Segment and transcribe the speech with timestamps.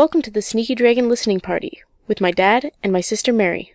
[0.00, 3.74] Welcome to the Sneaky Dragon listening party with my dad and my sister Mary.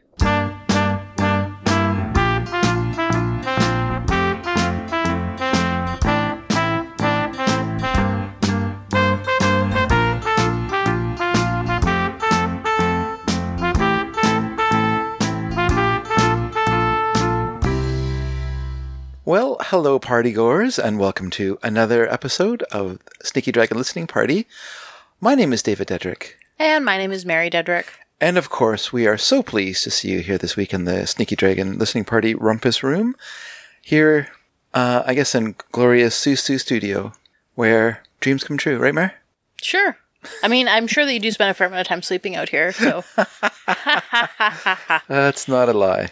[19.25, 24.47] Well, hello, partygoers, and welcome to another episode of Sneaky Dragon Listening Party.
[25.25, 27.85] My name is David Dedrick, And my name is Mary Dedrick.
[28.21, 31.07] and of course, we are so pleased to see you here this week in the
[31.07, 33.15] Sneaky Dragon Listening Party Rumpus Room.
[33.81, 34.27] Here,
[34.75, 37.11] uh, I guess, in glorious Susu Studio,
[37.55, 39.15] where dreams come true, right, Mare?
[39.59, 39.97] Sure.
[40.43, 42.49] I mean, I'm sure that you do spend a fair amount of time sleeping out
[42.49, 43.03] here, so
[45.07, 46.09] That's not a lie.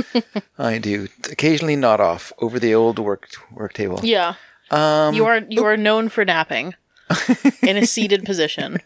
[0.58, 4.00] I do occasionally nod off over the old work work table.
[4.02, 4.36] yeah.
[4.70, 6.74] Um, You are you are known for napping
[7.62, 8.78] in a seated position.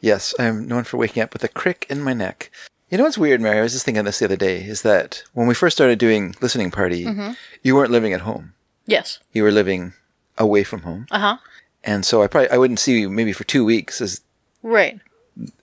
[0.00, 2.50] Yes, I'm known for waking up with a crick in my neck.
[2.90, 3.58] You know what's weird, Mary?
[3.58, 4.62] I was just thinking this the other day.
[4.62, 7.06] Is that when we first started doing listening party,
[7.62, 8.54] you weren't living at home.
[8.86, 9.18] Yes.
[9.32, 9.92] You were living
[10.38, 11.36] away from home, Uh huh.
[11.84, 14.20] and so I probably I wouldn't see you maybe for two weeks, as
[14.62, 14.98] Right.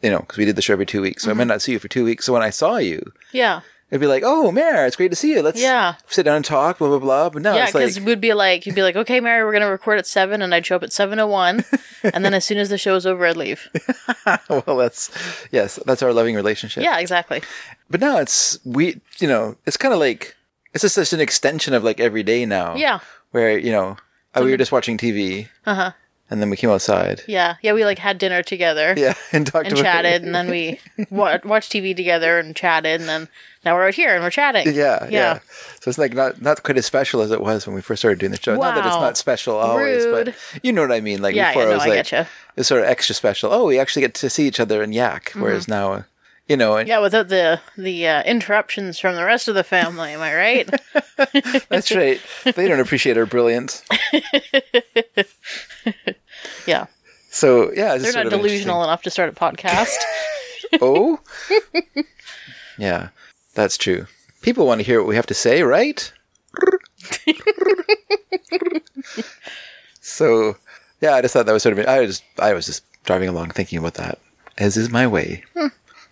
[0.01, 1.23] you know, because we did the show every two weeks.
[1.23, 2.25] So I might not see you for two weeks.
[2.25, 3.61] So when I saw you, Yeah.
[3.91, 5.41] It'd be like, "Oh, Mary, it's great to see you.
[5.41, 5.95] Let's Yeah.
[6.07, 7.29] sit down and talk." Blah blah blah.
[7.29, 9.53] But now Yeah, it's because like, we'd be like, you'd be like, okay, Mary, we're
[9.53, 11.63] gonna record at seven, and I'd show up at seven o one,
[12.03, 13.69] and then as soon as the show's over, I'd leave.
[14.49, 15.11] well, that's
[15.51, 16.83] yes, that's our loving relationship.
[16.83, 17.41] Yeah, exactly.
[17.89, 20.35] But now it's we, you know, it's kind of like
[20.73, 22.75] it's just such an extension of like every day now.
[22.75, 22.99] Yeah.
[23.31, 23.97] Where you know,
[24.35, 25.91] we were just watching TV, Uh huh.
[26.29, 27.21] And then we came outside.
[27.27, 27.55] Yeah.
[27.61, 27.73] Yeah.
[27.73, 28.93] We like had dinner together.
[28.97, 33.09] Yeah, and talked And chatted, and then we wa- watched TV together and chatted, and
[33.09, 33.27] then
[33.63, 34.67] now we're out here and we're chatting.
[34.67, 35.39] Yeah, yeah, Yeah.
[35.81, 38.19] So it's like not not quite as special as it was when we first started
[38.19, 38.55] doing the show.
[38.55, 40.25] Not that it's not special always, Rude.
[40.25, 41.21] but you know what I mean.
[41.21, 43.51] Like Yeah, before, yeah, it was I like it's sort of extra special.
[43.51, 45.25] Oh, we actually get to see each other and yak.
[45.29, 45.41] Mm-hmm.
[45.41, 46.05] Whereas now,
[46.47, 46.87] you know, and.
[46.87, 50.69] Yeah, without the the uh, interruptions from the rest of the family, am I right?
[51.69, 52.21] that's right.
[52.43, 53.83] They don't appreciate our brilliance.
[56.67, 56.85] yeah,
[57.29, 59.95] So yeah, they're not delusional enough to start a podcast.
[60.81, 61.19] Oh,
[62.77, 63.09] yeah,
[63.53, 64.07] that's true.
[64.41, 66.11] People want to hear what we have to say, right?
[70.01, 70.57] so
[71.01, 71.85] yeah, I just thought that was sort of.
[71.85, 74.19] I was I was just driving along thinking about that,
[74.57, 75.43] as is my way.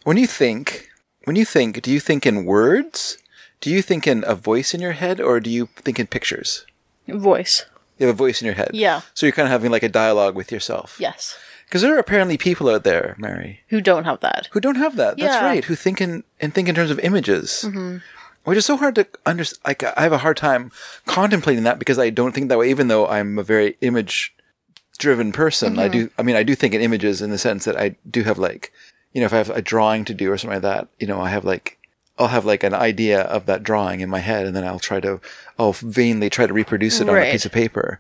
[0.04, 0.90] When you think,
[1.26, 3.18] when you think, do you think in words?
[3.62, 6.66] Do you think in a voice in your head, or do you think in pictures?
[7.08, 7.66] Voice.
[7.98, 8.72] You have a voice in your head.
[8.74, 9.02] Yeah.
[9.14, 10.98] So you're kind of having like a dialogue with yourself.
[11.00, 11.38] Yes.
[11.66, 14.50] Because there are apparently people out there, Mary, Who don't have that?
[14.52, 15.18] who don't have that.
[15.18, 15.46] That's Yeah.
[15.46, 15.64] right.
[15.64, 17.98] Who think in and think in terms of images, mm-hmm.
[18.44, 19.62] which is so hard to understand.
[19.66, 20.72] Like I have a hard time
[21.06, 22.70] contemplating that because I don't think that way.
[22.70, 25.80] Even though I'm a very image-driven person, mm-hmm.
[25.80, 26.10] I do.
[26.18, 28.72] I mean, I do think in images in the sense that I do have like,
[29.14, 31.22] you know, if I have a drawing to do or something like that, you know,
[31.22, 31.78] I have like.
[32.20, 35.00] I'll have like an idea of that drawing in my head, and then I'll try
[35.00, 35.20] to,
[35.58, 38.00] I'll vainly try to reproduce it on a piece of paper.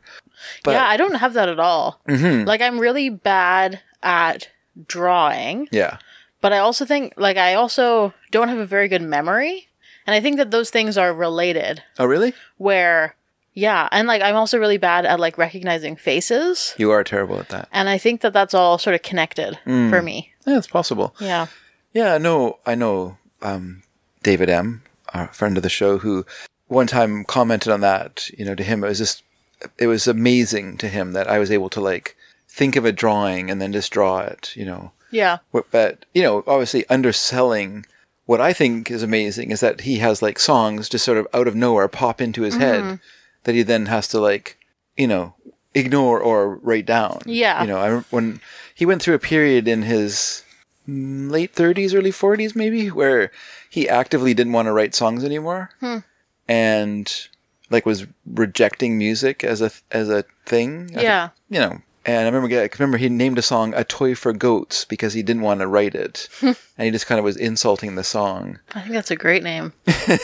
[0.64, 2.00] But yeah, I don't have that at all.
[2.08, 2.46] Mhm.
[2.46, 4.50] Like I'm really bad at
[4.88, 5.98] drawing, yeah,
[6.42, 9.68] but I also think like I also don't have a very good memory,
[10.06, 11.82] and I think that those things are related.
[11.98, 12.34] oh really?
[12.58, 13.16] Where
[13.54, 17.50] yeah, and like I'm also really bad at like recognizing faces, You are terrible at
[17.50, 17.70] that.
[17.72, 19.90] and I think that that's all sort of connected Mm.
[19.90, 20.32] for me.
[20.46, 21.16] Yeah, it's possible.
[21.20, 21.48] Yeah.
[21.94, 23.84] Yeah, no, I know um,
[24.24, 24.82] David M,
[25.14, 26.26] our friend of the show, who
[26.68, 28.30] one time commented on that.
[28.38, 29.24] You know, to him it was just
[29.78, 32.18] it was amazing to him that I was able to like
[32.50, 34.54] think of a drawing and then just draw it.
[34.56, 35.38] You know, Yeah.
[35.72, 37.86] But you know, obviously underselling.
[38.26, 41.46] What I think is amazing is that he has like songs just sort of out
[41.48, 43.00] of nowhere pop into his head
[43.44, 44.58] that he then has to like,
[44.98, 45.34] you know,
[45.74, 47.22] ignore or write down.
[47.26, 47.62] Yeah.
[47.62, 48.40] You know, I when
[48.74, 50.44] he went through a period in his
[50.88, 53.32] late 30s, early 40s, maybe, where
[53.70, 56.00] he actively didn't want to write songs anymore, hmm.
[56.48, 57.28] and
[57.70, 60.90] like was rejecting music as a as a thing.
[60.94, 61.30] Yeah.
[61.50, 61.82] you know.
[62.06, 65.24] And I remember, I remember he named a song "A Toy for Goats" because he
[65.24, 68.60] didn't want to write it, and he just kind of was insulting the song.
[68.76, 69.72] I think that's a great name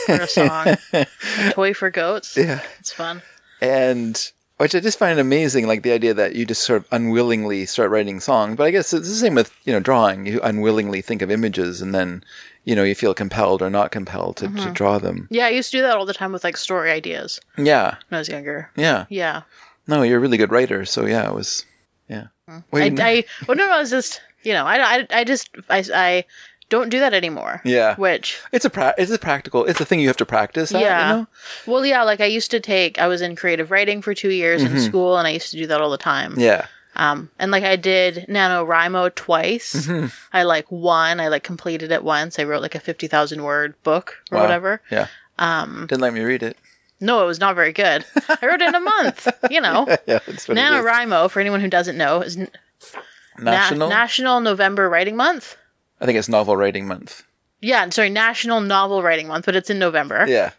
[0.05, 0.75] for a song.
[0.93, 1.07] a
[1.51, 2.35] toy for goats.
[2.35, 3.21] Yeah, It's fun.
[3.61, 7.65] and which I just find amazing, like the idea that you just sort of unwillingly
[7.65, 8.57] start writing songs.
[8.57, 10.25] But I guess it's the same with you know drawing.
[10.25, 12.25] You unwillingly think of images, and then
[12.65, 14.73] you know you feel compelled or not compelled to, to mm-hmm.
[14.73, 15.29] draw them.
[15.31, 18.17] Yeah, I used to do that all the time with like story ideas Yeah, when
[18.17, 18.69] I was younger.
[18.75, 19.05] yeah.
[19.07, 19.43] Yeah.
[19.87, 20.83] No, you're a really good writer.
[20.85, 21.65] So yeah, it was.
[22.71, 25.83] Wait, I, I well no, I was just you know I, I, I just I,
[25.93, 26.25] I
[26.69, 27.61] don't do that anymore.
[27.65, 27.95] Yeah.
[27.95, 29.65] Which it's a pra- it's a practical.
[29.65, 30.71] It's a thing you have to practice.
[30.73, 31.09] At, yeah.
[31.09, 31.27] You know?
[31.65, 34.61] Well, yeah, like I used to take I was in creative writing for two years
[34.61, 36.35] in school, and I used to do that all the time.
[36.37, 36.67] Yeah.
[36.95, 39.73] Um, and like I did NaNoWriMo twice.
[39.87, 40.07] Mm-hmm.
[40.33, 41.19] I like won.
[41.19, 42.37] I like completed it once.
[42.39, 44.43] I wrote like a 50,000 word book or Wow.
[44.43, 44.81] whatever.
[44.91, 45.07] Yeah.
[45.37, 46.57] Um, Didn't let me read it.
[47.01, 48.05] No, it was not very good.
[48.27, 49.85] I wrote it in a month, you know.
[50.05, 50.69] Yeah, that's what it is.
[50.69, 52.49] NaNoWriMo, for anyone who doesn't know, is n-
[53.37, 53.89] Na- National.
[53.89, 55.55] National November Writing Month.
[56.01, 57.23] I think it's Novel Writing Month.
[57.61, 60.25] Yeah, sorry, National Novel Writing Month, but it's in November.
[60.27, 60.51] Yeah.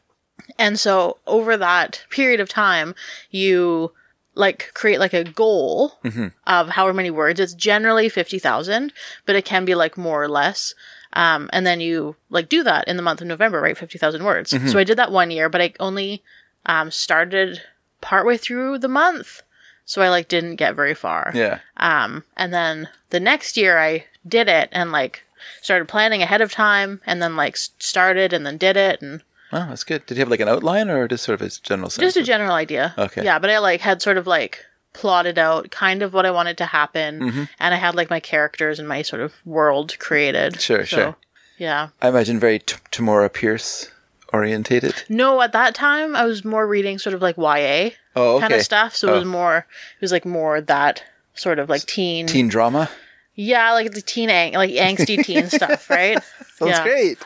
[0.59, 2.95] And so over that period of time,
[3.31, 3.93] you
[4.35, 6.29] like create like a goal mm-hmm.
[6.47, 7.41] of however many words.
[7.41, 8.93] It's generally 50,000,
[9.27, 10.75] but it can be like more or less.
[11.15, 13.77] Um, and then you like do that in the month of November, right?
[13.77, 14.51] 50,000 words.
[14.71, 16.23] So I did that one year, but I only
[16.67, 17.63] um, started
[18.01, 19.43] partway through the month.
[19.85, 21.33] So I like didn't get very far.
[21.35, 21.59] Yeah.
[21.77, 25.25] Um, and then the next year I did it and like
[25.63, 29.23] started planning ahead of time and then like started and then did it and
[29.53, 30.07] Oh, that's good.
[30.07, 32.03] Did you have like an outline or just sort of a general sense?
[32.15, 32.95] just a general idea.
[32.97, 33.25] Okay.
[33.25, 36.59] Yeah, but I like had sort of like plotted out kind of what I wanted
[36.59, 37.45] to happen, Mm-hmm.
[37.59, 40.61] and I had like my characters and my sort of world created.
[40.61, 41.17] Sure, sure.
[41.59, 41.89] Yeah.
[42.01, 43.91] I imagine very t- Tamora Pierce
[44.33, 44.95] orientated.
[45.09, 48.41] No, at that time I was more reading sort of like YA Oh, okay.
[48.43, 49.27] kind of stuff, so it was Oh.
[49.29, 51.05] more it was like more that
[51.35, 52.27] sort of like teen.
[52.27, 52.91] Teen drama.
[53.35, 56.19] Yeah, like the teen ang- like angsty teen stuff, right?
[56.57, 56.83] Sounds yeah.
[56.83, 57.19] great.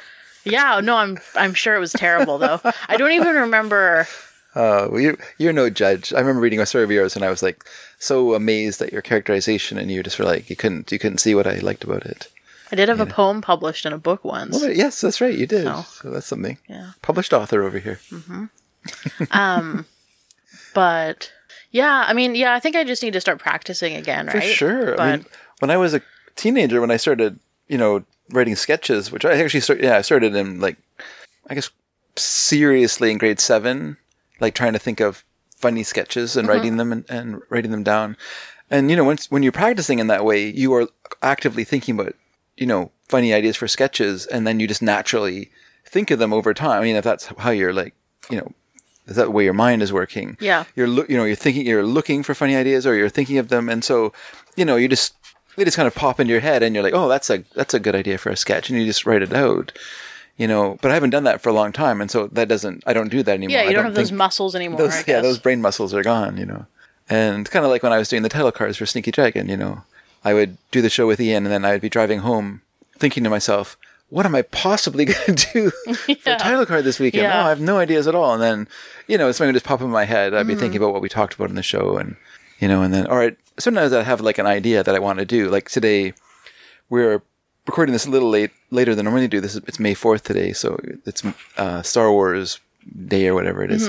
[0.45, 2.61] Yeah, no, I'm I'm sure it was terrible though.
[2.89, 4.07] I don't even remember.
[4.55, 6.13] Uh, well, you're, you're no judge.
[6.13, 7.65] I remember reading a story of yours and I was like
[7.99, 11.35] so amazed at your characterization and you just were like, you couldn't, you couldn't see
[11.35, 12.29] what I liked about it.
[12.73, 14.61] I did have a poem published in a book once.
[14.61, 15.37] Well, yes, that's right.
[15.37, 15.67] You did.
[15.67, 15.87] Oh.
[16.01, 16.59] So that's something.
[16.69, 16.93] Yeah.
[17.03, 18.01] Published author over here.
[19.31, 19.87] Um,
[20.75, 21.31] But
[21.71, 24.55] yeah, I mean, yeah, I think I just need to start practicing again, For right?
[24.55, 25.01] sure.
[25.01, 25.27] I mean,
[25.61, 26.03] when I was a
[26.37, 30.35] teenager, when I started, you know, writing sketches, which I actually started, yeah, I started
[30.35, 30.77] in like,
[31.49, 31.71] I guess,
[32.17, 33.97] seriously in grade seven,
[34.41, 35.25] like trying to think of
[35.57, 36.57] funny sketches and mm-hmm.
[36.57, 38.17] writing them and, and writing them down.
[38.71, 40.89] And, you know, once, when you're practicing in that way, you are
[41.23, 42.15] actively thinking about,
[42.57, 45.51] you know, funny ideas for sketches and then you just naturally
[45.85, 46.81] think of them over time.
[46.81, 47.95] I mean, if that's how you're like,
[48.31, 48.53] you know,
[49.07, 50.37] is that the way your mind is working?
[50.41, 50.65] Yeah.
[50.75, 53.49] You're look, you know, you're thinking, you're looking for funny ideas, or you're thinking of
[53.49, 54.13] them, and so,
[54.57, 55.15] you know, you just
[55.57, 57.75] they just kind of pop into your head, and you're like, oh, that's a that's
[57.75, 59.73] a good idea for a sketch, and you just write it out.
[60.37, 62.83] You know, but I haven't done that for a long time, and so that doesn't.
[62.87, 63.53] I don't do that anymore.
[63.53, 64.79] yeah, you I don't, have those muscles anymore.
[64.79, 65.09] those I guess.
[65.09, 66.37] yeah, those brain muscles are gone.
[66.37, 66.67] You know,
[67.09, 69.49] and kind of like when I was doing the title cards for Sneaky Dragon.
[69.49, 69.83] You know,
[70.25, 72.63] I would do the show with Ian, and then I would be driving home,
[72.99, 73.77] thinking to myself.
[74.11, 75.71] What am I possibly going to do
[76.17, 77.23] for a title card this weekend?
[77.25, 77.43] Yeah.
[77.43, 78.33] Oh, I have no ideas at all.
[78.35, 78.69] And then,
[79.09, 80.35] you know, something would just pop in my head.
[80.35, 80.49] I'd Mm-hmm.
[80.49, 82.17] be thinking about what we talked about in the show, and
[82.59, 83.37] you know, and then, all right.
[83.59, 85.49] Sometimes I have like an idea that I want to do.
[85.49, 86.13] Like today,
[86.91, 87.23] we're
[87.67, 89.41] recording this a little late, later than I normally do.
[89.41, 91.23] This is it's May fourth today, so it's
[91.57, 92.61] uh, Star Wars
[93.09, 93.89] Day or whatever it is.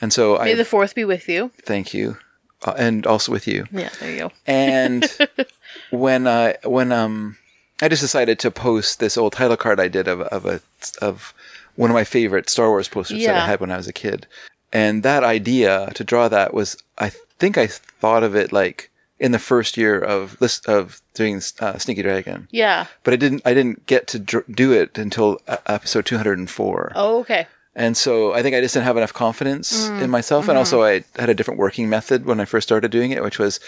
[0.00, 0.44] And so Mm-hmm.
[0.44, 1.50] May I the fourth be with you.
[1.64, 2.16] thank you,
[2.64, 3.66] uh, and also with you.
[3.70, 4.32] Yeah, there you go.
[4.46, 5.06] And
[5.90, 7.36] when uh, when um,
[7.80, 10.60] I just decided to post this old title card I did of of a
[11.00, 11.32] of
[11.76, 14.26] one of my favorite Star Wars posters that I had when I was a kid,
[14.72, 19.32] and that idea to draw that was I think I thought of it like in
[19.32, 22.86] the first year of this of doing uh, Sneaky Dragon, Yeah.
[23.04, 26.38] but I didn't I didn't get to dr- do it until uh, episode two hundred
[26.38, 26.92] and four.
[26.94, 27.46] Oh, okay.
[27.76, 30.44] And so I think I just didn't have enough confidence Mm, in myself.
[30.44, 30.58] And mm-hmm.
[30.58, 33.58] also I had a different working method when I first started doing it, which was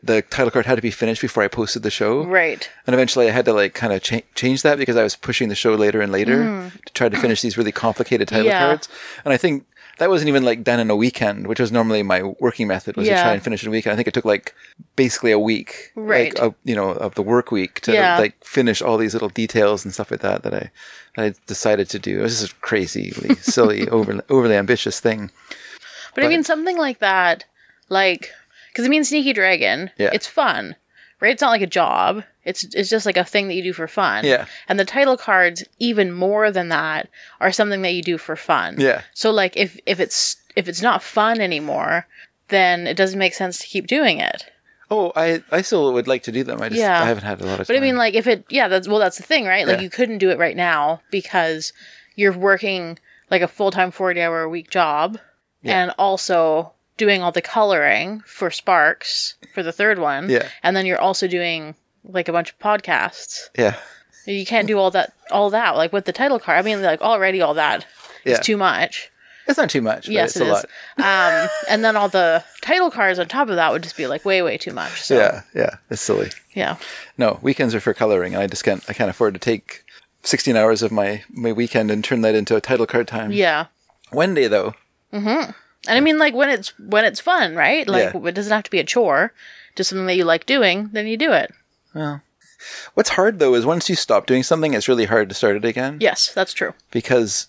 [0.00, 2.24] the title card had to be finished before I posted the show.
[2.24, 2.70] Right.
[2.86, 5.48] And eventually I had to like kind of cha- change that because I was pushing
[5.48, 8.50] the show later and later to try to finish these really complicated title Mm.
[8.50, 8.66] Yeah.
[8.66, 8.88] cards.
[9.24, 9.64] And I think
[9.98, 13.06] that wasn't even like done in a weekend, which was normally my working method was
[13.08, 13.92] to try and finish in a weekend.
[13.92, 14.54] I think it took like
[14.96, 16.32] basically a week, Right.
[16.34, 18.18] Like, of, you know, of the work week to Yeah.
[18.18, 20.70] like finish all these little details and stuff like that that I,
[21.16, 22.20] that I decided to do.
[22.20, 25.30] It was just a crazily silly, overly, overly ambitious thing.
[26.14, 27.44] But, I mean, something like that,
[27.88, 28.32] like,
[28.72, 30.10] because I mean, Sneaky Dragon, Yeah.
[30.12, 30.74] it's fun,
[31.20, 31.32] right?
[31.32, 32.24] It's not like a job.
[32.48, 34.24] It's it's just like a thing that you do for fun.
[34.24, 34.46] Yeah.
[34.68, 37.08] And the title cards, even more than that,
[37.40, 38.76] are something that you do for fun.
[38.78, 39.02] Yeah.
[39.14, 42.06] So like, if if it's if it's not fun anymore,
[42.48, 44.46] then it doesn't make sense to keep doing it.
[44.90, 46.62] Oh, I, I still would like to do them.
[46.62, 47.02] I just Yeah.
[47.02, 47.74] I haven't had a lot of time.
[47.74, 47.82] But time.
[47.82, 49.66] I mean, like, if it, yeah, that's well, that's the thing, right?
[49.66, 49.82] Like, Yeah.
[49.82, 51.74] you couldn't do it right now because
[52.16, 52.98] you're working
[53.30, 55.18] like a full time forty hour a week job,
[55.62, 60.30] and also doing all the coloring for Sparks for the third one.
[60.30, 60.48] Yeah.
[60.62, 61.74] and then you're also doing
[62.08, 63.48] like a bunch of podcasts.
[63.56, 63.76] yeah.
[64.26, 66.58] You can't do all that, all that, like with the title card.
[66.58, 67.86] I mean, like already all that
[68.24, 68.40] is Yeah.
[68.40, 69.10] too much.
[69.46, 70.66] It's not too much, but Yes, it's it a is.
[70.98, 71.42] lot.
[71.44, 74.26] Um, and then all the title cards on top of that would just be like
[74.26, 75.00] way, way too much.
[75.02, 75.76] So, Yeah, yeah.
[75.88, 76.30] It's silly.
[76.52, 76.76] yeah.
[77.16, 78.84] No, weekends are for coloring, and I just can't.
[78.86, 79.82] I can't afford to take
[80.22, 83.32] sixteen hours of my my weekend and turn that into a title card time.
[83.32, 83.66] Yeah.
[84.10, 84.74] One day though,
[85.12, 85.54] And
[85.88, 87.88] I mean, like when it's when it's fun, right?
[87.88, 88.26] Like Yeah.
[88.28, 89.32] it doesn't have to be a chore.
[89.76, 91.50] Just something that you like doing, then you do it.
[91.94, 92.22] Well,
[92.94, 95.64] what's hard though is once you stop doing something, it's really hard to start it
[95.64, 95.98] again.
[96.00, 96.74] Yes, that's true.
[96.90, 97.48] because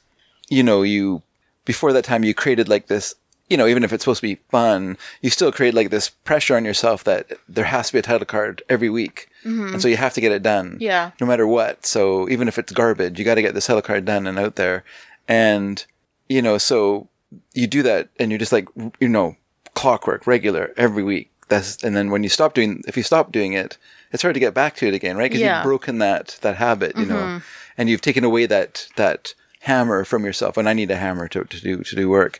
[0.49, 1.21] you know you
[1.65, 3.13] before that time you created like this
[3.49, 6.55] you know even if it's supposed to be fun you still create like this pressure
[6.55, 9.73] on yourself that there has to be a title card every week mm-hmm.
[9.73, 11.11] and so you have to get it done Yeah.
[11.21, 14.05] no matter what so even if it's garbage you got to get this title card
[14.05, 14.83] done and out there
[15.27, 15.85] and
[16.27, 17.07] you know so
[17.53, 18.67] you do that and you're just like
[18.99, 19.35] you know
[19.75, 23.53] clockwork regular every week that's and then when you stop doing if you stop doing
[23.53, 23.77] it
[24.11, 25.57] it's hard to get back to it again right because Yeah.
[25.57, 27.41] you've broken that that habit you know
[27.77, 31.43] and you've taken away that that hammer from yourself when i need a hammer to,
[31.43, 32.39] to do to do work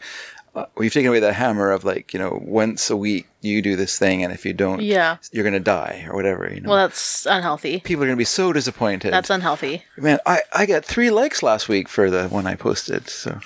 [0.56, 3.76] uh, we've taken away that hammer of like you know once a week you do
[3.76, 5.18] this thing and if you don't Yeah.
[5.32, 7.82] you're gonna die or whatever you know Well, that's unhealthy.
[7.82, 9.84] people are gonna be so disappointed That's unhealthy.
[9.96, 13.10] Man, I, I got three likes last week for the one I posted.
[13.10, 13.40] So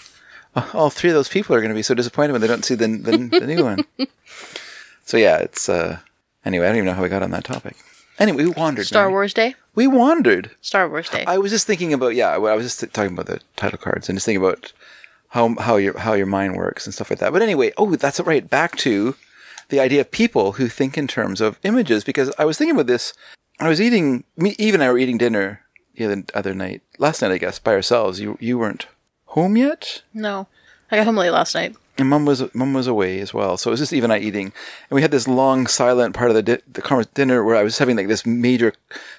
[0.56, 2.64] uh, all three of those people are going to be so disappointed when they don't
[2.64, 3.86] see the, the, the new one.
[5.06, 6.00] So yeah, it's uh.
[6.46, 7.76] Anyway, I don't even know how we got on that topic.
[8.20, 8.86] Anyway, we wandered.
[8.86, 9.14] Star Mary.
[9.14, 9.56] Wars Day.
[9.76, 10.52] We wandered.
[10.62, 11.24] Star Wars Day.
[11.26, 12.30] I was just thinking about yeah.
[12.30, 14.72] I was just talking about the title cards and just thinking about
[15.30, 17.34] how how your how your mind works and stuff like that.
[17.34, 18.48] But anyway, oh, that's right.
[18.48, 19.16] Back to
[19.70, 22.88] the idea of people who think in terms of images because I was thinking about
[22.88, 23.14] this.
[23.60, 24.24] I was eating.
[24.38, 25.62] Me, Eve and I were eating dinner
[25.96, 28.20] the other, other night, last night, I guess, by ourselves.
[28.20, 28.88] You you weren't
[29.26, 30.48] home yet, no,
[30.92, 31.76] I got home late last night.
[31.98, 33.58] And mum was mum was away as well.
[33.58, 36.30] So it was just Eve and I eating, and we had this long, silent part
[36.30, 38.74] of the di- the conver- dinner where I was having like this major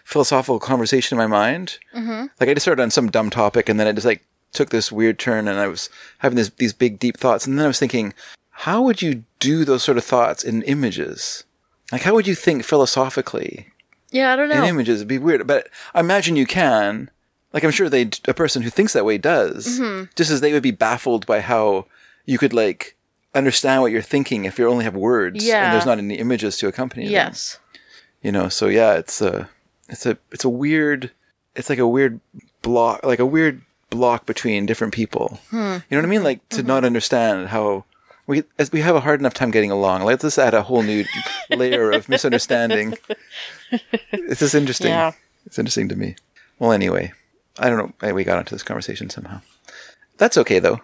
[0.05, 1.79] philosophical conversation in my mind.
[1.95, 2.27] Mm-hmm.
[2.41, 4.91] Like I just started on some dumb topic, and then it just like took this
[4.93, 5.89] weird turn, and I was
[6.19, 8.13] having this these big deep thoughts, and then I was thinking,
[8.51, 11.45] how would you do those sort of thoughts in images?
[11.93, 13.69] Like how would you think philosophically?
[14.11, 14.63] Yeah, I don't know.
[14.63, 17.11] in images it'd be weird but i imagine you can
[17.53, 20.05] like i'm sure they a person who thinks that way does Mm-hmm.
[20.15, 21.87] just as they would be baffled by how
[22.27, 22.97] you could like
[23.35, 25.65] understand what you're thinking if you only have words Yeah.
[25.65, 27.59] and there's not any images to accompany them Yes.
[28.23, 29.49] you know so yeah it's a
[29.89, 31.11] it's a it's a weird
[31.57, 32.21] it's like a weird
[32.63, 35.57] block like a weird block between different people Hmm.
[35.57, 36.67] you know what i mean like to Mm-hmm.
[36.69, 37.85] not understand how
[38.27, 40.83] we as we have a hard enough time getting along let's just add a whole
[40.83, 41.05] new
[41.51, 42.95] layer of misunderstanding
[44.13, 45.13] it's just interesting Yeah.
[45.47, 46.17] it's interesting to me
[46.59, 47.13] well anyway
[47.59, 49.41] i don't know we got into this conversation somehow
[50.17, 50.81] that's okay though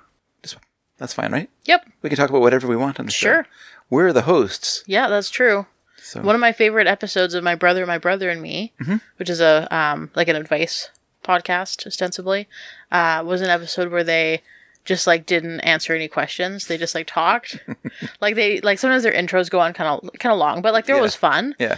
[1.00, 1.87] that's fine right Yep.
[2.02, 3.42] we can talk about whatever we want on the Sure.
[3.42, 3.49] show
[3.90, 5.66] we're the hosts Yeah, that's true.
[6.00, 8.73] so One of my favorite episodes of My Brother, My Brother and Me,
[9.16, 10.90] which is a um like an advice
[11.25, 12.49] podcast ostensibly,
[12.92, 14.42] uh, was an episode where they
[14.85, 16.66] just like didn't answer any questions.
[16.66, 17.59] They just like talked.
[18.21, 20.87] like they like sometimes their intros go on kind of kind of long, but like
[20.87, 21.00] they're Yeah.
[21.00, 21.54] always fun.
[21.59, 21.76] yeah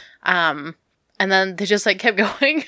[1.22, 2.64] And then they just like kept going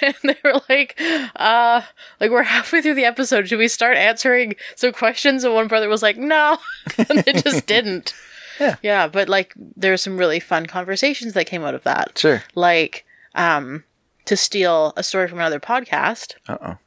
[0.00, 0.98] and they were like,
[1.36, 1.82] uh,
[2.18, 3.46] like we're halfway through the episode.
[3.46, 5.44] Should we start answering some questions?
[5.44, 6.56] And one brother was like, no.
[6.96, 8.14] and they just didn't.
[8.58, 8.76] Yeah.
[8.82, 9.08] Yeah.
[9.08, 12.18] But like there's some really fun conversations that came out of that.
[12.18, 13.84] sure Like, um,
[14.24, 16.78] to steal a story from another podcast, uh-oh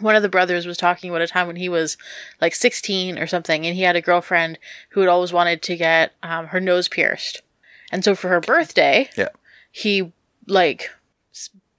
[0.00, 1.96] one of the brothers was talking about a time when he was
[2.40, 4.56] like 16 or something and he had a girlfriend
[4.90, 7.42] who had always wanted to get um, her nose pierced.
[7.90, 9.30] And so for her birthday, yeah
[9.70, 10.12] he
[10.48, 10.90] like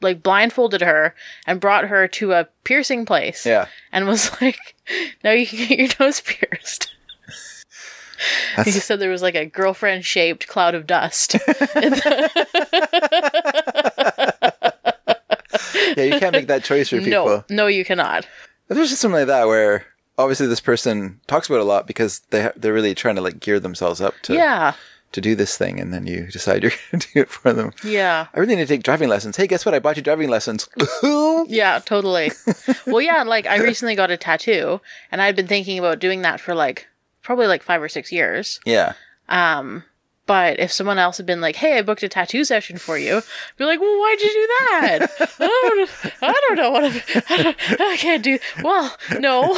[0.01, 1.13] like blindfolded her
[1.45, 3.67] and brought her to a piercing place yeah.
[3.91, 4.75] and was like
[5.23, 6.93] now you can get your nose pierced.
[8.65, 11.37] He said there was like a girlfriend shaped cloud of dust.
[15.95, 17.11] Yeah, you can't make that choice for people.
[17.11, 18.27] no no you cannot.
[18.67, 19.85] There's just something like that where
[20.17, 23.21] obviously this person talks about it a lot because they ha- they're really trying to
[23.21, 24.73] like gear themselves up to yeah
[25.11, 27.71] to do this thing, and then you decide you're going to do it for them.
[27.83, 29.37] yeah I really need to take driving lessons.
[29.37, 29.73] Hey, guess what?
[29.73, 30.69] I bought you driving lessons.
[31.47, 32.31] yeah totally
[32.85, 34.79] well yeah like i recently got a tattoo
[35.11, 36.87] and i'd been thinking about doing that for like
[37.21, 38.93] probably like five or six years yeah,
[39.29, 39.83] Um,
[40.25, 43.17] but if someone else had been like, "Hey, I booked a tattoo session for you,"
[43.17, 45.07] I'd be like, "Well, why'd you do that?
[45.39, 46.83] I don't, I don't know what
[47.29, 49.57] don't, I can't do." Well, no.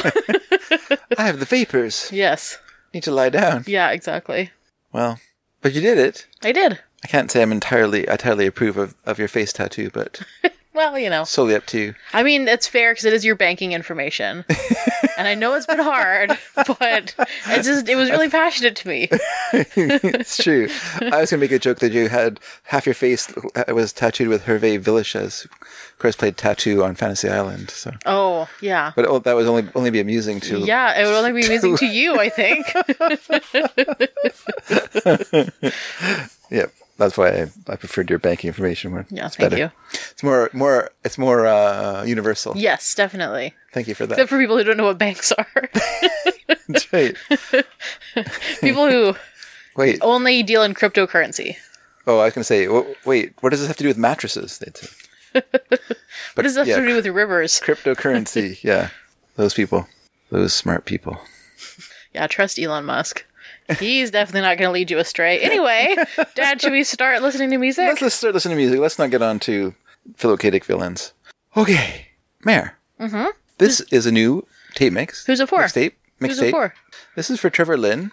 [1.18, 2.08] I have the vapors.
[2.10, 2.58] yes.
[2.94, 3.64] Need to lie down.
[3.66, 3.90] Yeah.
[3.90, 4.50] Exactly.
[4.92, 5.20] Well,
[5.62, 6.26] but you did it.
[6.42, 6.78] I did.
[7.04, 10.20] I can't say I'm entirely entirely approve of, of your face tattoo, but
[10.74, 11.24] Well, you know.
[11.24, 11.94] solely up to you.
[12.12, 14.44] I mean, it's fair because it is your banking information,
[15.18, 17.14] and I know it's been hard, but
[17.48, 19.08] it's just it was really passionate to me.
[19.52, 20.68] it's true.
[21.00, 23.32] I was gonna make a joke that you had half your face
[23.68, 27.70] was tattooed with Hervé Villechaize, who of course played tattoo on Fantasy Island.
[27.70, 28.92] So, Oh, yeah.
[28.96, 31.76] but oh, that would only only be amusing to Yeah, it would only be amusing
[31.78, 32.66] to you, I think.
[36.50, 36.66] Yeah,
[37.02, 39.06] that's why I, I preferred your banking information one.
[39.10, 39.62] Yeah, It's thank better.
[39.64, 39.70] you.
[40.10, 42.56] It's more more it's more uh, universal.
[42.56, 43.54] Yes, definitely.
[43.72, 44.14] Thank you for that.
[44.14, 45.46] Except for people who don't know what banks are.
[46.68, 47.16] That's right.
[48.60, 49.14] People who
[49.76, 49.98] Wait.
[50.02, 51.56] only deal in cryptocurrency.
[52.06, 53.96] Oh, I was going to say, w- wait, what does this have to do with
[53.98, 54.58] mattresses?
[54.58, 54.88] They'd say.
[56.34, 56.74] What does that yeah.
[56.74, 57.60] have to do with rivers?
[57.60, 58.62] Cryptocurrency.
[58.62, 58.90] yeah.
[59.36, 59.86] Those people.
[60.30, 61.18] Those smart people.
[62.14, 63.24] Yeah, trust Elon Musk.
[63.78, 65.40] He's definitely not going to lead you astray.
[65.40, 65.96] Anyway,
[66.34, 67.86] Dad, should we start listening to music?
[67.86, 68.80] Let's, let's start listening to music.
[68.80, 69.74] Let's not get on to
[70.14, 71.12] Philocadic villains.
[71.56, 72.08] Okay.
[72.44, 72.76] Mayor.
[73.00, 73.26] Mm-hmm.
[73.58, 75.26] This is a new tape mix.
[75.26, 75.60] Who's it for?
[75.60, 75.92] Mixtape.
[76.20, 76.50] Who's it Mixtape.
[76.50, 76.74] for?
[77.16, 78.10] This is for Trevor Lynn,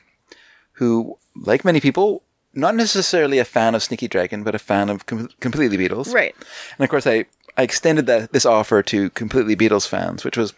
[0.73, 2.23] who, like many people,
[2.53, 6.13] not necessarily a fan of Sneaky Dragon, but a fan of com- Completely Beatles.
[6.13, 6.35] Right.
[6.77, 7.25] And of course, I,
[7.57, 10.53] I extended that this offer to Completely Beatles fans, which was,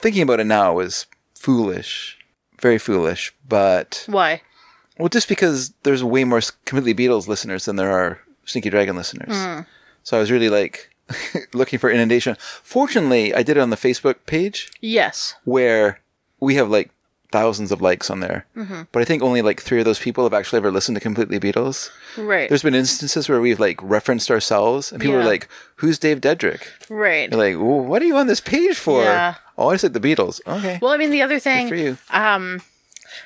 [0.00, 2.15] thinking about it now, was foolish.
[2.60, 3.34] Very foolish.
[3.48, 4.42] But, Why?
[4.98, 9.64] well, just because there's way more Completely Beatles listeners than there are Sneaky Dragon listeners.
[10.02, 10.90] So I was really like
[11.54, 12.36] looking for inundation.
[12.62, 15.34] Fortunately, I did it on the Facebook page Yes.
[15.44, 16.00] where
[16.40, 16.90] we have like
[17.32, 18.46] thousands of likes on there.
[18.56, 18.82] Mm-hmm.
[18.92, 21.40] But I think only like three of those people have actually ever listened to Completely
[21.40, 21.90] Beatles.
[22.16, 22.48] Right.
[22.48, 25.22] There's been instances where we've like referenced ourselves and people Yeah.
[25.22, 26.62] are like, who's Dave Dedrick?
[26.88, 27.28] right.
[27.28, 29.02] They're like, well, what are you on this page for?
[29.02, 29.34] Yeah.
[29.58, 30.40] Oh, I like the Beatles.
[30.46, 30.78] Okay.
[30.82, 31.96] Well, I mean, the other Good thing, for you.
[32.10, 32.60] um,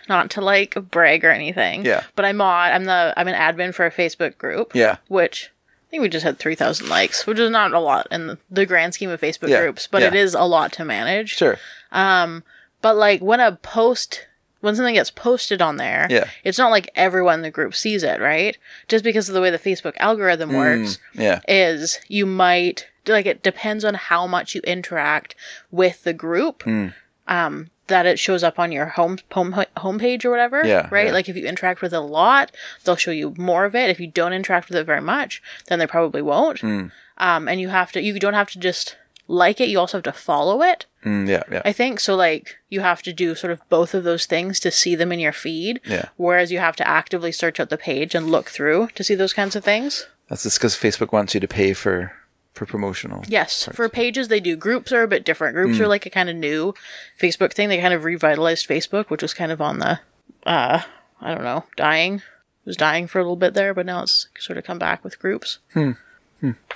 [0.09, 1.85] not to like brag or anything.
[1.85, 2.05] Yeah.
[2.15, 2.73] But I'm on.
[2.73, 3.13] I'm the.
[3.17, 4.75] I'm an admin for a Facebook group.
[4.75, 4.99] Yeah.
[5.09, 8.29] Which I think we just had three thousand likes, which is not a lot in
[8.29, 9.63] the, the grand scheme of Facebook Yeah.
[9.63, 10.09] groups, but Yeah.
[10.09, 11.37] it is a lot to manage.
[11.37, 11.59] Sure.
[11.93, 12.45] Um,
[12.83, 14.27] but like when a post.
[14.61, 16.29] When something gets posted on there, Yeah.
[16.45, 18.57] it's not like everyone in the group sees it, right?
[18.89, 21.41] Just because of the way the Facebook algorithm works, Yeah.
[21.49, 25.35] is you might like it depends on how much you interact
[25.71, 26.89] with the group Hmm.
[27.27, 31.13] um that it shows up on your home home homepage or whatever Yeah, right yeah.
[31.13, 32.53] like if you interact with it a lot
[32.85, 35.79] they'll show you more of it if you don't interact with it very much then
[35.81, 36.87] they probably won't Hmm.
[37.19, 38.97] um and you have to you don't have to just
[39.31, 41.43] like it you also have to follow it Mm, yeah.
[41.51, 41.63] Yeah.
[41.65, 42.15] I think so.
[42.15, 45.19] Like you have to do sort of both of those things to see them in
[45.19, 45.81] your feed.
[45.87, 46.11] Yeah.
[46.19, 49.33] Whereas you have to actively search out the page and look through to see those
[49.33, 50.07] kinds of things.
[50.29, 52.13] That's just because Facebook wants you to pay for
[52.53, 53.25] for promotional.
[53.29, 54.57] Yes, for pages they do.
[54.57, 55.55] Groups are a bit different.
[55.55, 55.85] Groups Hmm.
[55.85, 56.75] are like a kind of new
[57.19, 57.71] Facebook thing.
[57.71, 60.01] They kind of revitalized Facebook, which was kind of on the,
[60.45, 60.83] uh,
[61.23, 62.17] I don't know, dying.
[62.17, 65.03] It was dying for a little bit there, but now it's sort of come back
[65.03, 65.61] with groups.
[65.73, 65.93] Hmm.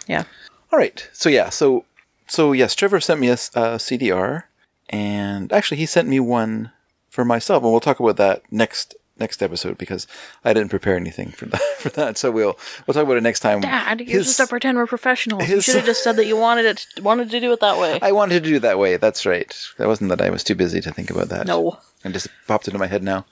[0.06, 0.24] Yeah.
[0.72, 1.06] All right.
[1.12, 1.50] So yeah.
[1.50, 1.84] So
[2.26, 4.44] so yes, Trevor sent me a CDR,
[4.90, 6.70] and actually he sent me one
[7.10, 10.08] for myself, and we'll talk about that next next episode because
[10.44, 11.60] I didn't prepare anything for that.
[11.78, 13.60] For that, so we'll we'll talk about it next time.
[13.60, 15.48] Dad, His- just to pretend we're professionals.
[15.48, 17.98] you should have just said that you wanted it, wanted to do it that way.
[18.02, 18.96] I wanted to do it that way.
[18.96, 19.54] That's right.
[19.78, 21.46] That wasn't that I was too busy to think about that.
[21.46, 21.78] no.
[22.02, 23.24] and just popped into my head now.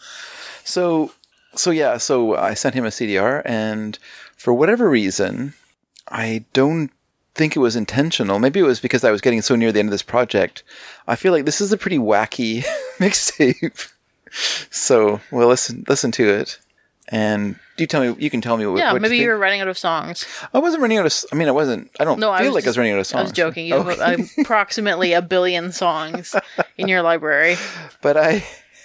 [0.65, 1.13] So,
[1.57, 3.99] so yeah, so I sent him a CDR, and
[4.37, 5.55] for whatever reason,
[6.09, 6.91] I don't
[7.35, 8.39] think it was intentional.
[8.39, 10.63] Maybe it was because I was getting so near the end of this project.
[11.07, 12.65] I feel like this is a pretty wacky
[12.99, 13.91] mixtape.
[14.71, 16.59] So we'll listen listen to it,
[17.09, 18.17] and do you tell me.
[18.19, 18.79] You can tell me what.
[18.79, 20.27] Yeah, what maybe you you were running out of songs.
[20.55, 21.13] I wasn't running out of.
[21.31, 21.91] I mean, I wasn't.
[22.01, 23.21] I don't No, feel I like I was just- running out of songs.
[23.21, 23.67] I was joking.
[23.67, 23.97] You Okay.
[24.01, 26.35] have approximately a billion songs
[26.79, 27.57] in your library.
[28.01, 28.45] but I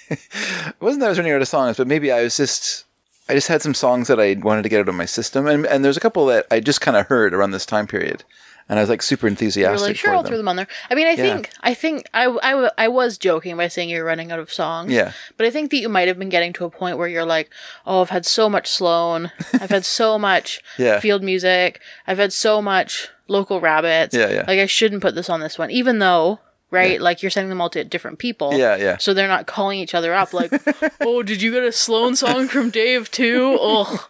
[0.82, 2.84] wasn't that I was running out of songs, but maybe I was just
[3.30, 5.66] I just had some songs that I wanted to get out of my system, and
[5.66, 8.24] and there's a couple that I just kind of heard around this time period,
[8.70, 10.30] and I was like super You're enthusiastic like, sure, I'll them.
[10.30, 10.68] throw them on there.
[10.90, 11.16] I mean, I Yeah.
[11.16, 14.92] think, I think, I, I, I was joking by saying you're running out of songs.
[14.92, 15.12] Yeah.
[15.38, 17.50] But I think that you might have been getting to a point where you're like,
[17.86, 19.32] oh, I've had so much Sloan.
[19.54, 21.00] I've had so much Yeah.
[21.00, 21.80] field music.
[22.08, 24.16] I've had so much local rabbits.
[24.16, 24.44] Yeah, yeah.
[24.48, 26.40] Like, I shouldn't put this on this one, even though,
[26.71, 26.99] right?
[27.01, 28.53] Like, you're sending them all to different people.
[28.53, 28.97] Yeah, yeah.
[28.97, 30.51] So they're not calling each other up like,
[31.01, 33.58] oh, did you get a Sloan song from Dave too?
[33.60, 34.08] Oh,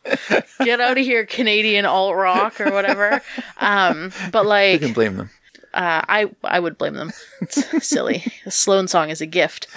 [0.64, 3.22] get out of here, Canadian alt rock or whatever.
[3.60, 5.30] Um, but like, You can blame them.
[5.74, 7.12] uh, I I would blame them.
[7.42, 8.24] It's silly.
[8.46, 9.68] A Sloan song is a gift.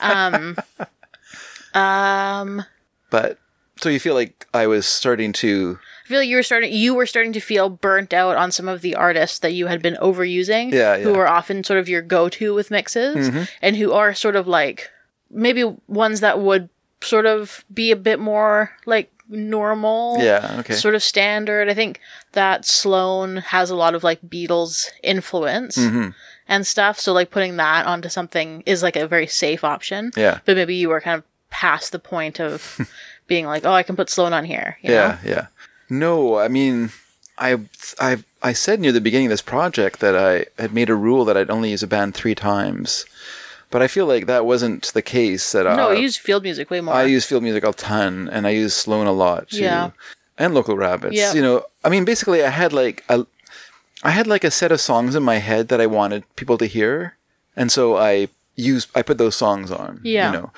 [0.00, 0.56] Um,
[1.74, 2.64] um,
[3.10, 3.38] But
[3.80, 5.78] so you feel like I was starting to
[6.10, 6.72] feel like you were starting.
[6.72, 9.80] You were starting to feel burnt out on some of the artists that you had
[9.80, 10.72] been overusing.
[10.72, 13.30] Yeah, Who are often sort of your go-to with mixes,
[13.62, 14.90] and who are sort of like
[15.30, 16.68] maybe ones that would
[17.02, 20.18] sort of be a bit more like normal.
[20.20, 21.68] yeah okay Sort of standard.
[21.70, 22.00] I think
[22.32, 26.08] that Sloan has a lot of like Beatles influence Mm-hmm.
[26.48, 26.98] and stuff.
[27.00, 30.10] So like putting that onto something is like a very safe option.
[30.16, 32.80] yeah But maybe you were kind of past the point of
[33.28, 34.76] being like, oh, I can put Sloan on here.
[34.82, 35.30] You yeah Know?
[35.30, 35.46] yeah
[35.90, 36.90] no I mean
[37.38, 37.58] I
[37.98, 41.24] I I said near the beginning of this project that I had made a rule
[41.26, 43.04] that I'd only use a band three times.
[43.70, 45.52] But I feel like that wasn't the case.
[45.52, 46.92] That No, I, you use field music way more.
[46.94, 49.90] I use field music a ton, and I use Sloan a lot too, Yeah.
[50.38, 51.14] and local rabbits.
[51.14, 51.32] Yeah.
[51.34, 53.26] You know, I mean, basically, I had like a,
[54.02, 56.66] I had like a set of songs in my head that I wanted people to
[56.66, 57.16] hear,
[57.54, 58.26] and so I
[58.56, 60.00] use I put those songs on.
[60.02, 60.32] Yeah.
[60.32, 60.50] You know.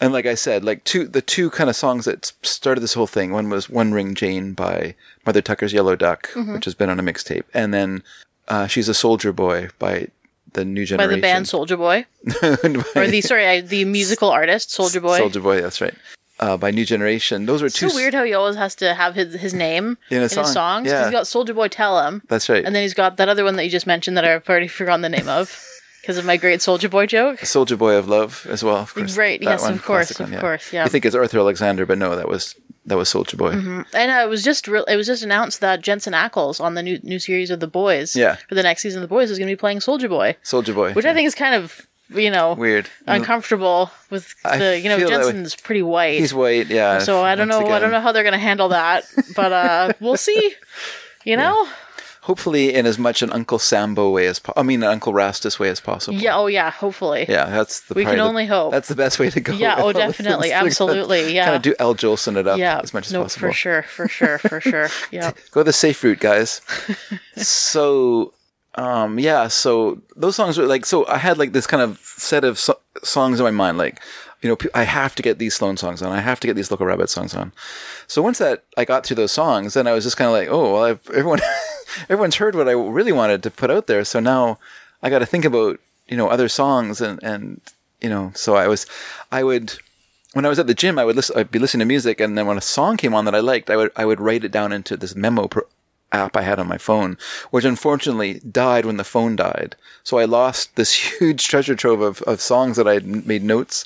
[0.00, 3.06] And like I said, like two the two kind of songs that started this whole
[3.06, 3.32] thing.
[3.32, 4.94] One was One Ring Jane by
[5.26, 6.54] Mother Tucker's Yellow Duck, Mm-hmm.
[6.54, 7.44] which has been on a mixtape.
[7.52, 8.02] And then
[8.48, 10.08] uh, She's a Soldier Boy by
[10.54, 12.06] the new generation By the band Soulja Boy.
[13.00, 15.20] or the sorry, I- the musical artist Soulja Boy.
[15.20, 15.94] Soulja Boy, that's right.
[16.40, 17.44] Uh, by New Generation.
[17.44, 19.98] Those were two It's so weird how he always has to have his his name
[20.10, 20.84] In a his song, songs.
[20.86, 21.04] 'cause yeah.
[21.04, 22.64] He's got Soulja Boy Tell 'Em, That's right.
[22.64, 25.02] and then he's got that other one that you just mentioned that I've already forgotten
[25.02, 25.62] the name of
[26.10, 27.38] because of my great Soulja Boy joke.
[27.40, 29.16] Soldier Boy of Love as well, of course.
[29.16, 30.82] Right, That yes, one, of course, classic of course, yeah.
[30.84, 33.50] You think it's Arthur Alexander, but no, that was that was Soulja Boy.
[33.50, 36.82] And uh, it was just re- it was just announced that Jensen Ackles on the
[36.82, 38.36] new new series of The Boys, Yeah.
[38.48, 40.74] for the next season of The Boys is going to be playing Soldier Boy, Soldier
[40.74, 40.92] Boy.
[40.94, 42.88] which I think is kind of you know weird.
[43.06, 44.98] uncomfortable with I the you know.
[44.98, 46.18] Jensen's pretty white.
[46.18, 46.98] He's white, yeah.
[46.98, 47.64] so I don't know.
[47.68, 49.04] I don't know how they're going to handle that,
[49.36, 50.54] but uh, we'll see.
[51.24, 51.68] You know,
[52.24, 55.58] Hopefully, in as much an Uncle Sambo way as po- I mean, an Uncle Rastus
[55.58, 56.18] way as possible.
[56.18, 56.36] yeah.
[56.36, 56.70] Oh yeah.
[56.70, 57.24] Hopefully.
[57.28, 57.94] Yeah, that's the.
[57.94, 58.72] We can the- only hope.
[58.72, 59.54] That's the best way to go.
[59.54, 61.44] Yeah, oh, definitely, absolutely, yeah.
[61.46, 62.80] Kind of do Al Jolson it up Yeah.
[62.82, 63.48] as much as no, possible.
[63.48, 63.82] for sure.
[63.84, 64.38] For sure.
[64.38, 64.88] For sure.
[65.10, 65.32] Yeah.
[65.50, 66.60] Go the safe route, guys.
[67.36, 68.32] so,
[68.74, 69.48] um, yeah.
[69.48, 70.86] So those songs were like.
[70.86, 74.00] So I had like this kind of set of so- songs in my mind, like.
[74.42, 76.12] You know, I have to get these Sloan songs on.
[76.12, 77.52] I have to get these Local Rabbit songs on.
[78.06, 80.48] So once that I got through those songs, then I was just kind of like,
[80.50, 81.40] oh, well, I've, everyone,
[82.08, 84.04] everyone's heard what I really wanted to put out there.
[84.04, 84.58] So now
[85.02, 87.60] I got to think about you know other songs and and
[88.00, 88.32] you know.
[88.34, 88.86] So I was,
[89.30, 89.78] I would
[90.32, 92.38] when I was at the gym, I would listen, I'd be listening to music, and
[92.38, 94.52] then when a song came on that I liked, I would I would write it
[94.52, 95.66] down into this memo pro-
[96.12, 97.16] app I had on my phone,
[97.50, 99.76] which unfortunately died when the phone died.
[100.04, 103.84] So I lost this huge treasure trove of, of songs that I had made notes.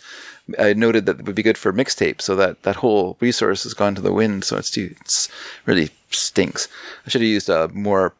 [0.58, 3.94] I noted that would be good for mixtape, so that that whole resource has gone
[3.94, 4.44] to the wind.
[4.44, 5.28] So it's it's
[5.64, 6.68] really stinks.
[7.06, 8.14] I should have used a more,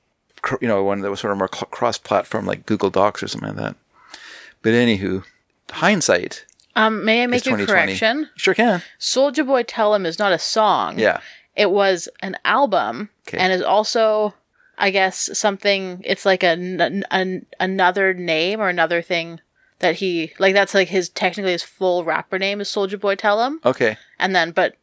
[0.61, 3.59] you know, one that was sort of more cross-platform like Google Docs or something like
[3.59, 3.77] that.
[4.63, 5.25] But anywho,
[5.71, 6.45] hindsight,
[6.77, 8.29] Um, may I make a correction?
[8.37, 8.83] sure can.
[8.99, 10.99] Soulja Boy Tell 'Em is not a song.
[10.99, 11.21] Yeah.
[11.57, 13.39] It was an album Okay.
[13.39, 14.35] and is also,
[14.77, 16.01] I guess, something.
[16.05, 16.49] It's like a,
[17.11, 19.41] an- another name or another thing
[19.79, 20.55] that he like.
[20.55, 23.97] That's like his technically his full rapper name is Soulja Boy Tell 'Em, Okay.
[24.19, 24.75] and then but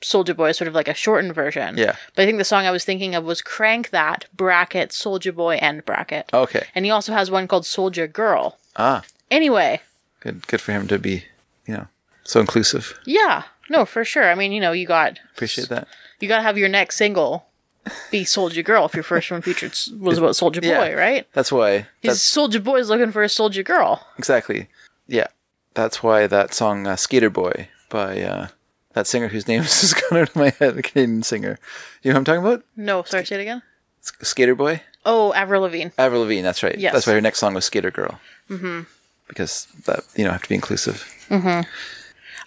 [0.00, 1.76] Soulja Boy is sort of like a shortened version.
[1.76, 1.96] Yeah.
[2.14, 5.56] But I think the song I was thinking of was Crank That bracket Soulja Boy
[5.60, 6.30] end bracket.
[6.32, 6.66] Okay.
[6.74, 8.58] And he also has one called Soulja Girl.
[8.76, 9.80] Ah, Anyway,
[10.20, 10.46] good.
[10.46, 11.24] Good for him to be,
[11.66, 11.86] you know,
[12.24, 12.98] so inclusive.
[13.04, 14.30] yeah, no, for sure.
[14.30, 15.86] I mean, you know, you got Appreciate that.
[16.20, 17.44] you got to have your next single
[18.10, 20.78] be Soulja Girl if your first one featured was about Soldier Yeah.
[20.78, 21.26] Boy, right?
[21.32, 21.86] That's why.
[22.00, 24.06] His Soulja Boy is looking for a Soulja Girl.
[24.18, 24.68] exactly.
[25.06, 25.26] Yeah.
[25.74, 28.48] That's why that song uh, "Skater Boy" by uh,
[28.92, 31.58] that singer whose name has gone out of my head, a Canadian singer.
[32.02, 32.64] You know who I'm talking about?
[32.76, 33.62] No, sorry, say it again.
[34.00, 34.82] Skater Boy.
[35.04, 35.90] Oh, Avril Lavigne.
[35.98, 36.42] Avril Lavigne.
[36.42, 36.78] That's right.
[36.78, 36.92] Yes.
[36.92, 38.20] That's why her next song was "Skater Girl."
[38.50, 38.82] Mm-hmm.
[39.26, 41.04] Because that you know have to be inclusive.
[41.28, 41.68] Mm-hmm.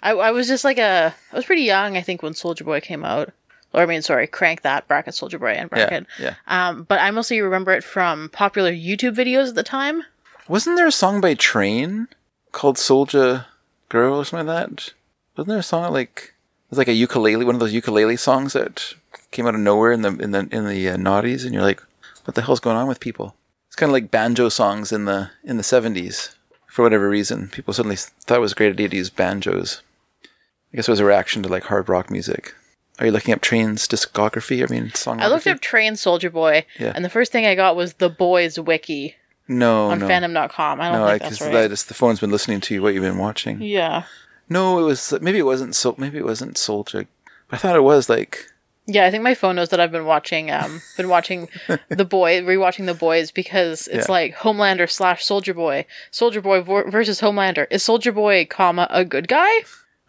[0.02, 2.80] I, I was just like a, I was pretty young, I think, when Soulja Boy
[2.80, 3.32] came out.
[3.72, 6.06] Or I mean, sorry, Crank That bracket Soulja Boy and bracket.
[6.18, 6.34] Yeah.
[6.48, 10.02] Um, but I mostly remember it from popular YouTube videos at the time.
[10.48, 12.08] Wasn't there a song by Train
[12.50, 13.46] called "Soldier
[13.88, 14.92] Girl" or something like that?
[15.36, 16.31] Wasn't there a song like
[16.72, 18.94] was like a ukulele, one of those ukulele songs that
[19.30, 21.82] came out of nowhere in the in the in the uh, noughties, and you're like,
[22.24, 23.36] what the hell's going on with people?
[23.66, 26.34] It's kind of like banjo songs in the in the seventies.
[26.68, 29.82] For whatever reason, people suddenly thought it was a great idea to use banjos.
[30.24, 32.54] I guess it was a reaction to like hard rock music.
[32.98, 34.66] Are you looking up Train's discography?
[34.66, 35.20] I mean, song.
[35.20, 36.92] I looked up Train Soldier Boy, Yeah.
[36.94, 40.80] and the first thing I got was the Boys Wiki no, on no, fandom.com.
[40.80, 41.62] I don't no, think because that's right.
[41.62, 43.60] that is the phone's been listening to you what you've been watching.
[43.60, 44.04] yeah.
[44.52, 47.06] No, it was maybe it wasn't so maybe it wasn't Soldier.
[47.50, 48.46] I thought it was like
[48.86, 51.48] Yeah, I think my phone knows that I've been watching um been watching
[51.88, 54.12] the boy rewatching the boys because it's Yeah.
[54.18, 57.66] like Homelander slash Soldier Boy, Soldier Boy vor- versus Homelander.
[57.70, 59.52] Is Soldier Boy, comma a good guy?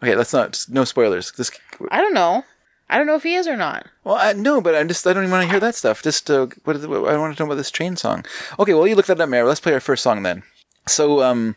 [0.02, 0.14] okay.
[0.16, 1.32] Let's not no spoilers.
[1.32, 1.50] This
[1.90, 2.44] I don't know.
[2.90, 3.86] I don't know if he is or not.
[4.04, 6.02] well, I, no, but I'm just I don't even want to hear that stuff.
[6.02, 8.24] Just uh, what, what I want to know about this train song.
[8.58, 9.46] Okay, well you look that up, Mary.
[9.48, 10.42] Let's play our first song then.
[10.86, 11.56] So um,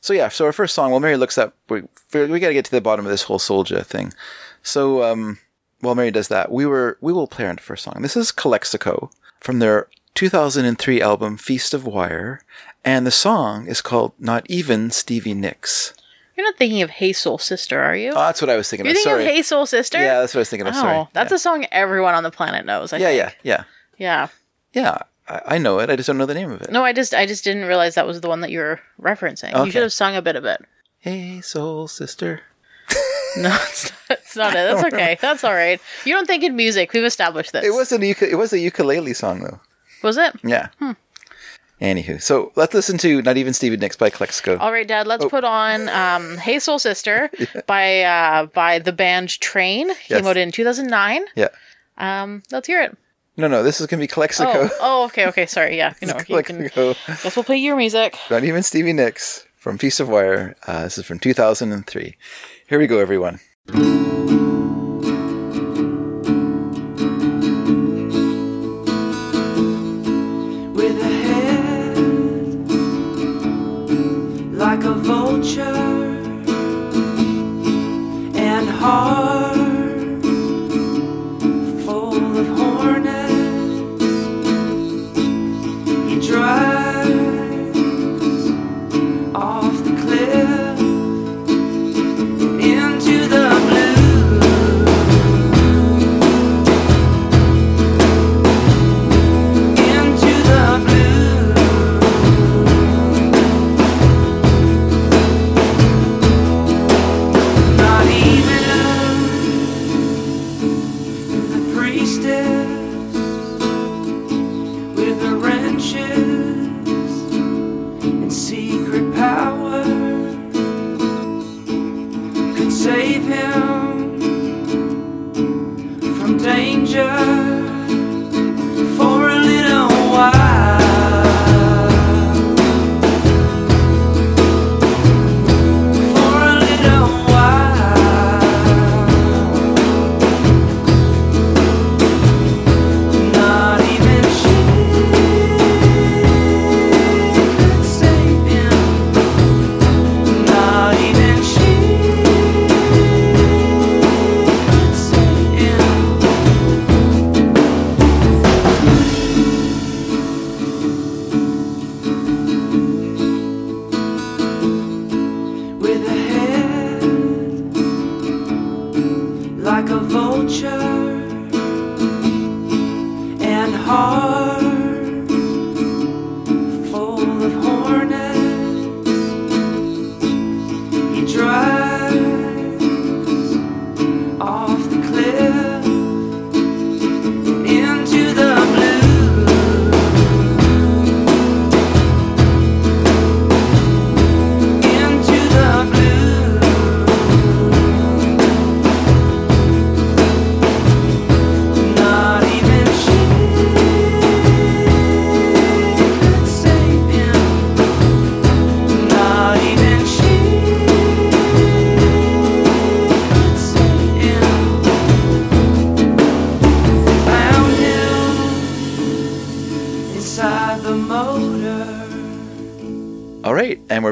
[0.00, 0.90] so yeah, so our first song.
[0.90, 1.54] Well, Mary looks up.
[1.68, 1.82] We
[2.12, 4.12] we got to get to the bottom of this whole Soldier thing.
[4.62, 5.38] So um,
[5.80, 8.02] while Mary does that, we were we will play our first song.
[8.02, 12.42] This is Calexico from their 2003 album Feast of Wire,
[12.84, 15.94] and the song is called Not Even Stevie Nicks.
[16.36, 18.10] You're not thinking of Hey Soul Sister, are you?
[18.10, 18.96] Oh, that's what I was thinking You're of.
[18.98, 19.24] thinking Sorry.
[19.24, 19.98] of Hey Soul Sister?
[19.98, 20.74] yeah, that's what I was thinking of.
[20.76, 21.08] Oh, Sorry.
[21.12, 21.36] that's yeah.
[21.36, 22.92] a song everyone on the planet knows.
[22.92, 23.36] I yeah, think.
[23.42, 23.64] yeah,
[23.98, 24.28] yeah,
[24.72, 24.82] yeah.
[24.82, 24.98] yeah.
[25.28, 25.90] I, I know it.
[25.90, 26.70] I just don't know the name of it.
[26.70, 29.52] No, I just I just didn't realize that was the one that you were referencing.
[29.54, 29.64] Okay.
[29.66, 30.60] You should have sung a bit of it.
[31.00, 32.40] Hey, soul sister.
[33.36, 34.54] No, it's not, it's not it.
[34.54, 35.18] That's okay.
[35.20, 35.78] That's all right.
[36.06, 36.94] You don't think in music.
[36.94, 37.62] We've established this.
[37.62, 39.60] It was a it was a ukulele song though.
[40.02, 40.32] Was it?
[40.42, 40.68] Yeah.
[41.80, 44.56] Anywho, so let's listen to Not Even Stevie Nicks by Calexico.
[44.58, 45.06] All right, Dad.
[45.06, 45.28] Let's Oh.
[45.28, 47.30] put on um, "Hey Soul Sister"
[47.66, 49.88] by uh, by the band Train.
[49.94, 50.26] Came Yes.
[50.26, 51.24] out in 2009.
[51.36, 51.48] Yeah.
[51.98, 52.96] Um, let's hear it.
[53.38, 54.50] No, no, this is going to be Calexico.
[54.52, 55.46] Oh, oh, okay, okay.
[55.46, 55.76] Sorry.
[55.76, 58.18] Yeah, you know, you can, guess we'll play your music.
[58.30, 60.56] Not Even Stevie Nicks from Feast of Wire.
[60.66, 62.16] Uh, this is from 2003.
[62.68, 63.38] Here we go, everyone.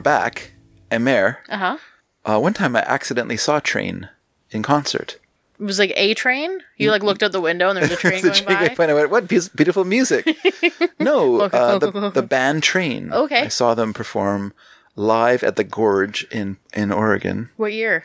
[0.06, 0.52] Back.
[0.90, 4.08] And Mare, Uh one time I accidentally saw Train
[4.50, 5.18] in concert.
[5.58, 6.60] It was like a train.
[6.76, 8.84] You like looked out the window and there was a train going train by.
[8.88, 10.24] I went, what beautiful music.
[11.00, 13.10] no, uh, the, the band Train.
[13.12, 13.42] Okay.
[13.42, 14.52] I saw them perform
[14.96, 17.48] live at the Gorge in, in Oregon.
[17.56, 18.04] What year?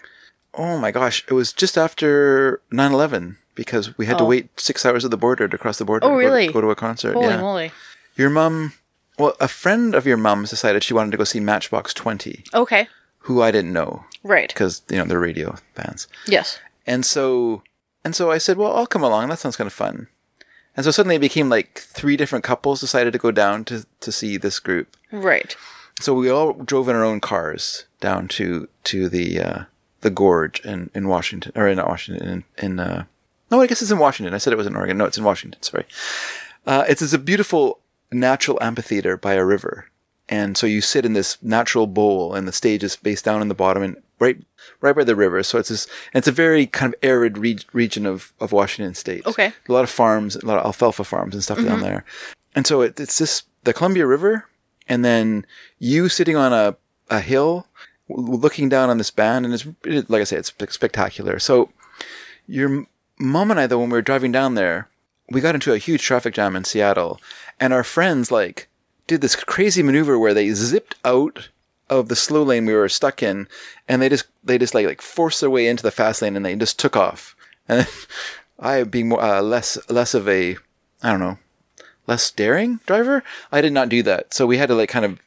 [0.53, 4.27] Oh my gosh, it was just after 9 11 because we had to Oh.
[4.27, 6.05] wait six hours at the border to cross the border.
[6.05, 6.47] Oh, to go to- really?
[6.53, 7.13] Go to, a concert.
[7.13, 7.41] Holy yeah.
[7.41, 7.71] moly.
[8.15, 8.73] Your mum,
[9.21, 12.88] well, a friend of your mum's decided she wanted to go see Matchbox 20, Okay.
[13.19, 14.47] who I didn't know Right.
[14.49, 16.07] because, you know, they're radio bands.
[16.25, 16.60] Yes.
[16.88, 17.62] And so,
[18.03, 19.29] and so I said, well, I'll come along.
[19.29, 20.07] That sounds kind of fun.
[20.75, 24.12] And so suddenly it became like three different couples decided to go down to, to
[24.12, 24.95] see this group.
[25.12, 25.55] Right.
[25.99, 29.63] So we all drove in our own cars down to, to the, uh,
[29.99, 33.03] the gorge in, in Washington, or not Washington, in, in, uh,
[33.51, 34.34] no, I guess it's in Washington.
[34.34, 34.97] I said it was in Oregon.
[34.97, 35.62] No, it's in Washington.
[35.62, 35.86] Sorry.
[36.65, 37.79] Uh, it's, it's a beautiful
[38.12, 39.88] natural amphitheater by a river.
[40.30, 43.50] And so you sit in this natural bowl and the stage is based down in
[43.50, 44.38] the bottom and right,
[44.80, 45.43] right by the river.
[45.43, 48.93] So it's this, and it's a very kind of arid re- region of, of Washington
[48.93, 49.26] state.
[49.26, 49.52] Okay.
[49.67, 51.82] A lot of farms, a lot of alfalfa farms and stuff down mm-hmm.
[51.82, 52.06] there.
[52.56, 54.45] And so it, it's this, the Columbia River
[54.88, 55.45] and then
[55.80, 56.78] you sitting on a,
[57.10, 57.67] a hill
[58.08, 61.39] looking down on this band and it's, it, like I say, it's spectacular.
[61.39, 61.69] So
[62.47, 62.86] your
[63.19, 64.89] mom and I, though, when we were driving down there,
[65.30, 67.19] we got into a huge traffic jam in Seattle,
[67.62, 68.67] and our friends like
[69.08, 71.50] did this crazy maneuver where they zipped out
[71.89, 73.47] of the slow lane we were stuck in,
[73.88, 76.45] and they just they just like like forced their way into the fast lane, and
[76.45, 77.36] they just took off.
[77.69, 77.88] And
[78.60, 80.58] I, being more uh, less less of a
[81.04, 81.38] I don't know
[82.08, 84.34] less daring driver, I did not do that.
[84.34, 85.19] So we had to like kind of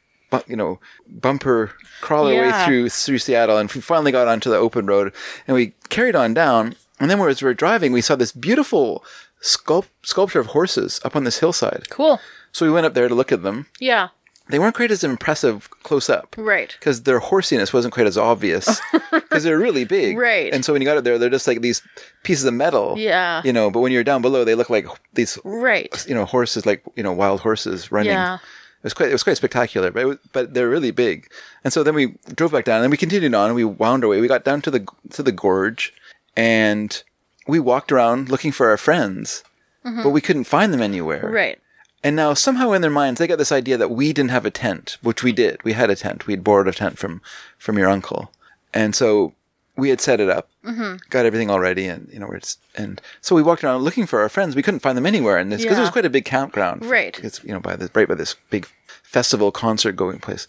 [0.47, 1.71] you know bumper
[2.01, 5.13] crawl our way through through Seattle, and we finally got onto the open road,
[5.47, 6.75] and we carried on down.
[6.99, 9.03] And then as we were driving, we saw this beautiful
[9.41, 11.89] sculpt- sculpture of horses up on this hillside.
[11.89, 12.19] Cool.
[12.51, 14.09] So we went up there to look at them, Yeah.
[14.47, 16.35] they weren't quite as impressive close up.
[16.37, 16.73] Right.
[16.79, 18.79] Because their horsiness wasn't quite as obvious
[19.11, 20.17] because they're really big.
[20.17, 20.53] Right.
[20.53, 21.81] And so when you got up there, they're just like these
[22.23, 22.95] pieces of metal.
[22.97, 23.41] Yeah.
[23.43, 26.05] You know, but when you're down below, they look like these, Right.
[26.07, 28.13] you know, horses, like, you know, wild horses running.
[28.13, 28.35] Yeah.
[28.35, 31.27] It was quite, it was quite spectacular, but it was, but they're really big.
[31.63, 34.09] And so then we drove back down and we continued on and we wound our
[34.11, 34.21] way.
[34.21, 35.91] We got down to the, to the gorge
[36.35, 37.03] and
[37.47, 39.43] we walked around looking for our friends,
[39.83, 41.23] but we couldn't find them anywhere.
[41.25, 41.33] Mm-hmm.
[41.35, 41.61] Right.
[42.03, 44.51] And now somehow in their minds they got this idea that we didn't have a
[44.51, 45.63] tent, which we did.
[45.63, 46.27] We had a tent.
[46.27, 47.21] We'd borrowed a tent from
[47.57, 48.31] from your uncle,
[48.73, 49.33] and so
[49.77, 50.95] we had set it up, Mm-hmm.
[51.09, 54.05] got everything all ready, and you know, we're just, and so we walked around looking
[54.07, 54.55] for our friends.
[54.55, 57.19] We couldn't find them anywhere, and this because it was quite a big campground, Right.
[57.23, 58.67] It's you know by this right by this big
[59.03, 60.47] festival concert going place.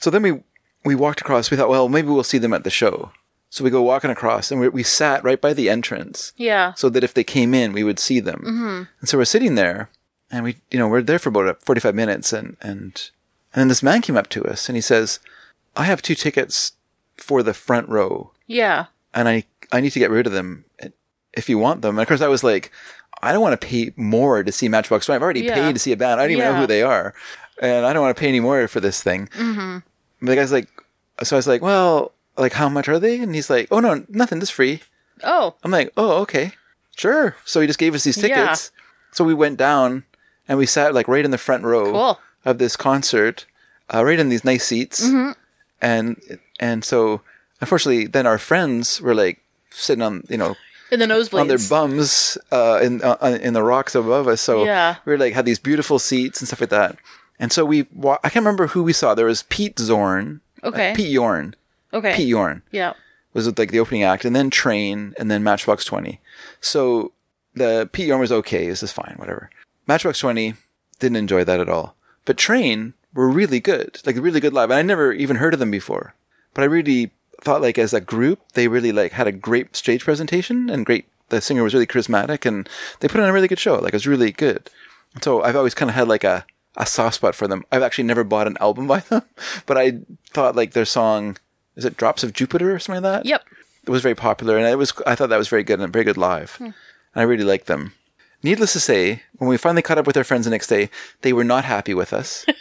[0.00, 0.40] So then we
[0.84, 1.50] we walked across.
[1.50, 3.10] We thought, well, maybe we'll see them at the show.
[3.50, 6.74] So we go walking across, and we, we sat right by the entrance Yeah.
[6.74, 8.40] so that if they came in, we would see them.
[8.44, 8.82] Mm-hmm.
[9.00, 9.88] And so we're sitting there,
[10.30, 13.10] and we, you know, we're there for about forty-five minutes, and and
[13.54, 15.18] and then this man came up to us, and he says,
[15.76, 16.72] "I have two tickets
[17.16, 18.86] for the front row, Yeah.
[19.14, 20.64] and I I need to get rid of them
[21.32, 22.70] if you want them." And of course, I was like,
[23.22, 25.16] "I don't want to pay more to see Matchbox Twenty.
[25.16, 25.54] I've already Yeah.
[25.54, 26.20] paid to see a band.
[26.20, 27.14] I don't even know who they are,
[27.62, 29.78] and I don't want to pay any more for this thing." Mm-hmm.
[30.20, 30.68] But the guy's like,
[31.22, 33.18] so I was like, "Well." Like how much are they?
[33.20, 34.80] And he's like, "Oh no, nothing, just free."
[35.24, 35.54] Oh.
[35.64, 36.52] I'm like, oh, okay,
[36.96, 37.34] sure.
[37.44, 38.28] So he just gave us these Yeah.
[38.28, 38.70] tickets.
[39.10, 40.04] So we went down
[40.46, 42.20] and we sat like right in the front row Cool.
[42.44, 43.44] of this concert,
[43.92, 45.04] uh, right in these nice seats.
[45.04, 45.32] Mm-hmm.
[45.80, 46.20] And
[46.60, 47.22] and so
[47.60, 50.54] unfortunately, then our friends were like sitting on you know
[50.92, 51.40] In the nosebleeds.
[51.40, 54.40] on their bums uh, in uh, in the rocks above us.
[54.40, 54.96] So Yeah.
[55.04, 56.96] we were like had these beautiful seats and stuff like that.
[57.40, 59.14] And so we, wa- I can't remember who we saw.
[59.14, 60.92] There was Pete Zorn, uh, Okay.
[60.96, 61.54] Pete Yorn,
[61.92, 62.14] okay.
[62.14, 62.94] Pete Yorn Yeah.
[63.34, 66.20] was it like the opening act, and then Train, and then Matchbox Twenty.
[66.60, 67.12] So
[67.54, 69.50] the Pete Yorn was okay, this is fine, whatever.
[69.86, 70.54] Matchbox Twenty
[70.98, 74.78] didn't enjoy that at all, but Train were really good, like really good live, and
[74.78, 76.14] I never even heard of them before.
[76.54, 80.04] But I really thought, like as a group, they really like had a great stage
[80.04, 81.06] presentation and great.
[81.30, 82.68] The singer was really charismatic, and
[83.00, 83.74] they put on a really good show.
[83.76, 84.70] Like it was really good.
[85.22, 86.44] So I've always kind of had like a
[86.76, 87.64] a soft spot for them.
[87.72, 89.22] I've actually never bought an album by them,
[89.66, 91.36] but I thought like their song
[91.78, 93.26] is it Drops of Jupiter or something like that?
[93.26, 93.42] Yep.
[93.84, 96.04] It was very popular, and it was I thought that was very good and very
[96.04, 96.56] good live.
[96.56, 96.64] Hmm.
[96.64, 96.74] And
[97.14, 97.92] I really liked them.
[98.42, 100.90] Needless to say, when we finally caught up with our friends the next day,
[101.22, 102.44] they were not happy with us.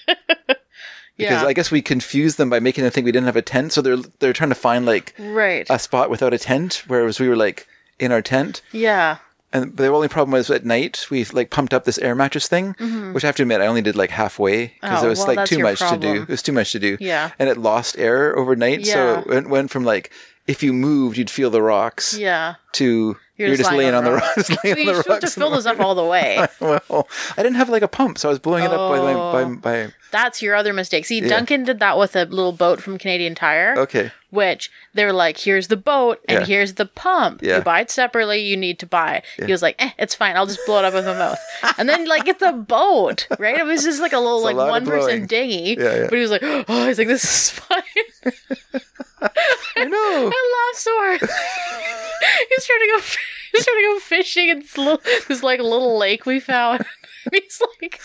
[1.17, 1.47] Because Yeah.
[1.47, 3.81] I guess we confused them by making them think we didn't have a tent, so
[3.81, 5.65] they're they're trying to find like Right.
[5.69, 8.61] a spot without a tent, whereas we were like in our tent.
[8.71, 9.17] yeah.
[9.53, 12.73] And the only problem was at night we like pumped up this air mattress thing,
[13.13, 15.03] which I have to admit I only did like halfway because Mm-hmm.
[15.03, 16.21] Oh, it was well, like too much to do.
[16.23, 16.97] It was too much to do.
[16.99, 17.31] Yeah.
[17.39, 20.11] and it lost air overnight, so it went, went from like
[20.47, 22.55] if you moved you'd feel the rocks Yeah.
[22.73, 24.23] to You're, you're, just laying on the rock.
[24.37, 24.47] rocks.
[24.49, 26.45] just laying So on you're the supposed to fill those up all the way.
[26.61, 27.07] well,
[27.37, 29.43] I didn't have like a pump, so I was blowing it up by, my, by,
[29.43, 29.55] Oh.
[29.55, 31.05] by That's your other mistake.
[31.05, 33.75] See, Duncan did that with a little boat from Canadian Tire.
[33.77, 34.11] okay.
[34.29, 36.45] Which they're like, here's the boat and Yeah.
[36.45, 37.41] here's the pump.
[37.41, 37.57] Yeah.
[37.57, 39.23] You buy it separately, you need to buy.
[39.37, 40.35] He was like, eh, it's fine.
[40.35, 41.39] I'll just blow it up with my mouth.
[41.77, 43.57] And then, like, it's a boat, right?
[43.57, 45.77] It was just like a little, It's like, one person dinghy.
[45.79, 46.03] Yeah, yeah.
[46.09, 47.81] But he was like, oh, he's like, this is fine.
[49.21, 50.31] I know.
[50.33, 51.19] I laughed so hard.
[51.21, 53.01] he's trying to go.
[53.53, 56.85] He's trying to go fishing in this, little, this like little lake we found.
[57.31, 57.99] He's like,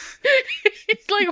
[0.86, 1.28] he's like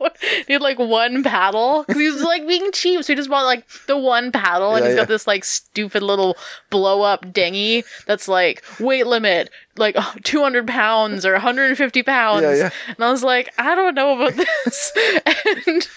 [0.00, 0.16] out.
[0.46, 3.44] He had like one paddle because he was like being cheap, so he just bought
[3.44, 6.36] like the one paddle, and Yeah, he's got this like stupid little
[6.70, 12.42] blow up dinghy that's like weight limit like 200 pounds or 150 pounds.
[12.42, 12.70] Yeah, yeah.
[12.86, 14.92] And I was like, I don't know about this.
[15.66, 15.88] and,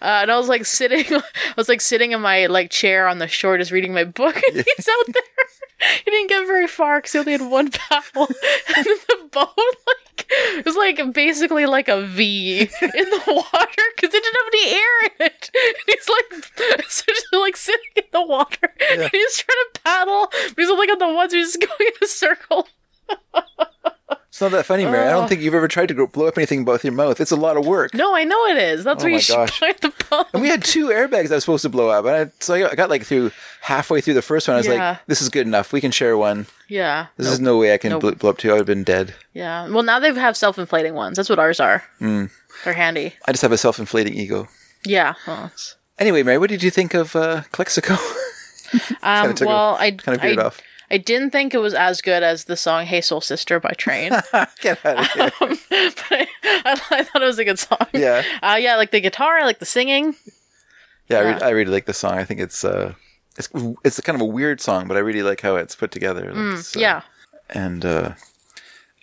[0.00, 1.22] uh, and I was like sitting, I
[1.56, 4.64] was like sitting in my like chair on the shore, just reading my book, and
[4.76, 5.22] he's out there.
[6.04, 8.28] He didn't get very far because he only had one paddle,
[8.76, 13.82] and then the boat like it was like basically like a V in the water
[13.96, 15.50] because it didn't have any air in it.
[15.54, 20.28] And he's like, so just like sitting in the water, and he's trying to paddle,
[20.30, 22.68] but he's only got the ones who's going in a circle.
[24.32, 25.06] It's not that funny, Mary.
[25.06, 25.20] I Oh.
[25.20, 27.20] don't think you've ever tried to go blow up anything with your mouth.
[27.20, 27.92] It's a lot of work.
[27.92, 28.82] No, I know it is.
[28.82, 29.60] That's Oh where you should gosh.
[29.82, 30.28] the pump.
[30.32, 32.60] And we had two airbags that was supposed to blow up, and I, so I
[32.60, 34.54] got, I got like through halfway through the first one.
[34.54, 34.88] I was Yeah.
[34.92, 35.74] like, "This is good enough.
[35.74, 36.46] We can share one.
[36.66, 37.08] Yeah.
[37.18, 38.00] This is no way I can Nope.
[38.00, 38.48] bl- blow up two.
[38.48, 39.68] I would have been dead." Yeah.
[39.68, 41.18] Well, now they have self-inflating ones.
[41.18, 41.84] That's what ours are.
[41.98, 42.24] Hmm.
[42.64, 43.12] They're handy.
[43.26, 44.48] I just have a self-inflating ego.
[44.86, 45.12] Yeah.
[45.26, 45.52] Well,
[45.98, 47.94] Anyway, Mary, what did you think of uh, Calexico?
[49.02, 50.60] um, well, I kind of veered I, off.
[50.92, 54.12] I didn't think it was as good as the song "Hey Soul Sister" by Train,
[54.60, 55.32] Get out of here.
[55.70, 56.26] I,
[56.90, 57.86] I thought it was a good song.
[57.94, 58.22] Yeah.
[58.42, 59.38] Uh, yeah, I like the guitar.
[59.38, 60.14] I like the singing.
[61.08, 61.34] Yeah, I, Yeah.
[61.36, 62.18] re- I really like the song.
[62.18, 62.92] I think it's uh,
[63.38, 63.48] it's
[63.84, 66.30] it's kind of a weird song, but I really like how it's put together.
[66.30, 67.02] Uh, Mm, yeah.
[67.50, 68.12] and uh,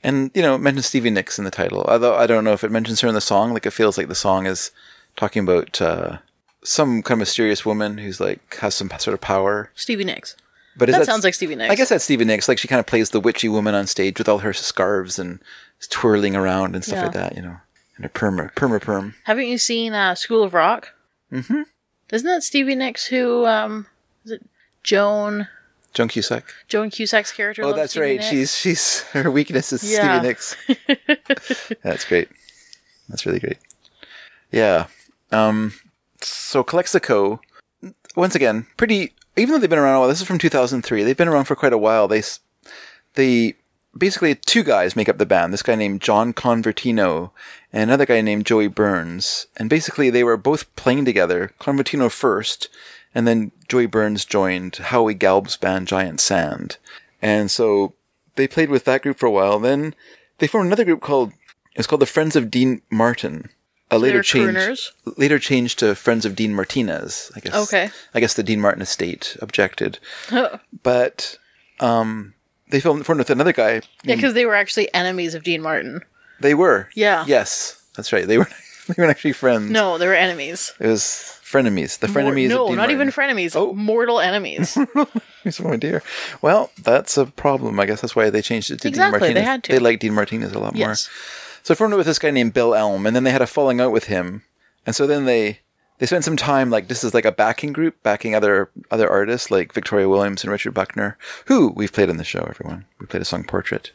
[0.04, 1.84] and you know, it mentions Stevie Nicks in the title.
[1.88, 3.54] Although I don't know if it mentions her in the song.
[3.54, 4.72] Like it feels like the song is
[5.18, 6.18] talking about uh,
[6.64, 9.72] some kind of mysterious woman who's like has some sort of power.
[9.76, 10.36] Stevie Nicks.
[10.80, 11.72] But is That sounds like Stevie Nicks.
[11.72, 12.48] I guess that's Stevie Nicks.
[12.48, 15.40] Like she kind of plays the witchy woman on stage with all her scarves and
[15.90, 17.04] twirling around and stuff Yeah.
[17.04, 17.36] like that.
[17.36, 17.58] You know,
[17.98, 19.14] and her perma perma perm.
[19.26, 20.90] Haven't you seen uh, School of Rock?
[21.32, 21.62] Mm-hmm.
[22.12, 23.86] Isn't that Stevie Nicks who um
[24.26, 24.46] is it
[24.84, 25.48] Joan
[25.94, 26.46] Joan Cusack.
[26.68, 27.64] Joan Cusack's character?
[27.64, 28.20] Oh, that's Stevie right.
[28.20, 28.30] Nicks?
[28.30, 30.18] She's she's her weakness is Yeah.
[30.20, 30.56] Stevie Nicks.
[31.84, 32.30] that's great.
[33.10, 33.58] That's really great.
[34.52, 34.88] Yeah.
[35.32, 35.74] Um.
[36.22, 37.40] So Calexico,
[38.16, 39.14] once again, pretty.
[39.36, 41.04] Even though they've been around a while, this is from 2003.
[41.04, 42.08] They've been around for quite a while.
[42.08, 42.24] They,
[43.14, 43.56] they
[43.98, 45.54] basically two guys make up the band.
[45.54, 47.32] This guy named John Convertino
[47.72, 49.48] and another guy named Joey Burns.
[49.58, 51.52] And basically, they were both playing together.
[51.60, 52.70] Convertino first,
[53.14, 56.78] and then Joey Burns joined Howe Gelb's band Giant Sand.
[57.22, 57.94] And so
[58.36, 59.60] they played with that group for a while.
[59.60, 59.96] Then
[60.38, 61.34] they formed another group called
[61.76, 63.50] it's called the Friends of Dean Martin.
[63.92, 64.92] A later change crooners?
[65.18, 67.32] later changed to Friends of Dean Martinez.
[67.36, 67.56] I guess.
[67.56, 67.90] Okay.
[68.14, 70.00] I guess the Dean Martin estate objected,
[70.84, 71.38] but
[71.80, 72.34] um,
[72.70, 73.82] they filmed formed with another guy.
[74.04, 76.02] Yeah, because they were actually enemies of Dean Martin.
[76.40, 76.90] They were.
[76.96, 77.26] Yeah.
[77.28, 78.28] Yes, that's right.
[78.28, 78.48] They were.
[78.90, 79.70] They weren't actually friends.
[79.70, 80.74] No, they were enemies.
[80.80, 81.04] It was
[81.44, 82.00] frenemies.
[82.00, 82.50] The frenemies.
[82.50, 83.56] no, of Dean not even frenemies.
[83.56, 83.72] Oh.
[83.74, 84.76] Mortal enemies.
[85.64, 86.02] Oh dear.
[86.42, 87.80] Well, that's a problem.
[87.80, 89.48] I guess that's why they changed it to Exactly, Dean they Martinez.
[89.48, 89.72] had to.
[89.74, 90.96] They like Dean Martinez a lot more.
[91.64, 93.80] So formed it with this guy named Bill Elm, and then they had a falling
[93.80, 94.44] out with him,
[94.86, 95.60] and so then they
[96.00, 99.52] they spent some time like this is like a backing group, backing other other artists
[99.52, 102.46] like Victoria Williams and Richard Buckner, who we've played on the show.
[102.50, 103.92] Everyone, we played a song Portrait.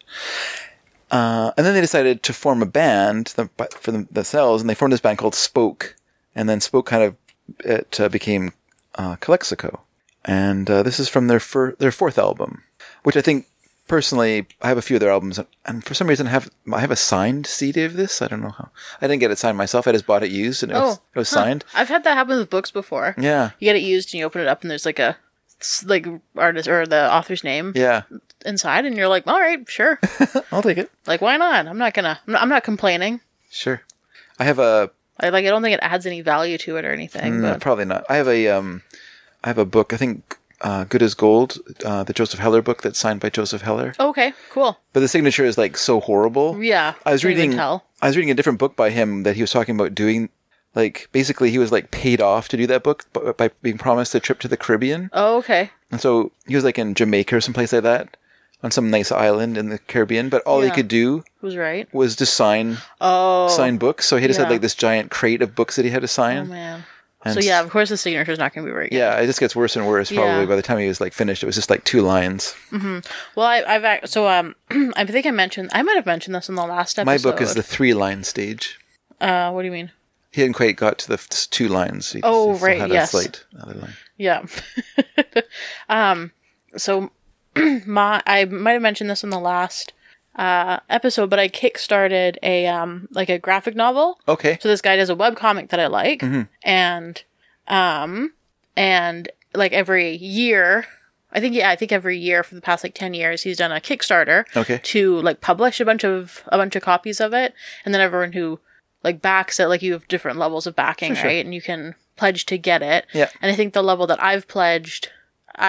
[1.11, 4.93] Uh, and then they decided to form a band for them, themselves, and they formed
[4.93, 5.97] this band called Spoke.
[6.35, 7.17] And then Spoke kind of
[7.61, 8.53] it uh, became
[8.97, 9.81] uh, Calexico,
[10.25, 12.65] and uh, this is from their fir- their fourth album,
[13.03, 13.47] which I think
[13.89, 16.81] personally I have a few of their albums, and for some reason I have I
[16.81, 18.23] have a signed CD of this.
[18.23, 18.71] I don't know how.
[19.01, 19.87] I didn't get it signed myself.
[19.87, 21.37] I just bought it used, and it was, Oh, it was huh.
[21.37, 21.65] signed.
[21.75, 23.15] I've had that happen with books before.
[23.19, 25.17] Yeah, You get it used and you open it up and there's like a
[25.87, 26.07] like
[26.37, 28.03] artist or the author's name yeah.
[28.45, 29.99] inside and you're like, all right, sure.
[30.53, 30.91] I'll take it.
[31.07, 31.67] like, why not?
[31.67, 32.21] I'm not gonna.
[32.27, 33.21] I'm not, I'm not complaining.
[33.51, 33.83] Sure.
[34.39, 35.47] I have a I like.
[35.47, 37.41] I don't think it adds any value to it or anything.
[37.41, 38.05] No, but probably not.
[38.09, 38.83] I have a um,
[39.45, 39.93] I have a book.
[39.93, 43.63] I think uh, "Good as Gold," uh, the Joseph Heller book that's signed by Joseph
[43.63, 43.95] Heller.
[44.01, 44.79] okay, cool.
[44.93, 46.61] But the signature is like so horrible.
[46.63, 47.59] Yeah, I was reading.
[47.61, 50.31] I was reading a different book by him that he was talking about doing.
[50.75, 54.13] Like basically, he was like paid off to do that book by, by being promised
[54.17, 55.71] a trip to the Caribbean, Oh, okay.
[55.93, 58.17] and so he was like in Jamaica or someplace like that,
[58.61, 60.29] on some nice island in the Caribbean.
[60.31, 61.87] But all he could do Was right.
[61.95, 64.09] was just sign Oh, sign books.
[64.09, 64.47] So he just yeah.
[64.47, 66.39] had like this giant crate of books that he had to sign.
[66.39, 66.85] oh man.
[67.25, 68.97] And So yeah, of course the signature is not going to be very good.
[68.99, 70.11] Yeah, it just gets worse and worse.
[70.13, 70.47] Probably Yeah.
[70.47, 72.55] by the time he was like finished, it was just like two lines.
[72.71, 74.55] Well, I, I've ac- so um,
[74.97, 77.07] I think I mentioned I might have mentioned this in the last episode.
[77.07, 78.79] My book is the three line stage.
[79.21, 79.91] Uh, what do you mean?
[80.33, 82.11] He hadn't quite got to the f- two lines.
[82.13, 83.15] He Oh, still right, Had yes.
[83.15, 83.93] a slight other line.
[84.19, 84.45] Yeah.
[85.89, 86.33] um.
[86.77, 87.11] So,
[87.87, 89.93] my I might have mentioned this in the last
[90.37, 94.19] uh episode, but I kickstarted a um like a graphic novel.
[94.27, 94.59] Okay.
[94.61, 96.43] So this guy does a web comic that I like, Mm-hmm.
[96.63, 97.23] and
[97.69, 98.33] um,
[98.77, 100.87] and like every year,
[101.33, 103.73] I think yeah, I think every year for the past like ten years, he's done
[103.73, 104.81] a Kickstarter Okay.
[104.85, 107.55] to like publish a bunch of a bunch of copies of it,
[107.85, 108.59] and then everyone who
[109.03, 111.31] like backs it, like you have different levels of backing, Sure, sure.
[111.31, 111.45] right?
[111.45, 113.07] And you can pledge to get it.
[113.13, 113.29] Yeah.
[113.43, 115.11] And I think the level that I've pledged,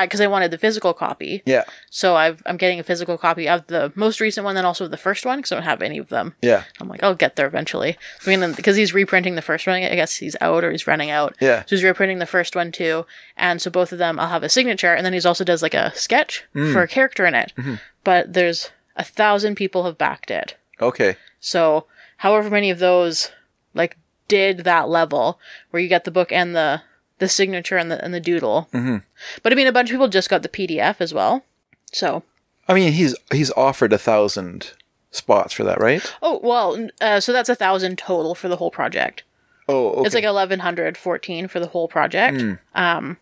[0.01, 1.63] because I wanted the physical copy, Yeah.
[1.89, 4.97] so I've I'm getting a physical copy of the most recent one, then also the
[4.97, 6.35] first one, because I don't have any of them.
[6.41, 6.63] Yeah.
[6.79, 7.97] I'm like, I'll get there eventually.
[8.25, 9.75] I mean, because he's reprinting the first one.
[9.81, 11.35] I guess he's out or he's running out.
[11.39, 11.61] Yeah.
[11.67, 13.05] So he's reprinting the first one too.
[13.37, 14.93] And so both of them, I'll have a signature.
[14.93, 16.73] And then he's also does like a sketch Mm.
[16.73, 17.53] for a character in it.
[17.57, 17.75] Mm-hmm.
[18.03, 20.55] But there's a thousand people have backed it.
[20.81, 21.15] Okay.
[21.39, 21.85] So
[22.17, 23.31] however many of those
[23.73, 26.81] like did that level where you get the book and the
[27.19, 28.67] the signature and the and the doodle.
[28.73, 28.97] Mm-hmm.
[29.43, 31.43] But I mean, a bunch of people just got the PDF as well.
[31.91, 32.23] So
[32.67, 34.71] I mean, he's he's offered a thousand
[35.11, 36.03] spots for that, right?
[36.21, 39.23] oh well, uh, so that's a thousand total for the whole project.
[39.67, 40.05] Oh, okay.
[40.05, 42.41] It's like eleven hundred fourteen for the whole project.
[42.41, 42.53] Hmm.
[42.73, 43.17] Um,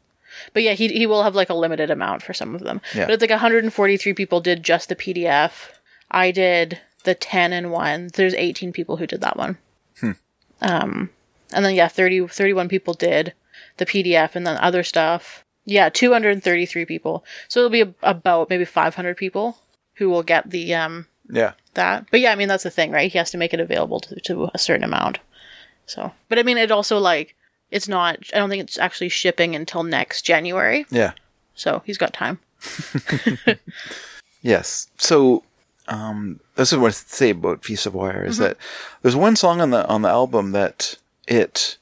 [0.54, 2.82] but yeah, he he will have like a limited amount for some of them.
[2.94, 3.06] Yeah.
[3.06, 5.70] But it's like one hundred and forty three people did just the PDF.
[6.12, 8.10] I did the ten and one.
[8.14, 9.58] There's eighteen people who did that one.
[10.00, 10.12] Hmm.
[10.62, 11.10] Um,
[11.54, 13.34] and then yeah, 30, 31 people did
[13.78, 15.44] the PDF, and then other stuff.
[15.66, 17.24] Yeah, two hundred and thirty three people.
[17.48, 19.58] So it'll be a, about maybe five hundred people
[19.96, 21.54] who will get the um yeah.
[21.76, 22.08] that.
[22.12, 23.12] But yeah, I mean that's the thing, right?
[23.12, 25.20] He has to make it available to, to a certain amount.
[25.86, 27.36] So, but I mean, it also like
[27.72, 28.20] it's not.
[28.34, 30.86] I don't think it's actually shipping until next January.
[30.90, 31.14] Yeah.
[31.56, 32.40] So he's got time.
[34.44, 34.90] Yes.
[34.98, 35.44] So,
[35.88, 38.30] um, this is what I say about Feast of Wire Mm-hmm.
[38.30, 38.58] is that
[39.02, 40.98] there's one song on the on the album that
[41.28, 41.78] it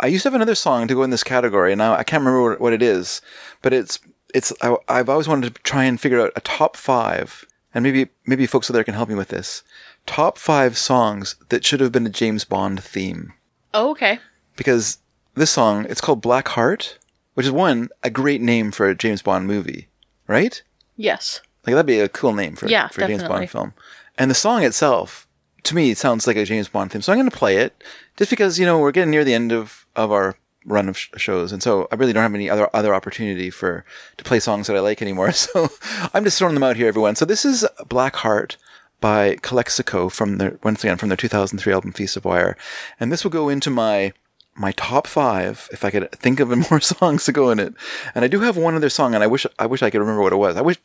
[0.00, 2.22] I used to have another song to go in this category, and now I can't
[2.22, 3.20] remember what, what it is,
[3.62, 3.98] but it's
[4.34, 7.44] it's I, I've always wanted to try and figure out a top five,
[7.74, 9.62] and maybe maybe folks out there can help me with this.
[10.06, 13.34] Top five songs that should have been a James Bond theme,
[13.74, 14.18] Oh, okay.
[14.56, 14.98] because
[15.34, 16.98] this song it's called Black Heart,
[17.34, 19.88] which is one a great name for a James Bond movie,
[20.26, 20.62] right?
[20.96, 21.40] Yes.
[21.66, 23.22] Like that'd be a cool name for, Yeah, for a James.
[23.24, 23.74] Bond film.
[24.16, 25.26] And the song itself,
[25.64, 27.02] to me, it sounds like a James Bond theme.
[27.02, 27.82] So I'm going to play it
[28.16, 30.36] just because you know we're getting near the end of, of our
[30.66, 33.84] run of sh- shows, and so I really don't have any other other opportunity for
[34.16, 35.32] to play songs that I like anymore.
[35.40, 35.70] So
[36.14, 37.16] I'm just throwing them out here, everyone.
[37.16, 38.56] So this is Black Heart
[39.00, 42.56] by Calexico from their once again from their 2003 album Feast of Wire,
[42.98, 44.12] and this will go into my
[44.54, 47.74] my top five if I could think of more songs to go in it.
[48.14, 50.22] And I do have one other song, and I wish I wish I could remember
[50.22, 50.56] what it was.
[50.56, 50.78] I wish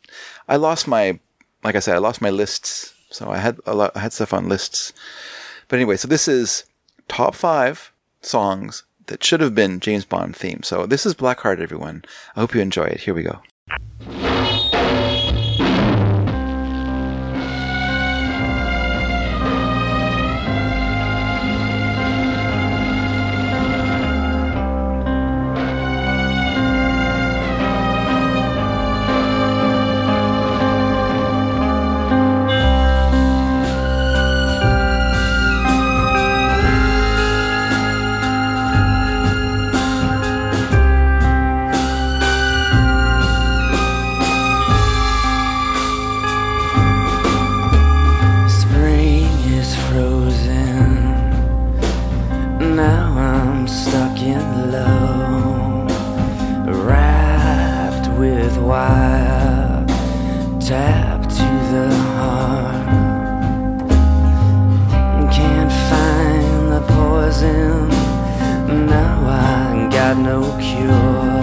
[0.48, 1.18] I lost my
[1.64, 4.32] like I said, I lost my lists, so I had a lot I had stuff
[4.34, 4.92] on lists.
[5.68, 6.64] But anyway, so this is
[7.08, 10.62] top five songs that should have been James Bond theme.
[10.62, 12.04] So this is Blackheart, everyone.
[12.34, 13.00] I hope you enjoy it.
[13.00, 14.35] Here we go.
[58.66, 59.86] Wire,
[60.60, 62.86] tapped to the heart.
[65.32, 67.88] Can't find the poison.
[68.86, 71.36] Now I got no cure.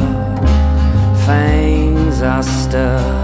[1.25, 3.22] Fangs are stuck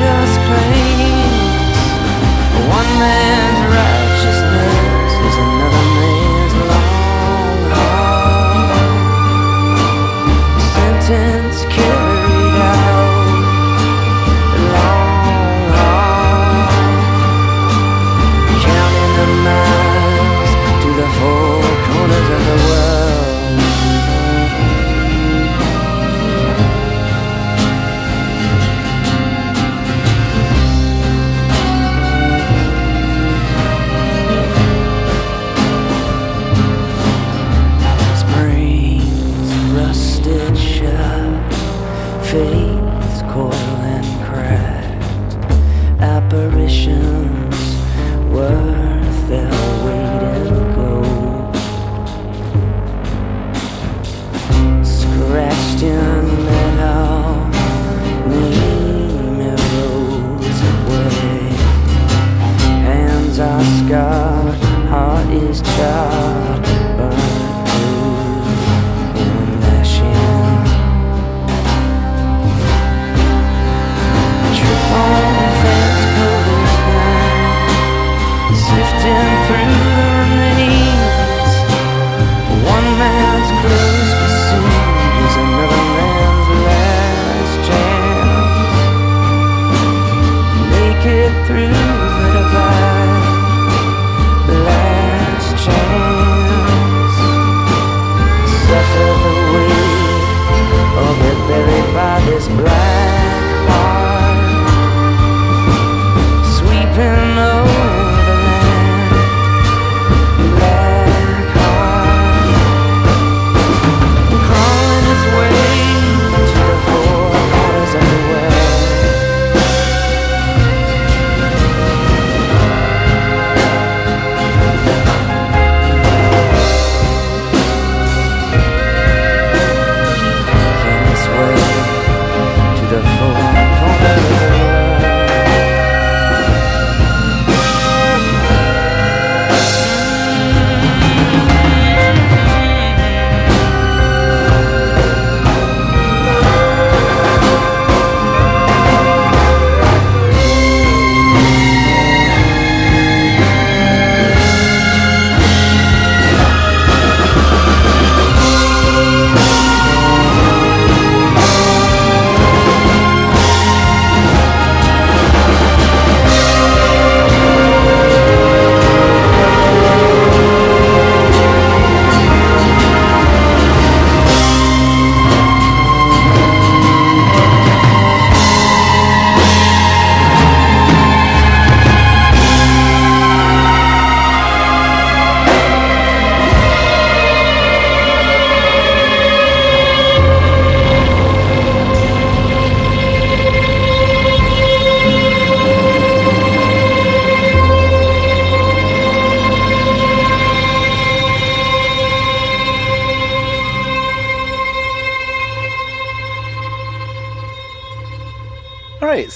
[0.00, 1.76] unjust claims.
[2.72, 3.49] One man's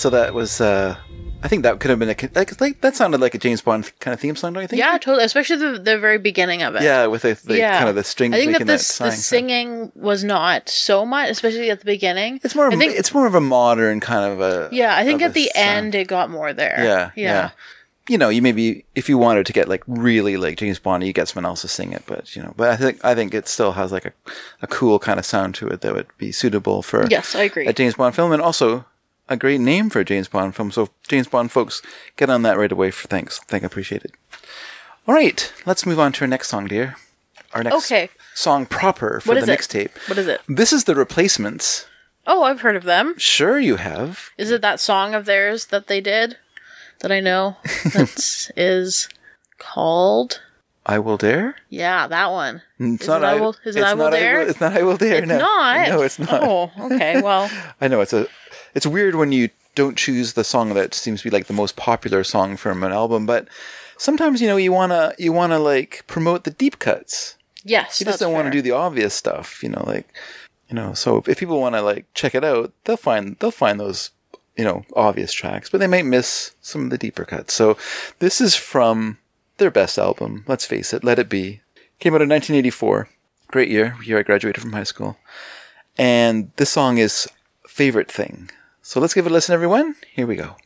[0.05, 0.61] so that was.
[0.61, 0.97] uh
[1.43, 2.17] I think that could have been a
[2.59, 4.81] like, that sounded like a James Bond kind of theme song, don't you think?
[4.81, 5.25] Yeah, totally.
[5.25, 6.83] Especially the, the very beginning of it.
[6.83, 9.93] Yeah, with the, the kind of the strings I think that this that the singing
[9.95, 12.41] was not so much, especially at the beginning.
[12.43, 12.73] It's more.
[12.73, 12.95] I think.
[12.95, 14.69] it's more of a modern kind of a.
[14.73, 15.77] yeah, I think at the sound.
[15.77, 16.83] end it got more there.
[16.83, 17.29] Yeah, yeah.
[17.29, 17.51] yeah.
[18.09, 21.13] You know, you maybe if you wanted to get like really like James Bond, you
[21.13, 22.05] get someone else to sing it.
[22.07, 24.13] But you know, but I think I think it still has like a,
[24.63, 27.67] a cool kind of sound to it that would be suitable for Yes, I agree.
[27.67, 28.87] a James Bond film, and also
[29.29, 30.71] a great name for a James Bond film.
[30.71, 31.83] So James Bond folks,
[32.17, 32.91] get on that right away.
[32.91, 34.13] For thanks, thank I appreciate it.
[35.07, 36.97] All right, let's move on to our next song, dear.
[37.53, 38.11] Our next Okay.
[38.35, 39.91] song proper for the mixtape.
[40.09, 40.41] What is it?
[40.49, 41.87] This is the Replacements.
[42.27, 43.15] Oh, I've heard of them.
[43.19, 44.31] Sure, you have.
[44.39, 46.39] Is it that song of theirs that they did
[47.01, 47.57] that I know?
[47.93, 49.09] That is
[49.59, 50.41] called.
[50.87, 51.57] I will dare.
[51.71, 52.61] Yeah, that one.
[52.79, 54.43] It's Is it I Will- is it it's I Will not Dare?
[54.43, 55.19] it's not I will dare.
[55.19, 55.39] It's no.
[55.39, 55.89] not.
[55.89, 56.43] No, it's not.
[56.43, 57.23] Oh, okay.
[57.23, 57.51] Well,
[57.81, 58.27] I know it's a.
[58.75, 61.77] It's weird when you don't choose the song that seems to be like the most
[61.77, 63.49] popular song from an album, but
[63.97, 67.37] sometimes you know you wanna you wanna like promote the deep cuts.
[67.65, 68.01] yes.
[68.01, 70.07] You just don't want to do the obvious stuff, you know, like
[70.69, 70.95] you know.
[70.95, 74.11] So if people want to like check it out, they'll find they'll find those
[74.57, 77.55] you know obvious tracks, but they might miss some of the deeper cuts.
[77.55, 77.77] So
[78.19, 79.19] this is from
[79.59, 80.45] their best album.
[80.47, 81.61] Let's face it, Let It Be
[82.01, 83.09] came out in 1984.
[83.49, 85.17] Great year, year I graduated from high school,
[85.97, 87.29] and this song is
[87.69, 88.51] favorite thing.
[88.87, 89.95] So let's give it a listen, everyone.
[90.13, 90.57] Here we go.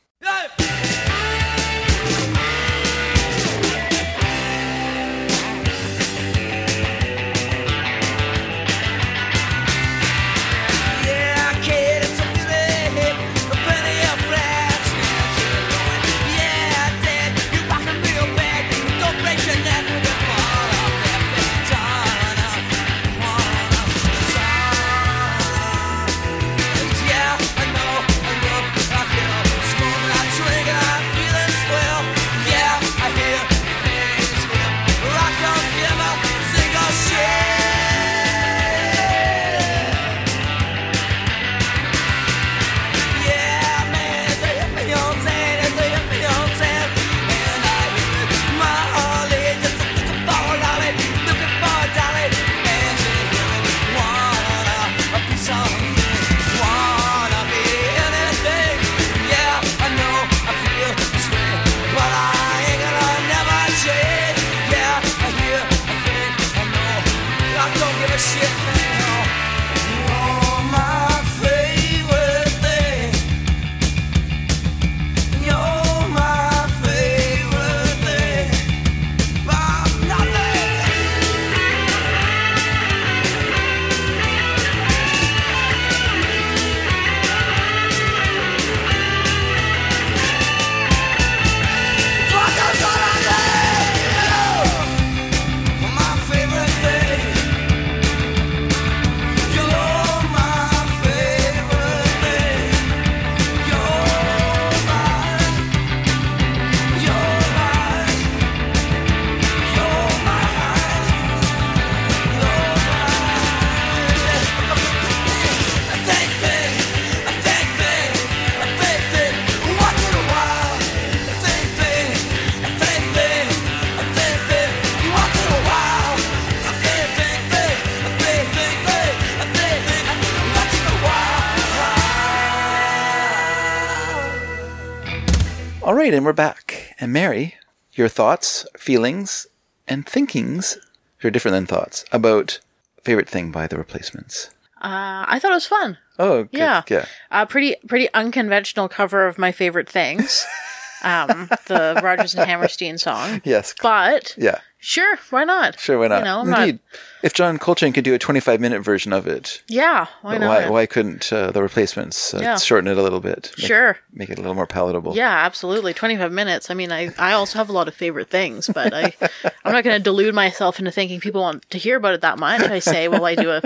[136.09, 136.95] Right, and we're back.
[136.99, 137.57] And Mary,
[137.93, 139.47] your thoughts, feelings,
[139.87, 140.79] and thinkings
[141.23, 142.61] are different than thoughts about
[143.03, 144.49] favorite thing by the replacements.
[144.81, 145.99] uh, I thought it was fun.
[146.19, 146.59] Oh, good.
[146.61, 146.83] Yeah.
[146.89, 147.05] yeah.
[147.31, 150.47] A pretty pretty unconventional cover of my favorite things.
[151.03, 153.43] um, the Rodgers and Hammerstein song.
[153.45, 153.75] Yes.
[153.83, 154.61] But Yeah.
[154.79, 155.79] Sure, why not?
[155.79, 156.19] Sure, why not?
[156.21, 156.81] You know, I'm not- Indeed.
[157.23, 160.49] If John Coltrane could do a 25 minute version of it, Yeah, why not?
[160.49, 162.57] why, why couldn't uh, the replacements uh, Yeah.
[162.59, 163.53] shorten it a little bit?
[163.59, 163.99] Make, Sure.
[164.13, 165.17] Make it a little more palatable.
[165.17, 165.95] Yeah, absolutely.
[165.95, 166.71] 25 minutes.
[166.71, 169.15] I mean, I, I also have a lot of favorite things, but I,
[169.65, 172.39] I'm not going to delude myself into thinking people want to hear about it that
[172.39, 172.61] much.
[172.63, 173.63] I say, while I do a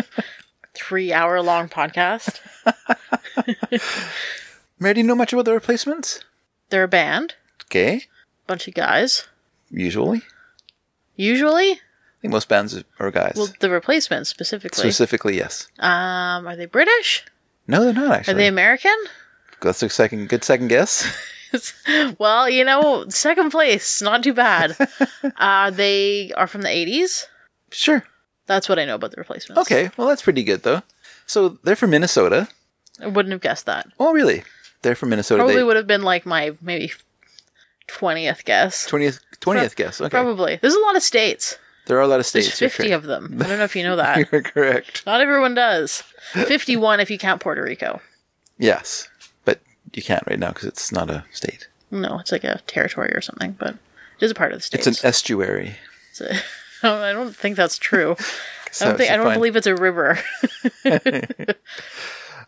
[0.74, 2.40] three hour long podcast.
[4.78, 6.20] Mary, do you know much about the replacements?
[6.70, 7.34] They're a band,
[7.66, 8.04] Okay.
[8.46, 9.26] bunch of guys.
[9.70, 10.22] Usually.
[11.16, 11.78] Usually, I
[12.20, 13.34] think most bands are guys.
[13.36, 14.78] well, the replacements specifically.
[14.78, 15.68] Specifically, yes.
[15.78, 17.24] um, are they British?
[17.66, 18.34] No, they're not actually.
[18.34, 18.96] Are they American?
[19.60, 21.06] That's a second, good second guess.
[22.18, 24.76] well, you know, second place, not too bad.
[25.36, 27.26] uh, they are from the 80s.
[27.70, 28.04] sure.
[28.46, 29.60] That's what I know about the replacements.
[29.62, 29.90] Okay.
[29.96, 30.82] Well, that's pretty good though.
[31.26, 32.48] So they're from Minnesota.
[33.00, 33.86] I wouldn't have guessed that.
[34.00, 34.42] Oh, really?
[34.82, 35.38] they're from Minnesota.
[35.38, 36.92] Probably They, would have been like my maybe
[37.86, 38.88] twentieth guess.
[38.90, 40.00] 20th, 20th guess.
[40.00, 40.08] Okay.
[40.08, 40.56] Probably.
[40.60, 41.58] There's a lot of states.
[41.86, 42.46] There are a lot of states.
[42.46, 43.04] There's you're fifty correct.
[43.04, 43.38] of them.
[43.42, 44.28] I don't know if you know that.
[44.32, 45.04] You're correct.
[45.04, 46.02] Not everyone does.
[46.32, 48.00] Fifty-one if you count Puerto Rico.
[48.58, 49.08] Yes,
[49.44, 49.58] but
[49.92, 51.66] you can't right now because it's not a state.
[51.90, 54.86] No, it's like a territory or something, but it is a part of the states.
[54.86, 55.74] It's an estuary.
[56.10, 56.40] It's a-
[56.84, 58.12] I don't think that's true.
[58.80, 59.10] I don't think.
[59.10, 60.18] I don't believe it's a river.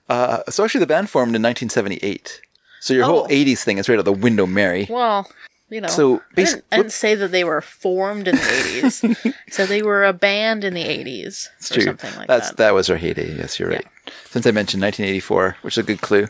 [0.09, 2.41] Uh, so actually, the band formed in 1978.
[2.81, 3.29] So your whole Oh.
[3.29, 4.87] 80s thing is right out the window, Mary.
[4.91, 5.31] Well,
[5.75, 5.89] you know.
[5.89, 9.35] So, I basi- didn't, I didn't say that they were formed in the 80s.
[9.51, 11.83] so they were a band in the 80s It's or true.
[11.85, 12.57] something like That's that.
[12.59, 13.37] that was our heyday.
[13.37, 13.87] Yes, you're right.
[14.31, 16.29] Since I mentioned 1984, which is a good clue.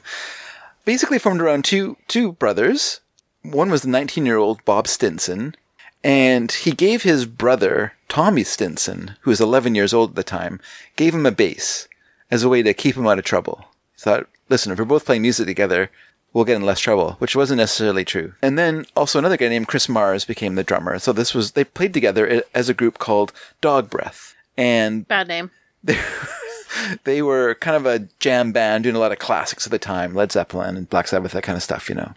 [0.84, 3.00] Basically formed around two two brothers.
[3.42, 5.54] One was the 19-year-old Bob Stinson,
[6.02, 10.60] and he gave his brother Tommy Stinson, who was 11 years old at the time,
[10.96, 11.86] gave him a bass
[12.30, 13.66] as a way to keep him out of trouble.
[13.96, 15.90] He thought, listen, if we're both playing music together,
[16.34, 18.34] we'll get in less trouble, which wasn't necessarily true.
[18.42, 20.98] And then also another guy named Chris Mars became the drummer.
[20.98, 23.32] So this was they played together as a group called
[23.62, 24.34] Dog Breath.
[24.58, 25.50] And Bad name.
[27.04, 30.14] they were kind of a jam band doing a lot of classics at the time,
[30.14, 32.14] Led Zeppelin and Black Sabbath, that kind of stuff, you know.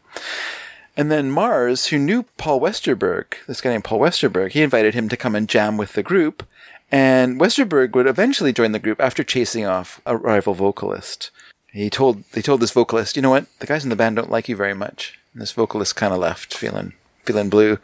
[0.96, 5.10] And then Mars, who knew Paul Westerberg, this guy named Paul Westerberg, he invited him
[5.10, 6.44] to come and jam with the group.
[6.92, 11.30] And Westerberg would eventually join the group after chasing off a rival vocalist.
[11.78, 14.32] He told they told this vocalist, you know what, the guys in the band don't
[14.32, 15.20] like you very much.
[15.34, 17.80] And this vocalist kind of left, feeling feeling blue.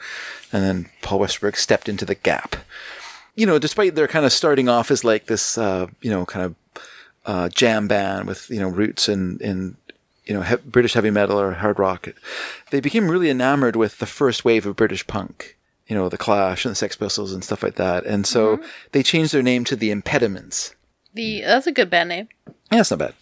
[0.51, 2.55] And then Paul Westerberg stepped into the gap
[3.35, 6.45] you know, despite their kind of starting off as like this, uh, you know, kind
[6.45, 6.55] of
[7.25, 9.77] uh, jam band with you know roots in in
[10.25, 12.07] you know he- British heavy metal or hard rock,
[12.71, 15.57] they became really enamored with the first wave of British punk.
[15.87, 19.03] You know, the Clash and the Sex Pistols and stuff like that, and so they
[19.03, 20.75] changed their name to the Impediments.
[21.13, 22.29] The That's a good band name.
[22.71, 23.13] Yeah, that's not bad.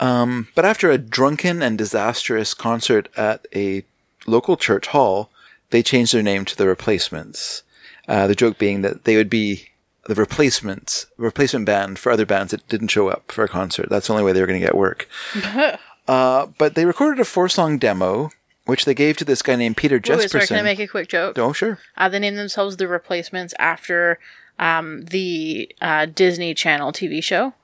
[0.00, 3.84] Um, but after a drunken and disastrous concert at a
[4.26, 5.30] local church hall,
[5.70, 7.62] they changed their name to the Replacements.
[8.06, 9.68] Uh, the joke being that they would be
[10.06, 13.88] the replacements, replacement band for other bands that didn't show up for a concert.
[13.88, 15.08] That's the only way they were going to get work.
[16.08, 18.30] uh, but they recorded a four-song demo,
[18.66, 20.48] which they gave to this guy named Peter Wait, wait, sorry, Jesperson.
[20.48, 21.38] can I make a quick joke?
[21.38, 21.78] oh, sure.
[21.96, 24.18] Uh, they named themselves the Replacements after
[24.58, 27.54] um, the uh, Disney Channel TV show.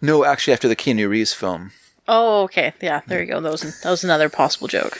[0.00, 1.72] No, actually, after the Keanu Reeves film.
[2.10, 2.72] Oh, okay.
[2.80, 3.40] Yeah, there you go.
[3.40, 4.98] That was, that was another possible joke.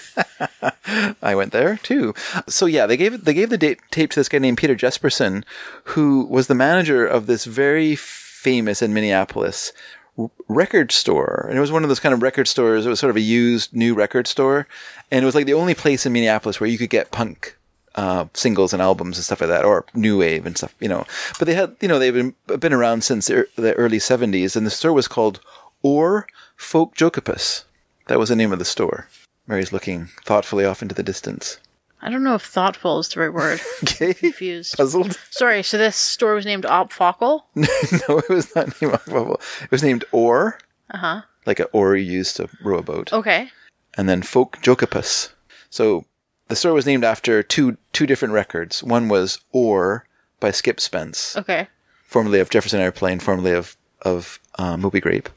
[1.22, 2.14] I went there too.
[2.48, 5.44] So yeah, they gave they gave the date, tape to this guy named Peter Jesperson,
[5.84, 9.72] who was the manager of this very famous in Minneapolis
[10.18, 12.84] r- record store, and it was one of those kind of record stores.
[12.84, 14.66] It was sort of a used new record store,
[15.10, 17.56] and it was like the only place in Minneapolis where you could get punk.
[17.94, 21.04] Uh, singles and albums and stuff like that, or new wave and stuff, you know.
[21.38, 24.70] But they had, you know, they've been been around since the early '70s, and the
[24.70, 25.40] store was called
[25.82, 26.26] Oar
[26.56, 27.64] Folk Jokopus.
[28.06, 29.08] That was the name of the store.
[29.46, 31.58] Mary's looking thoughtfully off into the distance.
[32.00, 33.60] I don't know if thoughtful is the right word.
[33.82, 34.14] Okay.
[34.14, 34.76] Confused.
[34.76, 35.18] Puzzled?
[35.30, 37.42] Sorry, so this store was named Op Fockel?
[37.56, 39.40] no, it was not named Bubble.
[39.62, 40.58] It was named Or.
[40.90, 41.20] Uh huh.
[41.46, 43.12] like an oar you use to row a boat.
[43.12, 43.50] Okay.
[43.96, 45.30] And then Folkjokeopus.
[45.70, 46.04] So
[46.48, 48.82] the store was named after two two different records.
[48.82, 50.04] One was Oar
[50.40, 51.68] by Skip Spence, Okay.
[52.04, 55.28] formerly of Jefferson Airplane, formerly of of uh, Moby Grape.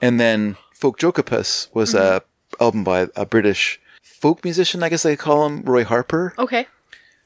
[0.00, 2.22] And then Folkjokeopus was a
[2.60, 6.34] album by a British folk musician, I guess they call him, Roy Harper.
[6.38, 6.66] Okay.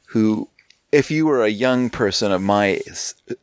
[0.06, 0.48] who,
[0.90, 2.80] if you were a young person of my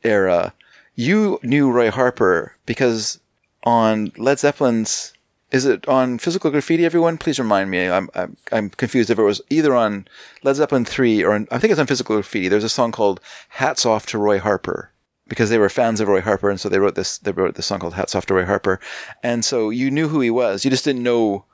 [0.03, 0.53] era,
[0.95, 3.19] you knew Roy Harper because
[3.63, 5.13] on Led Zeppelin's,
[5.51, 6.85] is it on Physical Graffiti?
[6.85, 7.89] Everyone, please remind me.
[7.89, 10.07] I'm I'm, I'm confused if it was either on
[10.43, 12.47] Led Zeppelin three or on, I think it's on Physical Graffiti.
[12.47, 13.19] There's a song called
[13.49, 14.91] "Hats Off to Roy Harper."
[15.27, 17.19] Because they were fans of Roy Harper, and so they wrote this.
[17.19, 18.79] They wrote this song called "Hats Off to Roy Harper,"
[19.21, 20.65] and so you knew who he was.
[20.65, 21.45] You just didn't know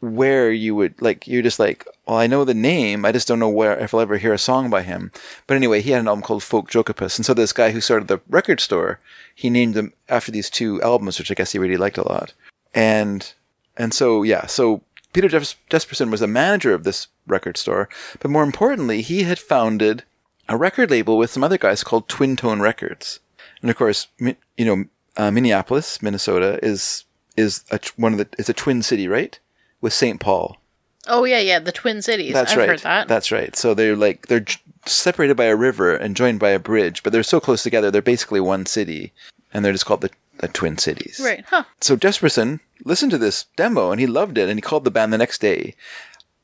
[0.00, 3.40] where you would like you're just like well i know the name i just don't
[3.40, 5.10] know where if i'll ever hear a song by him
[5.48, 8.06] but anyway he had an album called folk jokopus and so this guy who started
[8.06, 9.00] the record store
[9.34, 12.32] he named them after these two albums which i guess he really liked a lot
[12.74, 13.34] and
[13.76, 17.88] and so yeah so peter Jes- jesperson was a manager of this record store
[18.20, 20.04] but more importantly he had founded
[20.48, 23.20] a record label with some other guys called twin tone records
[23.60, 24.84] and of course you know
[25.16, 27.04] uh, minneapolis minnesota is
[27.36, 29.38] is a, one of the it's a twin city right
[29.80, 30.20] with St.
[30.20, 30.56] Paul.
[31.06, 31.58] Oh, yeah, yeah.
[31.58, 32.32] The Twin Cities.
[32.34, 32.68] That's I've right.
[32.68, 33.08] heard that.
[33.08, 33.54] That's right.
[33.56, 37.12] So they're like they're j- separated by a river and joined by a bridge, but
[37.12, 39.12] they're so close together they're basically one city,
[39.54, 41.20] and they're just called the, the Twin Cities.
[41.22, 41.44] right.
[41.48, 41.64] Huh.
[41.80, 45.12] So Jesperson listened to this demo and he loved it, and he called the band
[45.12, 45.74] the next day,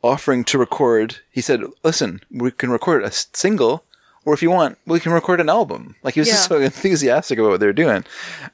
[0.02, 1.18] offering to record.
[1.30, 3.84] He said, "Listen, we can record a single."
[4.26, 5.96] Or if you want, we can record an album.
[6.02, 8.04] Like he was just so enthusiastic about what they were doing.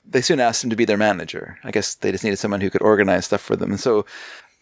[0.05, 1.59] They soon asked him to be their manager.
[1.63, 3.71] I guess they just needed someone who could organize stuff for them.
[3.71, 4.05] And so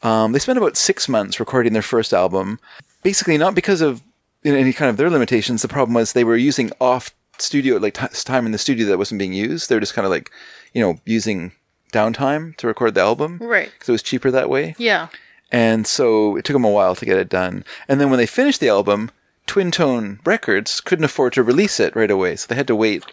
[0.02, 2.60] Um, they spent about six months recording their first album,
[3.02, 4.02] basically not because of
[4.44, 5.62] you know, any kind of their limitations.
[5.62, 8.98] The problem was they were using off studio, like t- time in the studio that
[8.98, 9.68] wasn't being used.
[9.68, 10.30] They're just kind of like,
[10.72, 11.52] you know, using
[11.92, 13.38] downtime to record the album.
[13.40, 13.70] Right.
[13.72, 14.74] Because it was cheaper that way.
[14.78, 15.08] Yeah.
[15.50, 17.64] And so it took them a while to get it done.
[17.88, 19.10] And then when they finished the album,
[19.46, 22.36] Twin Tone Records couldn't afford to release it right away.
[22.36, 23.04] So they had to wait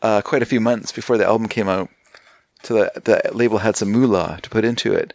[0.00, 1.90] uh, quite a few months before the album came out.
[2.62, 5.12] So the, the label had some moolah to put into it.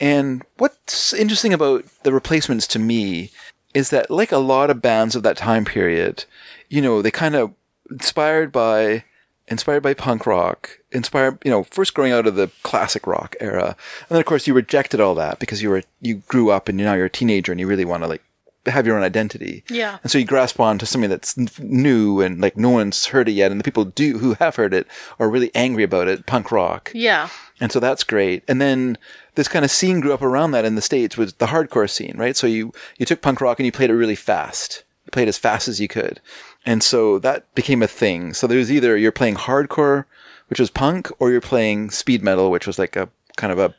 [0.00, 3.30] And what's interesting about the replacements to me
[3.72, 6.24] is that, like a lot of bands of that time period,
[6.68, 7.52] you know, they kind of
[7.90, 9.04] inspired by
[9.48, 13.76] inspired by punk rock, inspired, you know, first growing out of the classic rock era.
[14.00, 16.78] And then of course you rejected all that because you were, you grew up and
[16.78, 18.22] now you're a teenager and you really want to like
[18.66, 19.64] have your own identity.
[19.68, 19.98] Yeah.
[20.02, 23.32] And so you grasp on to something that's new and like no one's heard it
[23.32, 23.50] yet.
[23.50, 24.86] And the people do, who have heard it
[25.18, 26.90] are really angry about it, punk rock.
[26.94, 27.28] Yeah.
[27.60, 28.42] And so that's great.
[28.48, 28.98] And then
[29.34, 32.14] this kind of scene grew up around that in the States was the hardcore scene,
[32.16, 32.36] right?
[32.36, 34.84] So you, you took punk rock and you played it really fast.
[35.04, 36.20] You played as fast as you could.
[36.66, 38.32] And so that became a thing.
[38.34, 40.06] So there was either you're playing hardcore,
[40.48, 43.74] which was punk, or you're playing speed metal, which was like a kind of a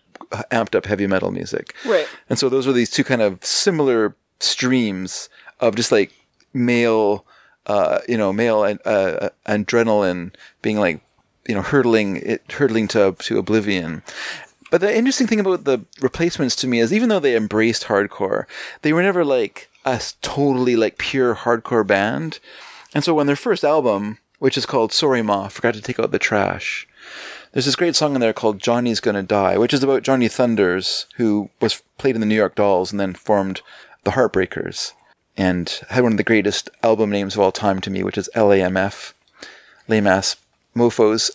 [0.52, 1.76] amped up heavy metal music.
[1.86, 2.08] Right.
[2.30, 5.30] And so those were these two kind of similar streams
[5.60, 6.12] of just like
[6.54, 7.26] male,
[7.66, 11.02] uh, you know, male and uh, adrenaline being like,
[11.48, 14.04] you know, hurtling it, hurtling to to oblivion.
[14.72, 18.46] But the interesting thing about the replacements to me is even though they embraced hardcore,
[18.82, 22.40] they were never like a totally like pure hardcore band.
[22.96, 26.12] And so when their first album, which is called Sorry Ma, forgot to take out
[26.12, 26.88] the trash.
[27.52, 31.06] There's this great song in there called Johnny's Gonna Die, which is about Johnny Thunders,
[31.18, 33.62] who was played in the New York Dolls and then formed
[34.06, 34.94] the Heartbreakers
[35.36, 38.30] and had one of the greatest album names of all time to me, which is
[38.34, 39.12] LAMF,
[39.90, 40.38] Lame Ass
[40.74, 41.32] Mofos.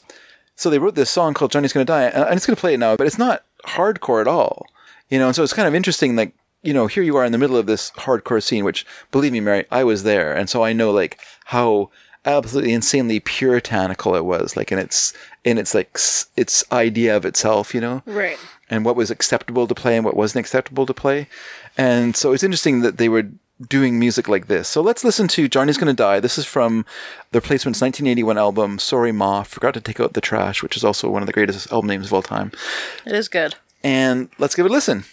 [0.56, 2.80] So they wrote this song called Johnny's Gonna Die, and I'm just gonna play it
[2.80, 4.66] now, but it's not hardcore at all.
[5.10, 6.32] You know, and so it's kind of interesting, like,
[6.62, 9.40] you know, here you are in the middle of this hardcore scene, which, believe me,
[9.40, 11.90] Mary, I was there, and so I know, like, how
[12.26, 15.96] absolutely insanely puritanical it was, like, in its, in its, like,
[16.36, 18.02] its idea of itself, you know?
[18.06, 18.38] Right.
[18.70, 21.26] and what was acceptable to play and what wasn't acceptable to play.
[21.76, 23.28] And so it's interesting that they were
[23.68, 24.68] doing music like this.
[24.68, 26.20] So let's listen to Johnny's Gonna Die.
[26.20, 26.86] This is from
[27.32, 31.10] the replacement's 1981 album, Sorry Ma, Forgot to Take Out the Trash, which is also
[31.10, 32.52] one of the greatest album names of all time.
[33.04, 33.56] It is good.
[33.82, 35.04] And let's give it a listen.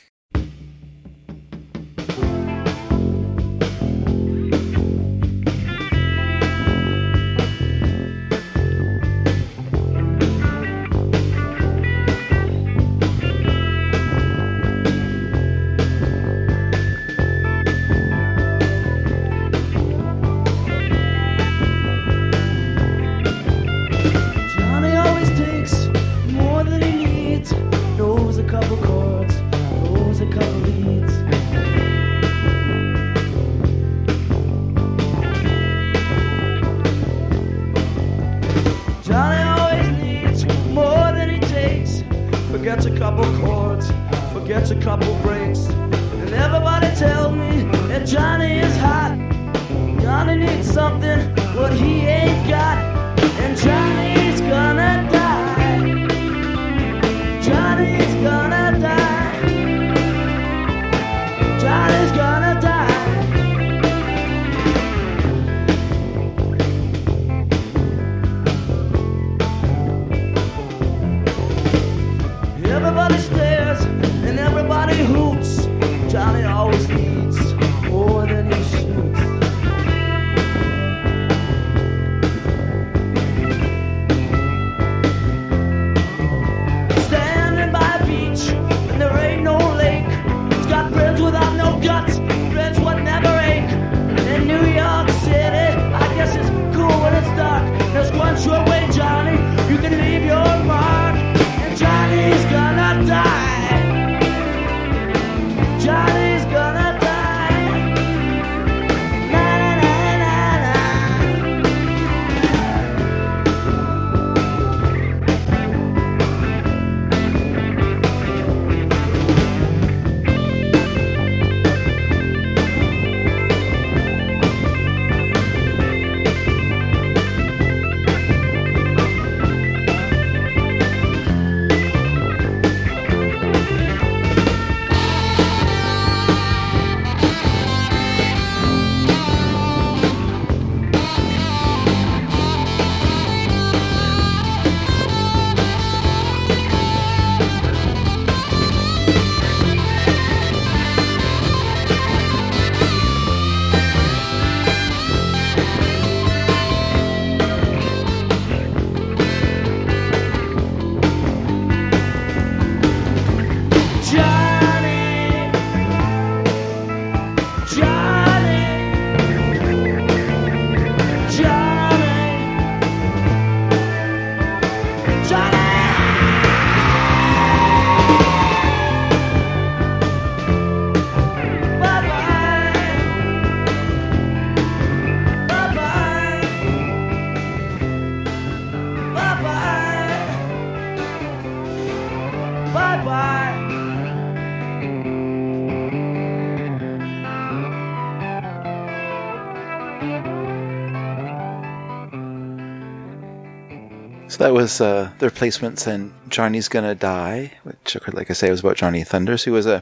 [204.38, 208.60] So that was uh, the replacements and Johnny's Gonna Die, which, like I say, was
[208.60, 209.82] about Johnny Thunders, who was a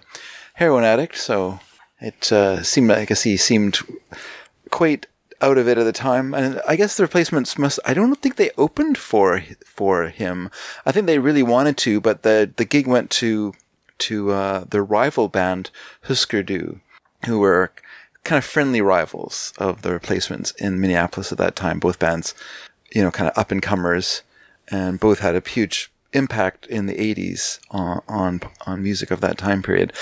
[0.54, 1.18] heroin addict.
[1.18, 1.60] So
[2.00, 3.80] it uh, seemed, like, I guess he seemed
[4.72, 5.08] quite
[5.42, 6.34] out of it at the time.
[6.34, 10.50] And I guess the replacements must, I don't think they opened for for him.
[10.86, 13.56] I think they really wanted to, but the, the gig went to
[13.98, 15.70] to uh, the rival band
[16.04, 16.80] Husker Du,
[17.26, 17.74] who were
[18.24, 21.78] kind of friendly rivals of the replacements in Minneapolis at that time.
[21.78, 22.34] Both bands,
[22.94, 24.22] you know, kind of up and comers,
[24.70, 29.38] and both had a huge impact in the 80s on, on, on music of that
[29.38, 29.94] time period.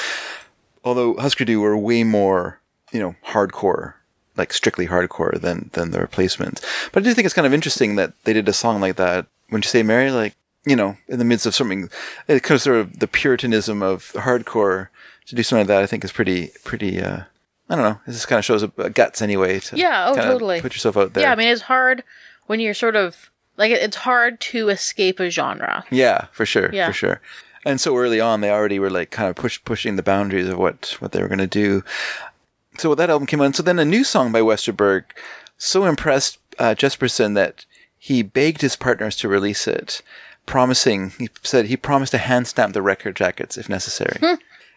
[0.84, 2.60] Although Husker Du were way more,
[2.92, 3.94] you know, hardcore,
[4.38, 6.62] like strictly hardcore than, than the replacements.
[6.92, 9.26] But I do think it's kind of interesting that they did a song like that.
[9.50, 10.12] Wouldn't you say, Mary?
[10.12, 10.36] Like,
[10.66, 11.90] you know, in the midst of something,
[12.28, 14.90] it kind of sort of the puritanism of hardcore
[15.28, 17.22] to do something like that, I think is pretty, pretty, uh,
[17.70, 18.00] I don't know.
[18.06, 20.62] This just kind of shows a, a guts anyway to Yeah, oh, totally.
[20.62, 21.24] put yourself out there.
[21.24, 22.04] Yeah, I mean, it's hard
[22.48, 25.86] when you're sort of like it's hard to escape a genre.
[25.92, 26.88] Yeah, for sure, Yeah.
[26.88, 27.22] for sure.
[27.66, 30.58] And so early on, they already were like kind of push pushing the boundaries of
[30.58, 31.84] what what they were going to do.
[32.78, 35.04] So that album came out, so then a new song by Westerberg
[35.58, 37.66] so impressed uh, Jesperson that
[37.98, 40.02] he begged his partners to release it,
[40.46, 44.20] promising he said he promised to hand stamp the record jackets if necessary.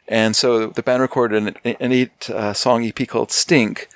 [0.08, 3.88] And so the band recorded an, an eight uh, song EP called Stink,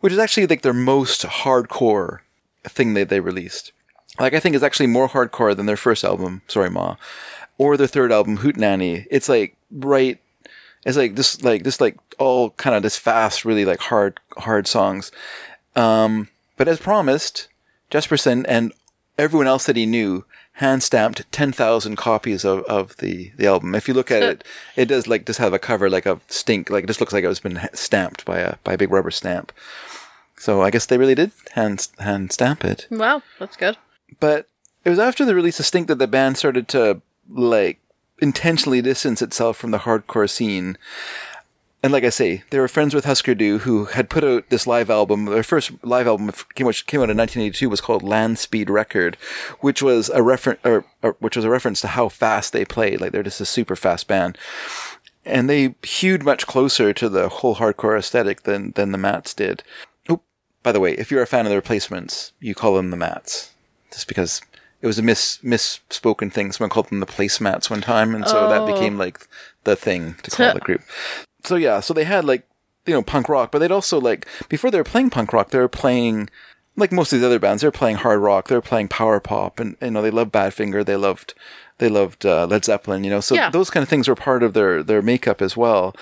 [0.00, 2.20] which is actually like their most hardcore
[2.64, 3.72] thing that they released.
[4.18, 6.96] Like I think it's actually more hardcore than their first album, Sorry Ma,
[7.56, 9.06] or their third album, Hootenanny.
[9.10, 10.20] It's like right,
[10.84, 14.66] it's like this, like this, like all kind of this fast, really like hard, hard
[14.66, 15.12] songs.
[15.76, 17.48] Um, but as promised,
[17.90, 18.72] Jesperson and
[19.16, 23.76] everyone else that he knew hand stamped 10,000 copies of, of the, the album.
[23.76, 24.44] If you look at it,
[24.74, 27.22] it does like just have a cover like a stink, like it just looks like
[27.22, 29.52] it was been stamped by a, by a big rubber stamp.
[30.36, 32.88] So I guess they really did hand, hand stamp it.
[32.90, 33.76] Wow, that's good.
[34.20, 34.48] But
[34.84, 37.78] it was after the release of Stink that the band started to like
[38.20, 40.76] intentionally distance itself from the hardcore scene.
[41.82, 44.66] And like I say, they were friends with Husker Du, who had put out this
[44.66, 45.26] live album.
[45.26, 49.16] Their first live album, which came out in 1982, was called Land Speed Record,
[49.60, 53.00] which was a reference, or, or which was a reference to how fast they played.
[53.00, 54.36] Like they're just a super fast band,
[55.24, 59.62] and they hewed much closer to the whole hardcore aesthetic than than the Mats did.
[60.08, 60.22] Oh,
[60.64, 63.52] by the way, if you're a fan of the Replacements, you call them the Mats,
[63.92, 64.40] just because
[64.80, 66.52] it was a mis misspoken thing.
[66.52, 69.26] Someone called them the placemats one time, and so that became like
[69.64, 70.82] the thing to call the group.
[71.44, 72.46] So yeah, so they had like
[72.86, 75.58] you know punk rock, but they'd also like before they were playing punk rock, they
[75.58, 76.28] were playing
[76.76, 77.62] like most of these other bands.
[77.62, 80.32] They were playing hard rock, they were playing power pop, and you know they loved
[80.32, 81.34] Badfinger, they loved
[81.78, 83.20] they loved uh, Led Zeppelin, you know.
[83.20, 83.50] So Yeah.
[83.50, 85.94] those kind of things were part of their their makeup as well.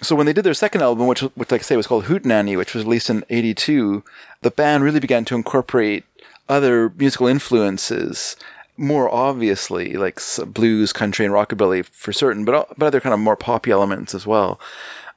[0.00, 2.56] So when they did their second album, which, which like I say was called Hootenanny,
[2.56, 4.04] which was released in '82,
[4.42, 6.04] the band really began to incorporate
[6.48, 8.36] other musical influences
[8.78, 13.20] more obviously, like blues, country, and rockabilly for certain, but uh, but other kind of
[13.20, 14.60] more poppy elements as well,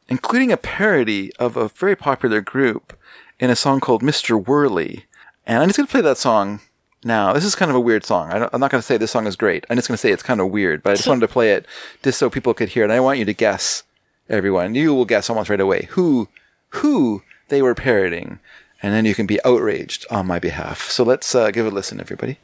[0.09, 2.97] including a parody of a very popular group
[3.39, 4.43] in a song called "Mr.
[4.43, 5.05] Whirly."
[5.45, 6.59] And I'm just gonna play that song
[7.03, 7.33] now.
[7.33, 8.31] This is kind of a weird song.
[8.31, 9.65] I don't, I'm not gonna say this song is great.
[9.69, 11.65] I'm just gonna say it's kind of weird, but I just wanted to play it
[12.03, 12.85] just so people could hear it.
[12.85, 13.83] And I want you to guess,
[14.27, 14.73] everyone.
[14.73, 16.29] You will guess almost right away who
[16.69, 18.39] who they were parodying,
[18.81, 20.89] and then you can be outraged on my behalf.
[20.89, 22.37] So let's uh, give a listen, everybody.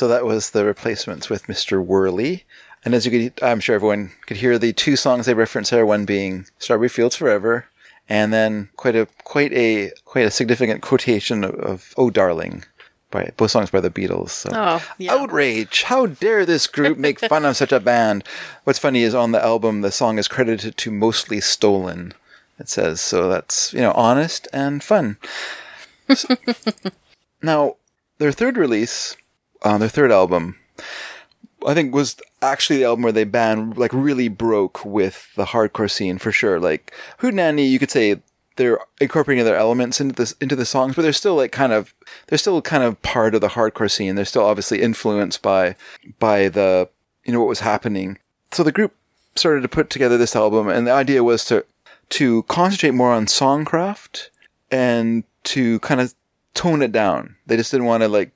[0.00, 1.84] So that was the replacements with Mr.
[1.84, 2.46] Whirly.
[2.86, 5.84] And as you could, I'm sure everyone could hear the two songs they reference there.
[5.84, 7.66] One being "Strawberry Fields Forever,"
[8.08, 12.64] and then quite a quite a quite a significant quotation of, of "Oh Darling,"
[13.10, 14.30] by both songs by the Beatles.
[14.30, 14.48] So.
[14.54, 15.12] Oh, yeah.
[15.12, 15.82] Outrage!
[15.82, 18.24] How dare this group make fun of such a band?
[18.64, 22.14] What's funny is on the album, the song is credited to "Mostly Stolen."
[22.58, 23.28] It says so.
[23.28, 25.18] That's you know honest and fun.
[27.42, 27.76] Now,
[28.18, 29.16] their third release,
[29.62, 30.58] uh, their third album,
[31.66, 35.90] I think was actually the album where they band like really broke with the hardcore
[35.90, 36.58] scene for sure.
[36.58, 38.20] Like Hootenanny, you could say
[38.56, 41.94] they're incorporating their elements into this into the songs, but they're still like kind of
[42.26, 44.14] they're still kind of part of the hardcore scene.
[44.14, 45.76] They're still obviously influenced by
[46.18, 46.88] by the
[47.24, 48.18] you know what was happening.
[48.52, 48.94] So the group
[49.36, 51.64] started to put together this album, and the idea was to
[52.10, 54.28] to concentrate more on songcraft
[54.70, 56.14] and to kind of
[56.54, 57.36] tone it down.
[57.46, 58.32] They just didn't want to like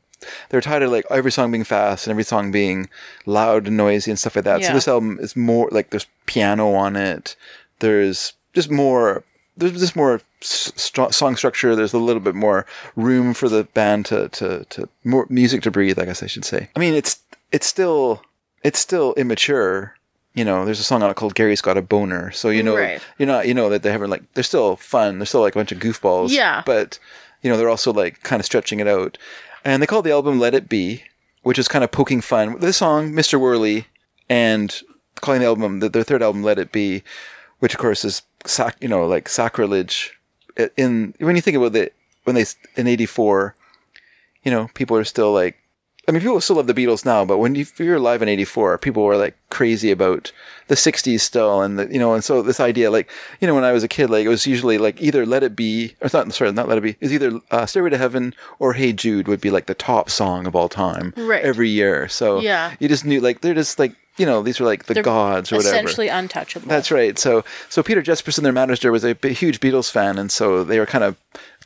[0.48, 2.88] they're tired of like every song being fast and every song being
[3.26, 4.62] loud and noisy and stuff like that.
[4.64, 7.36] So this album is more like there's piano on it.
[7.80, 9.24] There's just more.
[9.56, 11.76] There's just more s- stro- song structure.
[11.76, 12.66] There's a little bit more
[12.96, 15.98] room for the band to to to more music to breathe.
[15.98, 16.70] I guess I should say.
[16.74, 17.20] I mean, it's
[17.52, 18.22] it's still
[18.62, 19.94] it's still immature.
[20.36, 22.76] You know, there's a song on it called "Gary's Got a Boner," so you know
[22.76, 23.00] Right.
[23.18, 25.18] you know you know that they haven't like they're still fun.
[25.20, 26.30] They're still like a bunch of goofballs.
[26.30, 26.62] Yeah.
[26.66, 26.98] but
[27.42, 29.16] you know they're also like kind of stretching it out.
[29.64, 31.04] And they called the album "Let It Be,"
[31.42, 32.58] which is kind of poking fun.
[32.60, 33.40] This song, "Mr.
[33.40, 33.86] Whirly,"
[34.28, 34.80] and
[35.20, 37.02] calling the album the, their third album "Let It Be,"
[37.60, 40.18] which of course is sac you know like sacrilege.
[40.76, 41.94] In when you think about it,
[42.24, 42.44] when they
[42.76, 43.54] in '84,
[44.44, 45.56] you know people are still like.
[46.06, 48.28] I mean, people still love the Beatles now, but when you, if you're alive in
[48.28, 50.32] '84, people were like crazy about
[50.68, 53.10] the '60s still, and the, you know, and so this idea, like,
[53.40, 55.56] you know, when I was a kid, like it was usually like either "Let It
[55.56, 58.74] Be" or not sorry, not "Let It Be." It's either uh, "Stairway to Heaven" or
[58.74, 61.42] "Hey Jude" would be like the top song of all time Right.
[61.42, 62.06] every year.
[62.08, 62.74] So Yeah.
[62.80, 65.50] you just knew like they're just like you know these are like the They're gods
[65.52, 65.74] or whatever.
[65.74, 66.68] Essentially untouchable.
[66.68, 67.18] That's right.
[67.18, 70.86] So so Peter Jesperson, their manager, was a huge Beatles fan, and so they were
[70.86, 71.16] kind of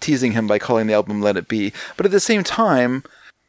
[0.01, 3.02] teasing him by calling the album "Let It Be." But at the same time,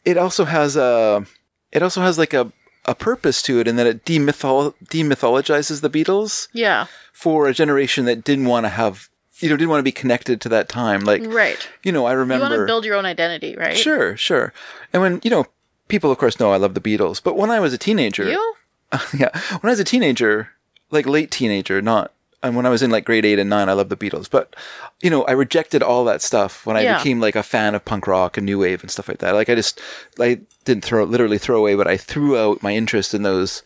[0.05, 1.25] it also has a
[1.71, 2.51] it also has like a
[2.85, 6.87] a purpose to it in that it demythol- demythologizes the Beatles Yeah.
[7.13, 9.09] for a generation that didn't want to have
[9.39, 11.01] you know didn't want to be connected to that time.
[11.01, 11.67] Like Right.
[11.83, 13.77] you know, I You remember want to build your own identity, right?
[13.77, 14.53] Sure, sure.
[14.93, 15.45] And when you know,
[15.87, 18.53] people of course know I love the Beatles, but when I was a teenager, You?
[19.17, 19.29] yeah,
[19.61, 20.49] when I was a teenager,
[20.91, 22.11] like late teenager, not
[22.41, 24.29] and when I was in like grade eight and nine, I loved the Beatles.
[24.29, 24.55] But
[25.01, 26.97] you know, I rejected all that stuff when I Yeah.
[26.97, 29.33] became like a fan of punk rock and new wave and stuff like that.
[29.33, 29.79] Like I just,
[30.19, 33.63] I didn't throw literally throw away, but I threw out my interest in those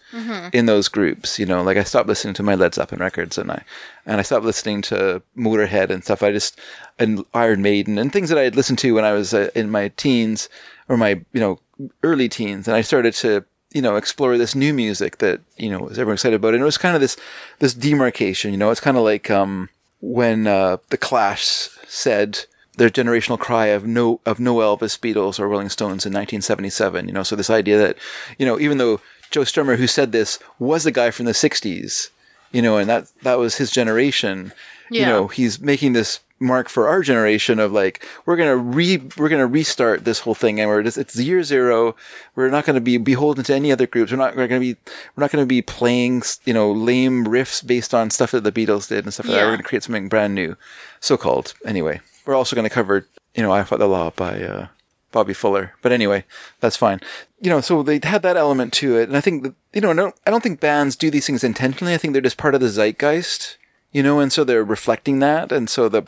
[0.53, 1.37] in those groups.
[1.39, 3.63] You know, like I stopped listening to my Led Zeppelin records and I
[4.05, 6.23] and I stopped listening to Motorhead and stuff.
[6.23, 6.59] I just
[6.99, 9.69] and Iron Maiden and things that I had listened to when I was uh, in
[9.71, 10.49] my teens
[10.87, 11.59] or my you know
[12.03, 13.43] early teens, and I started to
[13.73, 16.65] you know explore this new music that you know was everyone excited about, and it
[16.65, 17.17] was kind of this
[17.59, 18.51] this demarcation.
[18.51, 19.69] You know, it's kind of like um,
[20.01, 22.45] when uh, the Clash said
[22.77, 27.07] their generational cry of no of no Elvis, Beatles, or Rolling Stones in 1977.
[27.07, 27.97] You know, so this idea that
[28.37, 29.01] you know even though
[29.31, 32.09] Joe Strummer, who said this, was a guy from the 60s,
[32.51, 34.53] you know, and that that was his generation.
[34.89, 39.29] You know, he's making this mark for our generation of like we're gonna re we're
[39.29, 41.95] gonna restart this whole thing and we're just it's year zero
[42.35, 44.75] we're not gonna be beholden to any other groups we're not we're gonna be
[45.15, 48.87] we're not gonna be playing you know lame riffs based on stuff that the beatles
[48.89, 50.55] did and stuff like that we're gonna create something brand new
[50.99, 54.67] so called anyway we're also gonna cover you know i fought the law by uh
[55.13, 55.73] Bobby Fuller.
[55.81, 56.25] But anyway,
[56.59, 56.99] that's fine.
[57.39, 59.07] You know, so they had that element to it.
[59.07, 61.43] And I think that, you know, I don't, I don't think bands do these things
[61.43, 61.93] intentionally.
[61.93, 63.57] I think they're just part of the zeitgeist,
[63.93, 65.51] you know, and so they're reflecting that.
[65.51, 66.03] And so the,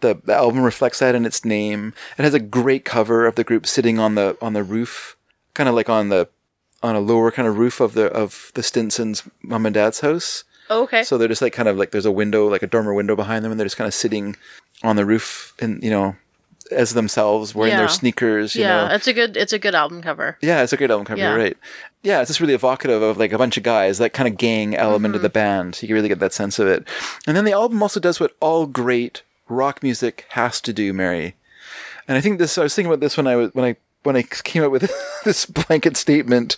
[0.00, 1.92] the, the album reflects that in its name.
[2.18, 5.16] It has a great cover of the group sitting on the, on the roof,
[5.54, 6.28] kind of like on the,
[6.82, 10.44] on a lower kind of roof of the, of the Stinsons' mom and dad's house.
[10.68, 11.02] Oh, okay.
[11.02, 13.44] So they're just like kind of like there's a window, like a dormer window behind
[13.44, 14.36] them, and they're just kind of sitting
[14.82, 16.14] on the roof and, you know,
[16.70, 17.78] as themselves wearing Yeah.
[17.80, 18.94] their sneakers, you yeah, know.
[18.94, 20.38] it's a good it's a good album cover.
[20.40, 21.34] Yeah, it's a great album cover, Yeah.
[21.34, 21.56] right.
[22.02, 24.74] Yeah, it's just really evocative of like a bunch of guys, that kind of gang
[24.74, 25.16] element Mm-hmm.
[25.16, 25.78] of the band.
[25.82, 26.86] You can really get that sense of it.
[27.26, 31.36] And then the album also does what all great rock music has to do, Mary.
[32.08, 34.16] And I think this I was thinking about this when I was when I when
[34.16, 34.90] I came up with
[35.24, 36.56] this blanket statement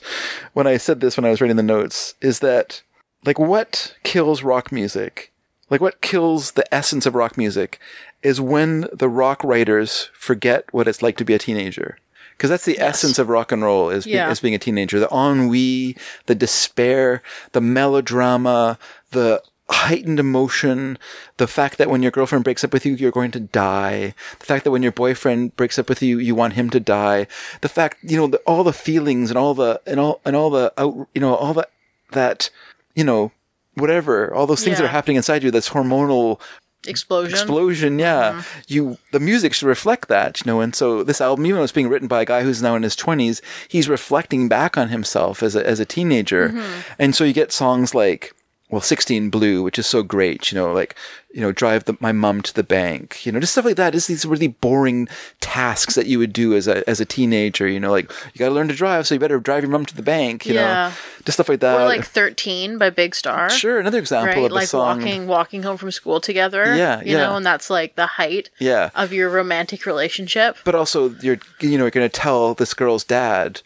[0.52, 2.82] when I said this when I was writing the notes is that
[3.24, 5.32] like what kills rock music?
[5.70, 7.81] Like what kills the essence of rock music
[8.23, 11.98] is when the rock writers forget what it's like to be a teenager.
[12.43, 14.28] Because that's the essence of rock and roll is, be- Yeah.
[14.28, 14.98] is being a teenager.
[14.98, 15.97] The ennui,
[16.27, 18.81] the despair, the melodrama,
[19.12, 19.40] the
[19.70, 20.98] heightened emotion,
[21.36, 24.44] the fact that when your girlfriend breaks up with you, you're going to die, the
[24.44, 27.28] fact that when your boyfriend breaks up with you, you want him to die,
[27.60, 30.51] the fact, you know, the, all the feelings and all the, and all, and all
[30.51, 31.70] the out, you know, all that,
[32.10, 32.51] that,
[32.97, 33.31] you know,
[33.74, 36.40] whatever, all those things that are happening inside you, that's hormonal
[36.86, 37.32] Explosion.
[37.32, 38.32] explosion yeah.
[38.32, 38.60] Mm-hmm.
[38.66, 41.72] You the music should reflect that you know and so this album even though it's
[41.72, 45.42] being written by a guy who's now in his 20s he's reflecting back on himself
[45.42, 46.48] as a, as a teenager.
[46.48, 46.80] Mm-hmm.
[46.98, 48.34] And so you get songs like
[48.72, 50.96] well 16 blue which is so great you know like
[51.32, 53.92] you know drive the, my mom to the bank you know just stuff like that
[53.92, 55.06] just these really boring
[55.40, 58.48] tasks that you would do as a as a teenager you know like you got
[58.48, 60.88] to learn to drive so you better drive your mom to the bank you Yeah.
[60.88, 60.94] know
[61.24, 63.48] just stuff like that or like 13 by Big Star.
[63.50, 66.74] sure another example Right, of a like song walking, walking home from school together.
[66.74, 67.18] Yeah, you yeah.
[67.26, 70.56] know, and that's like the height yeah of your romantic relationship.
[70.64, 73.60] but also you're you know you're going to tell this girl's dad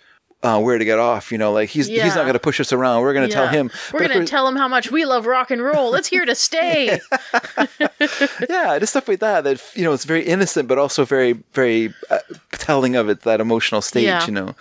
[0.46, 1.32] uh, where to get off.
[1.32, 3.02] You know, like he's he's not going to push us around.
[3.02, 3.70] We're going to tell him.
[3.92, 5.94] We're gonna tell him how much we love rock and roll.
[5.96, 6.86] It's here to stay.
[8.48, 9.42] yeah, just stuff like that.
[9.42, 12.20] That you know, it's very innocent, but also very very uh,
[12.52, 14.04] telling of it that emotional state.
[14.04, 14.24] Yeah.
[14.24, 14.54] You know,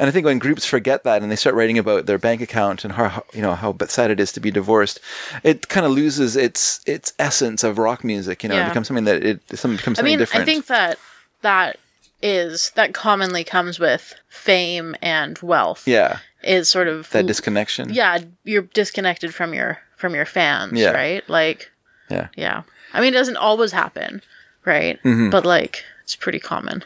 [0.00, 2.84] and I think when groups forget that and they start writing about their bank account
[2.84, 4.98] and how you know how sad it is to be divorced,
[5.44, 8.42] it kind of loses its its essence of rock music.
[8.42, 10.42] You know, it becomes something that it something becomes I mean, different.
[10.42, 10.98] I think that
[11.42, 11.78] that
[12.22, 15.86] is that commonly comes with fame and wealth.
[15.86, 17.92] yeah, is sort of that disconnection.
[17.92, 20.90] yeah, you're disconnected from your from your fans, Yeah.
[20.90, 21.28] right?
[21.28, 21.70] Like,
[22.10, 22.28] yeah.
[22.36, 22.62] yeah.
[22.94, 24.22] I mean, it doesn't always happen,
[24.64, 24.98] right?
[25.02, 25.30] Mm-hmm.
[25.30, 26.84] But like, it's pretty common.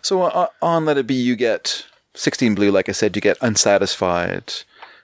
[0.00, 1.84] So uh, on Let It Be, you get
[2.14, 4.44] 16 Blue, like I said, you get Unsatisfied,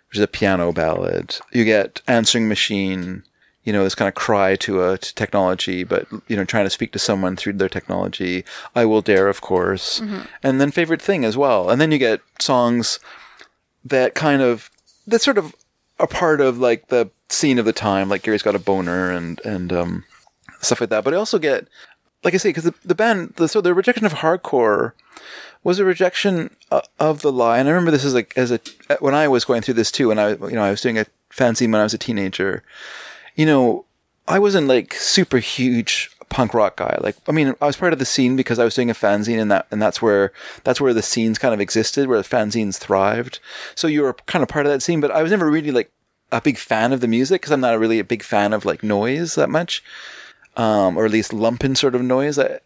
[0.09, 1.37] which is a piano ballad.
[1.53, 3.23] You get Answering Machine,
[3.65, 6.71] you know, this kind of cry to a to technology, but, you know, trying to
[6.71, 8.45] speak to someone through their technology.
[8.75, 10.01] I Will Dare, of course.
[10.43, 11.71] And then Favorite Thing as well.
[11.71, 13.01] And then you get songs
[13.85, 14.71] that kind of,
[15.07, 15.55] that sort of
[15.99, 19.41] a part of like the scene of the time, like Gary's Got a Boner and,
[19.45, 20.05] and, um,
[20.61, 21.05] stuff like that.
[21.05, 21.67] But I also get,
[22.23, 24.93] like I say, because the, the band, the, so the rejection of hardcore
[25.63, 27.59] was a rejection uh, of the lie.
[27.59, 28.61] And I remember this as like as a
[29.01, 30.09] when I was going through this too.
[30.09, 32.63] When I you know I was doing a fanzine when I was a teenager.
[33.35, 33.85] You know,
[34.29, 36.97] I wasn't like super huge punk rock guy.
[37.01, 39.41] Like I mean, I was part of the scene because I was doing a fanzine,
[39.41, 40.33] and that and that's where
[40.65, 43.41] that's where the scenes kind of existed, where the fanzines thrived.
[43.75, 45.91] So you were kind of part of that scene, but I was never really like
[46.33, 48.83] a big fan of the music because I'm not really a big fan of like
[48.83, 49.83] noise that much
[50.57, 52.39] um, or at least lumpen sort of noise.
[52.39, 52.61] I,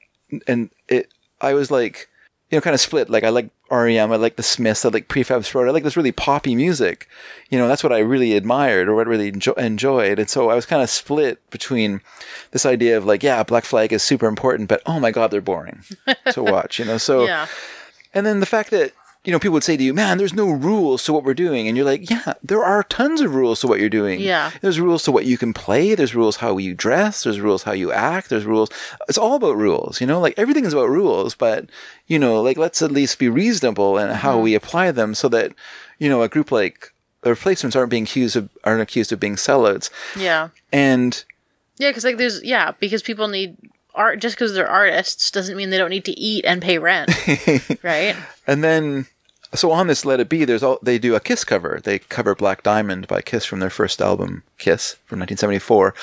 [0.47, 2.09] and it, I was like,
[2.51, 3.11] you know, kind of split.
[3.11, 5.97] Like I like REM, I like the Smiths, I like Prefab Sprout, I like this
[5.97, 7.07] really poppy music.
[7.51, 10.19] You know, that's what I really admired or what I really enjo- enjoyed.
[10.19, 12.01] And so I was kind of split between
[12.53, 15.41] this idea of like, yeah, Black Flag is super important, but oh my god, they're
[15.43, 15.83] boring
[16.33, 16.79] to watch.
[16.79, 17.47] You know, so Yeah.
[18.15, 18.93] and then the fact that,
[19.29, 21.69] you know, people would say to you, man, there's no rules to what we're doing.
[21.69, 24.21] And you're like, yeah, there are tons of rules to what you're doing.
[24.21, 24.53] Yeah.
[24.63, 25.95] There's rules to what you can play.
[25.95, 27.25] There's rules how you dress.
[27.25, 28.31] There's rules how you act.
[28.31, 28.71] There's rules.
[29.07, 31.67] It's all about rules, you know, like everything is about rules, but,
[32.07, 34.45] you know, like let's at least be reasonable in how mm-hmm.
[34.45, 35.53] we apply them so that,
[35.99, 39.37] you know, a group like the replacements aren't being accused of, aren't accused of being
[39.37, 39.91] sellouts.
[40.17, 40.49] Yeah.
[40.73, 41.23] And
[41.77, 43.59] Yeah, because like there's yeah, because people need
[43.95, 47.11] art just because they're artists doesn't mean they don't need to eat and pay rent,
[47.83, 48.17] right?
[48.47, 49.07] And then,
[49.55, 51.81] so on this Let It Be, there's all they do a Kiss cover.
[51.83, 55.95] They cover Black Diamond by Kiss from their first album, Kiss, from 1974.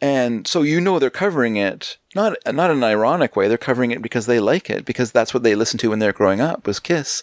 [0.00, 3.48] And so you know they're covering it not not in an ironic way.
[3.48, 6.06] They're covering it because they like it because that's what they listened to when they
[6.06, 7.22] were growing up was Kiss.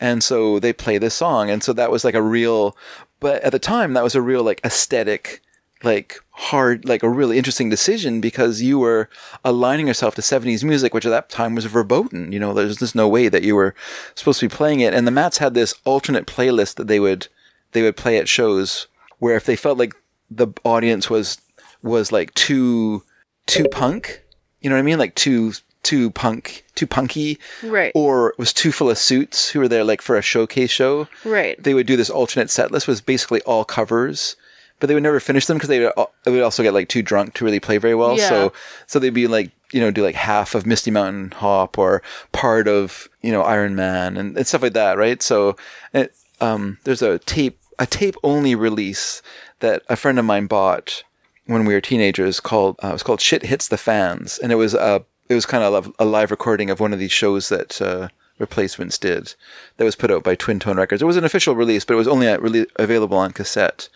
[0.00, 2.76] And so they play this song, and so that was like a real.
[3.20, 5.42] But at the time, that was a real like aesthetic
[5.82, 9.08] like hard, like a really interesting decision because you were
[9.44, 12.30] aligning yourself to 70s music, which at that time was verboten.
[12.30, 13.74] You know, there's just no way that you were
[14.14, 14.92] supposed to be playing it.
[14.92, 17.28] And the Mats had this alternate playlist that they would,
[17.72, 18.86] they would play at shows
[19.18, 19.94] where if they felt like
[20.30, 21.38] the audience was,
[21.82, 23.02] was like too,
[23.46, 24.22] too punk,
[24.60, 24.98] you know what I mean?
[24.98, 25.52] Like too,
[25.82, 27.38] too punk, too punky.
[27.62, 27.92] Right.
[27.94, 31.62] Or was too full of suits who were there like for a showcase show Right.
[31.62, 34.36] they would do this alternate set list was basically all covers
[34.80, 35.92] but they would never finish them because they would,
[36.24, 38.16] they would also get like too drunk to really play very well.
[38.16, 38.28] Yeah.
[38.28, 38.52] so
[38.86, 42.68] so they'd be like you know do like half of misty mountain hop or part
[42.68, 45.22] of you know iron man and, and stuff like that right?
[45.22, 45.56] So
[45.92, 49.22] it, um, there's a tape a tape only release
[49.60, 51.02] that a friend of mine bought
[51.46, 54.38] when we were teenagers called uh, it was called shit hits the fans.
[54.38, 57.12] And it was a it was kind of a live recording of one of these
[57.12, 58.08] shows that uh,
[58.38, 59.34] replacements did
[59.76, 61.02] that was put out by twin tone records.
[61.02, 63.88] It was an official release but it was only rele- available on cassette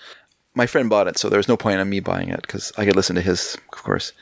[0.61, 2.85] my friend bought it so there was no point in me buying it because i
[2.85, 4.12] could listen to his of course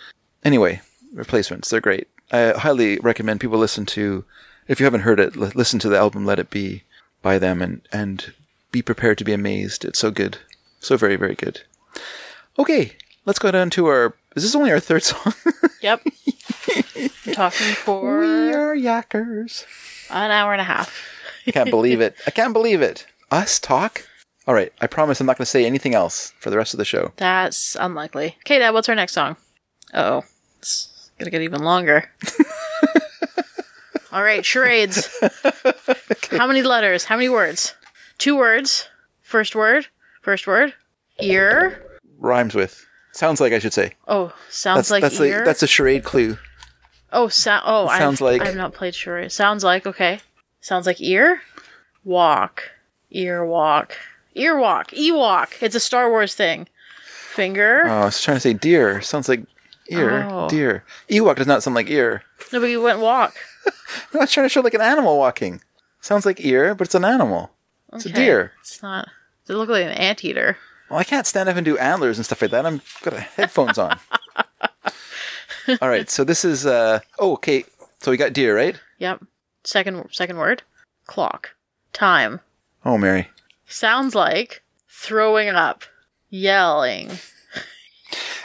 [0.45, 0.81] anyway
[1.13, 4.25] replacements they're great i highly recommend people listen to
[4.69, 6.83] if you haven't heard it li- listen to the album let it be
[7.23, 8.33] by them and and
[8.71, 10.39] be prepared to be amazed it's so good
[10.81, 11.57] so very very good
[12.59, 14.15] Okay, let's go down to our.
[14.35, 15.33] Is this only our third song?
[15.81, 16.03] Yep.
[17.27, 18.19] I'm talking for.
[18.21, 19.65] we are yackers.
[20.11, 20.91] an hour and a half.
[21.47, 22.17] I can't believe it.
[22.27, 23.07] I can't believe it.
[23.31, 24.03] Us talk?
[24.49, 24.73] All right.
[24.81, 27.13] I promise I'm not going to say anything else for the rest of the show.
[27.17, 28.35] That's unlikely.
[28.47, 29.37] Okay, Dad, what's our next song?
[29.93, 30.25] Oh,
[30.59, 32.11] it's gonna get even longer.
[34.13, 35.07] All right, charades.
[36.31, 37.05] How many letters?
[37.05, 37.75] How many words?
[38.17, 38.89] Two words.
[39.23, 39.87] First word.
[40.23, 40.73] First word.
[41.21, 41.83] Ear.
[42.19, 42.87] Rhymes with.
[43.13, 43.93] Sounds like I should say.
[44.07, 45.43] Oh, sounds That's like that's ear.
[45.43, 46.39] a that's a charade clue.
[47.13, 49.31] oh, so- oh, I've- sounds like- I've not played charade.
[49.31, 50.21] Sounds like okay.
[50.63, 51.43] Sounds like ear.
[52.05, 52.63] Walk.
[53.11, 53.95] Ear walk.
[54.39, 54.93] Ear walk.
[54.93, 55.61] Ewok.
[55.61, 56.69] It's a Star Wars thing.
[57.05, 57.83] Finger.
[57.87, 59.01] Oh, I was trying to say deer.
[59.03, 59.43] Sounds like
[59.89, 60.29] ear.
[60.31, 60.49] Oh.
[60.49, 60.85] Deer.
[61.09, 62.23] Ewok does not sound like ear.
[62.53, 63.37] Nobody went walk.
[63.67, 65.61] I'm not trying to show like an animal walking.
[66.01, 67.51] Sounds like ear, but it's an animal.
[67.93, 68.53] It's a deer.
[68.61, 69.09] It's not.
[69.47, 70.57] Does it look like an anteater?
[70.91, 72.65] Well, I can't stand up and do antlers and stuff like that.
[72.67, 73.99] I'm got headphones on.
[75.83, 77.65] All right, so this is uh oh okay.
[78.01, 78.79] So we got deer, right?
[78.99, 79.25] Yep.
[79.65, 80.63] Second second word.
[81.07, 81.51] Clock.
[81.93, 82.41] Time.
[82.85, 83.29] Oh, Mary.
[83.69, 85.85] Sounds like throwing up.
[86.31, 87.11] Yelling.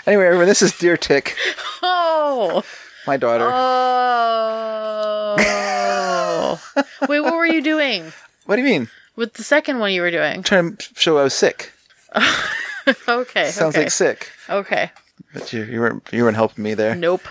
[0.06, 1.36] Anyway, everyone, this is Deer Tick,
[1.82, 2.62] Oh.
[3.08, 3.50] my daughter.
[5.36, 6.62] Oh.
[7.08, 8.12] Wait, what were you doing?
[8.46, 8.90] what do you mean?
[9.16, 10.38] With the second one you were doing.
[10.38, 11.72] I'm trying to show I was sick.
[13.08, 13.50] Okay.
[13.50, 13.84] Sounds okay.
[13.86, 14.30] like sick.
[14.50, 14.92] Okay.
[15.34, 16.94] But you, you weren't you weren't helping me there.
[16.96, 17.22] Nope.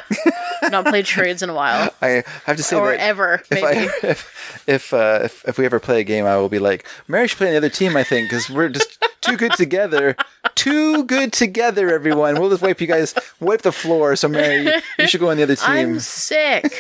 [0.70, 1.90] Not played charades in a while.
[2.02, 3.66] I have to say Or ever, if maybe.
[3.66, 6.86] I if if, uh, if if we ever play a game, I will be like,
[7.08, 7.96] Mary should play on the other team.
[7.96, 10.16] I think because we're just too good together,
[10.54, 11.92] too good together.
[11.92, 14.16] Everyone, we'll just wipe you guys, wipe the floor.
[14.16, 15.68] So Mary, you, should go on the other team.
[15.70, 16.72] I'm sick.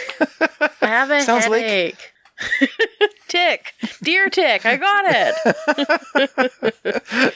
[0.80, 2.11] I have a Sounds like- headache.
[3.28, 3.74] tick.
[4.02, 4.64] Dear tick.
[4.66, 5.34] I got it.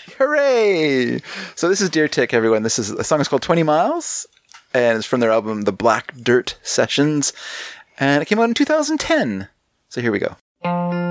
[0.18, 1.20] Hooray!
[1.54, 2.62] So this is Deer Tick, everyone.
[2.62, 4.26] This is the song is called Twenty Miles,
[4.74, 7.32] and it's from their album The Black Dirt Sessions,
[7.98, 9.48] and it came out in 2010.
[9.88, 11.05] So here we go.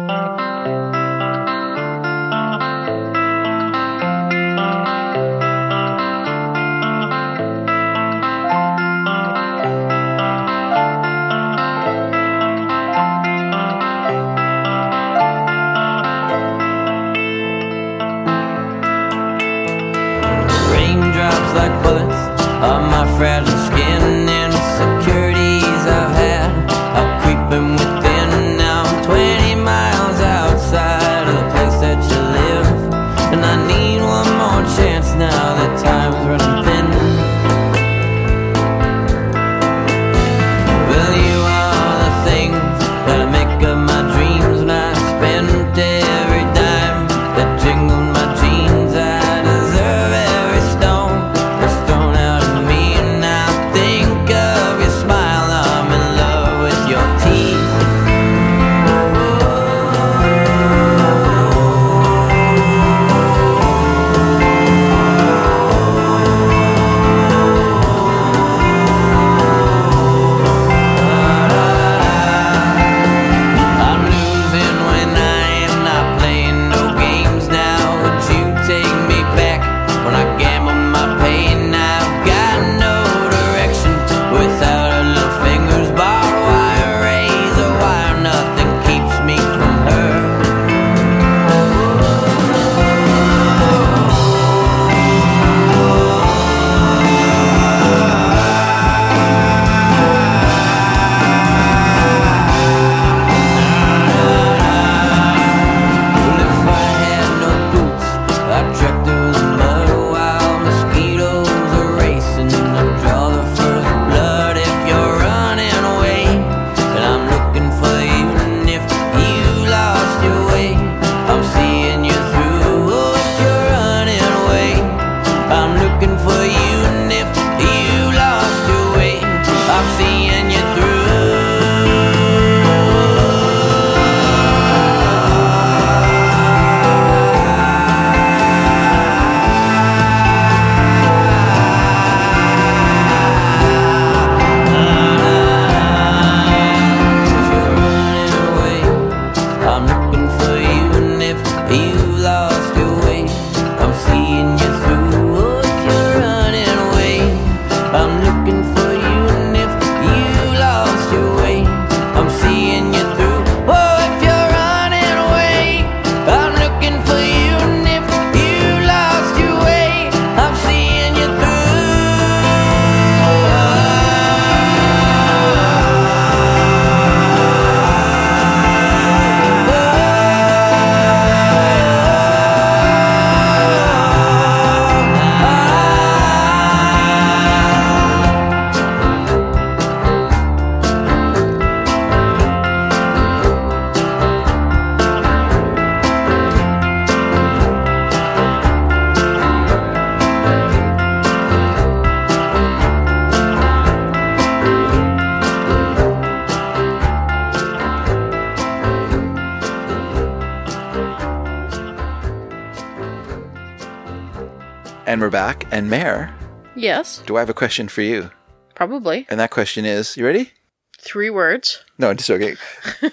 [217.25, 218.31] Do I have a question for you?
[218.75, 219.25] probably.
[219.29, 220.51] And that question is, you ready?
[220.99, 221.81] Three words.
[221.97, 222.57] No, just joking.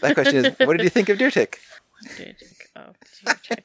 [0.01, 1.61] That question is, what did you think of Deer Tick?
[2.75, 2.95] Oh,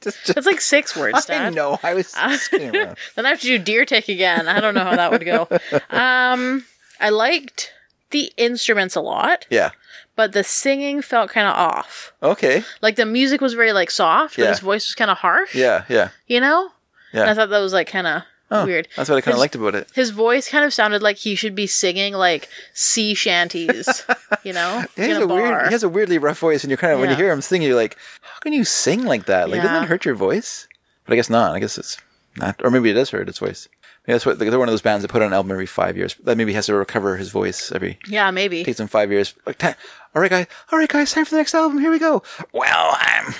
[0.00, 1.54] Just- just- That's like six words, I Dad.
[1.54, 1.80] know.
[1.82, 2.14] I was
[2.52, 2.96] around.
[3.16, 4.46] Then I have to do deer tick again.
[4.46, 5.48] I don't know how that would go.
[5.88, 6.64] Um,
[7.00, 7.72] I liked
[8.10, 9.70] the instruments a lot, Yeah.
[10.14, 12.12] but the singing felt kind of off.
[12.22, 12.62] Okay.
[12.82, 15.54] Like the music was very like soft, but his voice was kind of harsh.
[15.54, 15.84] Yeah.
[15.88, 16.10] Yeah.
[16.26, 16.68] You know?
[17.14, 17.22] Yeah.
[17.22, 18.88] And I thought that was like kind of Oh, weird.
[18.96, 19.88] That's what I kind of liked about it.
[19.94, 23.86] His voice kind of sounded like he should be singing like sea shanties,
[24.42, 26.78] you know, he, has a, a weird, he has a weirdly rough voice, and you're
[26.78, 27.22] kind of when you Yeah.
[27.24, 29.50] hear him sing, you're like, "How can you sing like that?
[29.50, 29.82] Like, doesn't Yeah.
[29.82, 30.66] it hurt your voice?"
[31.04, 31.54] But I guess not.
[31.54, 31.98] I guess it's
[32.36, 33.68] not, or maybe it does hurt its voice.
[34.06, 35.96] Maybe that's what they're one of those bands that put out an album every five
[35.98, 36.14] years.
[36.24, 38.64] That maybe has to recover his voice every yeah, maybe.
[38.64, 39.34] takes him five years.
[39.44, 39.74] Like, "Ta-
[40.14, 41.78] all right, guys, all right, guys, time for the next album.
[41.80, 42.22] Here we go.
[42.52, 43.34] Well, I'm.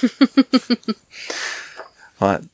[2.20, 2.44] but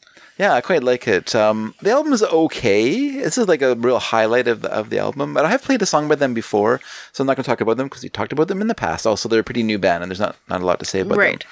[0.45, 1.35] yeah, I quite like it.
[1.35, 3.11] Um, the album is okay.
[3.25, 5.35] This is like a real highlight of the of the album.
[5.35, 6.81] But I have played a song by them before,
[7.13, 8.75] so I'm not going to talk about them because we talked about them in the
[8.87, 9.07] past.
[9.07, 11.19] Also, they're a pretty new band, and there's not not a lot to say about
[11.19, 11.41] Right.
[11.41, 11.49] them.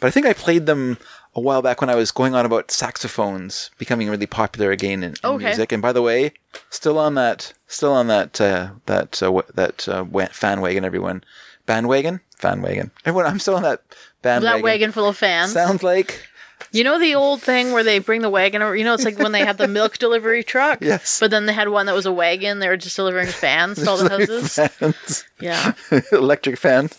[0.00, 0.98] But I think I played them
[1.34, 5.10] a while back when I was going on about saxophones becoming really popular again in,
[5.12, 5.46] in Okay.
[5.46, 5.72] music.
[5.72, 6.32] And by the way,
[6.70, 10.84] still on that, still on that uh, that uh, that uh, fan wagon.
[10.84, 11.22] Everyone,
[11.66, 12.90] bandwagon, fan wagon.
[13.04, 13.82] Everyone, I'm still on that
[14.22, 14.58] bandwagon.
[14.60, 15.52] that wagon full of fans.
[15.52, 16.26] sounds like
[16.76, 18.76] You know the old thing where they bring the wagon over?
[18.76, 20.78] You know, it's like when they had the milk delivery truck.
[20.86, 21.18] Yes.
[21.20, 22.58] But then they had one that was a wagon.
[22.58, 24.54] They were just delivering fans to all the houses.
[24.54, 25.72] fans, Yeah.
[26.12, 26.90] electric fan.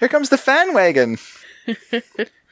[0.00, 1.18] Here comes the fan wagon.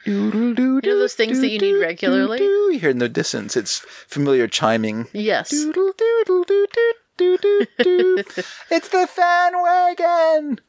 [0.05, 2.39] you know those things that you need regularly?
[2.43, 5.07] You hear in the distance, it's familiar chiming.
[5.11, 5.49] Yes.
[5.49, 8.23] Doodle doodle doo doo doo doo doo.
[8.69, 10.59] It's the fan wagon.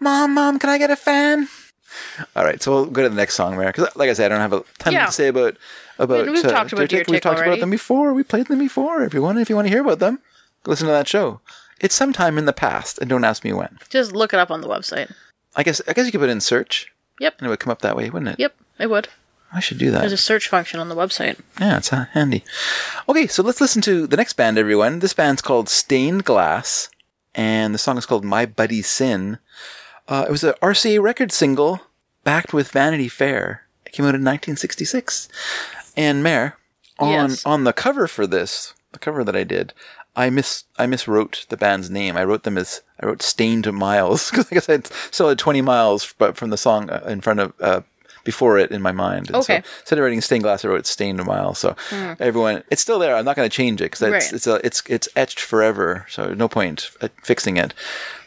[0.00, 1.48] Mom, mom, can I get a fan?
[2.36, 3.66] All right, so we'll go to the next song, Mary.
[3.66, 5.06] Because, like I said, I don't have a ton Yeah.
[5.06, 5.56] to say about
[5.98, 6.26] about.
[6.30, 7.08] we've talked about Deer Tick.
[7.08, 8.12] We've talked about them before.
[8.14, 9.02] We played them before.
[9.02, 10.20] Everyone, if you want to hear about them,
[10.66, 11.40] listen to that show.
[11.80, 13.78] It's sometime in the past, and don't ask me when.
[13.88, 15.12] Just look it up on the website.
[15.56, 17.34] I guess I guess you could put in search, Yep.
[17.38, 18.38] and it would come up that way, wouldn't it?
[18.38, 18.54] Yep.
[18.78, 19.08] It would.
[19.54, 20.00] I should do that.
[20.00, 21.38] There's a search function on the website.
[21.60, 22.42] Yeah, it's uh, handy.
[23.06, 25.00] Okay, so let's listen to the next band, everyone.
[25.00, 26.88] This band's called Stained Glass,
[27.34, 29.38] and the song is called My Buddy Sin.
[30.08, 31.80] Uh, it was a RCA record single
[32.24, 33.62] backed with Vanity Fair.
[33.86, 35.28] It came out in 1966.
[35.96, 36.56] And Mare,
[36.98, 37.46] on Yes.
[37.46, 39.72] on the cover for this, the cover that I did,
[40.16, 42.16] I mis I miswrote the band's name.
[42.16, 44.80] I wrote them as I wrote Stained Miles because I guess I
[45.10, 47.52] still had 20 miles, but from the song uh, in front of.
[47.60, 47.80] Uh,
[48.24, 49.28] before it in my mind.
[49.28, 49.62] And Okay.
[49.64, 51.54] So instead of writing stained glass, I wrote stained a mile.
[51.54, 51.76] So
[52.20, 53.16] everyone, it's still there.
[53.16, 54.32] I'm not going to change it because it's Right.
[54.32, 56.06] it's a, it's it's etched forever.
[56.08, 56.90] So no point
[57.22, 57.74] fixing it.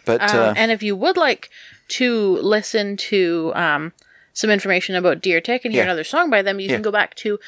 [0.06, 1.50] But Um, uh, and if you would like
[1.88, 3.94] to listen to um,
[4.34, 5.90] some information about Deer Tick and hear Yeah.
[5.90, 6.76] another song by them, you Yeah.
[6.76, 7.40] can go back to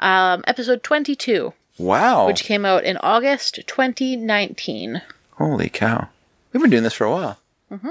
[0.00, 5.02] um, episode 22, wow, which came out in August 2019.
[5.38, 6.08] holy cow,
[6.52, 7.38] we've been doing this for a while.
[7.72, 7.90] Mm-hmm.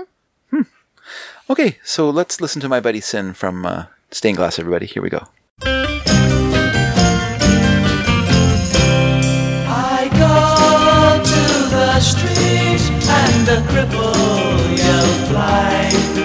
[0.52, 0.62] Hmm.
[1.50, 3.86] Okay, so let's listen to my buddy Sin from uh,
[4.16, 4.58] Stained Glass.
[4.60, 5.28] Everybody, here we go.
[5.62, 7.20] I
[10.14, 12.80] go to the street
[13.10, 14.14] and cripple
[15.30, 16.25] blind.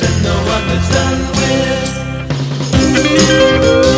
[0.00, 1.20] And no one that's done
[3.84, 3.91] with.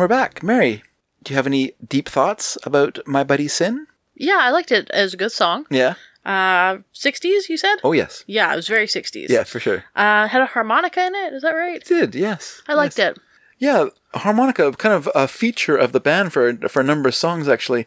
[0.00, 0.42] We're back.
[0.42, 0.82] Mary,
[1.22, 3.86] do you have any deep thoughts about My Buddy Sin?
[4.14, 5.66] Yeah, I liked it as a good song.
[5.70, 5.94] Yeah.
[6.24, 7.76] Uh, 60s, you said?
[7.84, 8.24] Oh, yes.
[8.26, 9.28] Yeah, it was very 60s.
[9.28, 9.84] Yeah, for sure.
[9.94, 11.76] Uh, had a harmonica in it, is that right?
[11.76, 12.62] It did, yes.
[12.66, 13.18] I liked it.
[13.58, 17.46] Yeah, harmonica, kind of a feature of the band for for a number of songs
[17.46, 17.86] actually.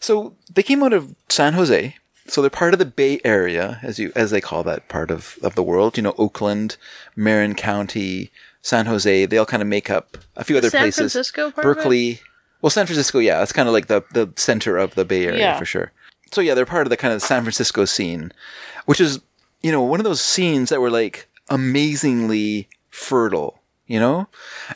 [0.00, 1.96] So they came out of San Jose.
[2.28, 5.38] So they're part of the Bay Area, as you as they call that part of,
[5.42, 5.98] of the world.
[5.98, 6.78] You know, Oakland,
[7.14, 8.30] Marin County,
[8.62, 9.26] San Jose.
[9.26, 11.12] They all kind of make up a few other San places.
[11.12, 11.62] Francisco of it?
[11.62, 12.20] Berkeley.
[12.62, 15.38] Well, San Francisco, yeah, that's kind of like the the center of the Bay Area
[15.40, 15.58] Yeah.
[15.58, 15.92] for sure.
[16.30, 18.32] So yeah, they're part of the kind of San Francisco scene,
[18.86, 19.20] which is
[19.62, 24.28] you know one of those scenes that were like amazingly fertile, you know,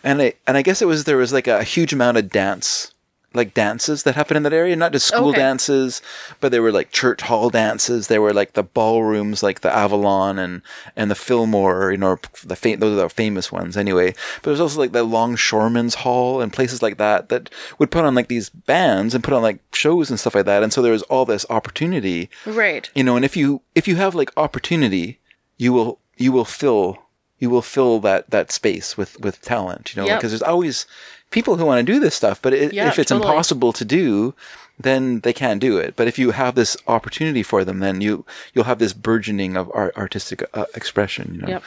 [0.02, 2.92] and I and I guess it was there was like a huge amount of dance,
[3.36, 5.38] like dances that happened in that area, not just school Okay.
[5.38, 6.02] dances,
[6.40, 8.08] but there were like church hall dances.
[8.08, 10.62] There were like the ballrooms, like the Avalon and
[10.96, 14.12] and the Fillmore, you know, the fa- those are the famous ones anyway.
[14.42, 18.14] But there's also like the Longshoremen's Hall and places like that that would put on
[18.14, 20.62] like these bands and put on like shows and stuff like that.
[20.62, 22.90] And so there was all this opportunity Right.
[22.94, 25.18] you know and if you if you have like opportunity
[25.58, 26.98] you will you will fill
[27.38, 30.18] you will fill that that space with with talent you know Yep.
[30.18, 30.86] because there's always
[31.30, 33.28] people who want to do this stuff but it, Yeah, if it's totally.
[33.28, 34.34] impossible to do
[34.78, 38.24] then they can't do it but if you have this opportunity for them then you
[38.52, 41.62] you'll have this burgeoning of art, artistic uh, expression you know Yep.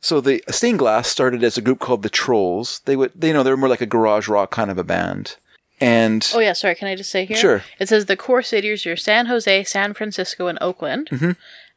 [0.00, 3.34] so the stained glass started as a group called the trolls they would they, you
[3.34, 5.36] know they were more like a garage rock kind of a band
[5.80, 6.76] and Oh yeah, sorry.
[6.76, 7.36] Can I just say here?
[7.36, 7.64] Sure.
[7.80, 11.08] It says the core cities are San Jose, San Francisco, and Oakland.
[11.10, 11.30] Mm-hmm.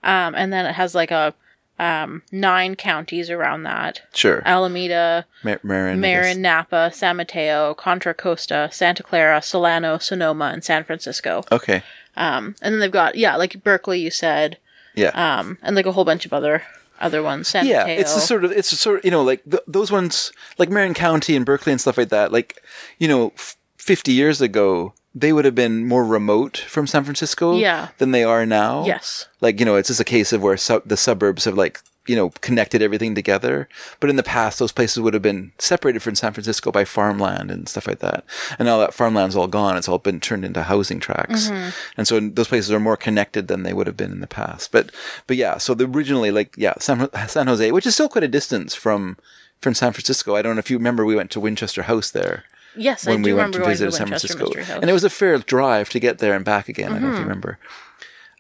[0.04, 1.34] Um, and then it has like a
[1.78, 8.70] um, nine counties around that: sure Alameda, Mar- Marin, Marin, Napa, San Mateo, Contra Costa,
[8.72, 11.44] Santa Clara, Solano, Sonoma, and San Francisco.
[11.52, 11.84] okay
[12.16, 14.58] Um, and then they've got yeah, like Berkeley, you said,
[14.96, 16.64] yeah um, and like a whole bunch of other
[17.02, 17.50] other ones.
[17.50, 18.00] San yeah, Mateo.
[18.00, 20.70] it's a sort of it's a sort of you know like th- those ones like
[20.70, 22.32] Marin County and Berkeley and stuff like that.
[22.32, 22.62] Like
[23.00, 27.56] you know, f- fifty years ago, they would have been more remote from San Francisco
[27.56, 27.88] Yeah.
[28.00, 28.86] than they are now.
[28.86, 29.28] Yes.
[29.42, 32.30] like you know, it's just a case of where the suburbs have like you know
[32.42, 33.68] connected everything together.
[34.00, 37.50] But in the past, those places would have been separated from San Francisco by farmland
[37.50, 38.26] and stuff like that.
[38.60, 41.48] And now that farmland's all gone, it's all been turned into housing tracts.
[41.50, 41.70] Mm-hmm.
[41.98, 44.72] And so those places are more connected than they would have been in the past.
[44.72, 44.92] But
[45.28, 48.28] but yeah, so the originally like yeah, San, San Jose, which is still quite a
[48.28, 49.18] distance from
[49.62, 50.36] from San Francisco.
[50.36, 52.44] I don't know if you remember we went to Winchester House there
[52.78, 54.46] yes, when I we do went remember to visit San Francisco.
[54.48, 54.82] Mm-hmm.
[54.82, 56.92] And it was a fair drive to get there and back again.
[56.92, 57.58] I don't know if you remember.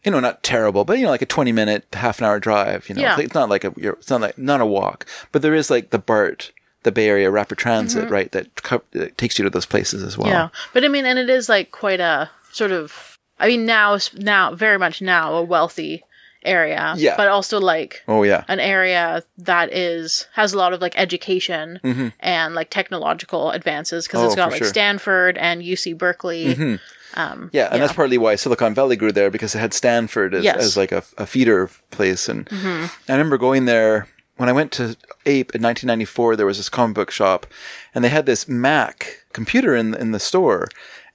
[0.03, 2.87] You know, not terrible, but you know, like a twenty minute, half an hour drive.
[2.87, 3.19] You know, Yeah.
[3.19, 5.89] it's not like a, you're, it's not like not a walk, but there is like
[5.89, 6.51] the BART,
[6.83, 8.31] the Bay Area Rapid Transit, right?
[8.31, 10.27] That, co- that takes you to those places as well.
[10.27, 10.33] Mm-hmm.
[10.35, 13.17] Yeah, but I mean, and it is like quite a sort of.
[13.39, 16.03] I mean, now now very much now a wealthy
[16.45, 16.93] area.
[16.97, 17.15] Yeah.
[17.17, 18.43] but also like Oh yeah.
[18.47, 21.79] an area that is has a lot of like education
[22.19, 24.25] and like technological advances because Mm-hmm.
[24.25, 24.65] Oh, it's got like sure.
[24.67, 24.69] Mm-hmm.
[24.69, 26.79] Stanford and UC Berkeley.
[27.17, 30.43] Um, Yeah, and that's partly why Silicon Valley grew there because it had Stanford as,
[30.43, 30.57] Yes.
[30.57, 32.27] as like a, a feeder place.
[32.27, 34.07] And I remember going there
[34.37, 36.35] when I went to Ape in 1994.
[36.35, 37.47] There was this comic book shop,
[37.93, 40.67] and they had this Mac computer in in the store,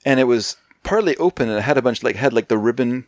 [0.07, 3.05] and it was partly open and it had a bunch like had like the ribbon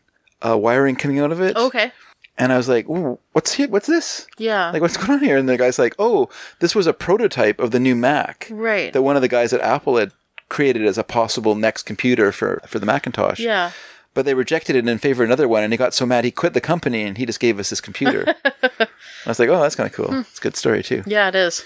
[0.46, 1.56] uh, wiring coming out of it.
[1.56, 1.90] Okay.
[2.38, 3.68] And I was like, "What's here?
[3.68, 4.26] What's this?
[4.38, 4.70] Yeah.
[4.70, 6.28] Like, what's going on here?" And the guy's like, "Oh,
[6.60, 8.92] this was a prototype of the new Mac right.
[8.92, 10.12] that one of the guys at Apple had."
[10.48, 13.70] created as a possible next computer for, for the Macintosh yeah.
[14.12, 16.30] but they rejected it in favor of another one and he got so mad he
[16.30, 18.86] quit the company and he just gave us this computer i
[19.24, 20.18] was like oh that's kind of cool hmm.
[20.18, 21.64] it's a good story too Yeah, it is.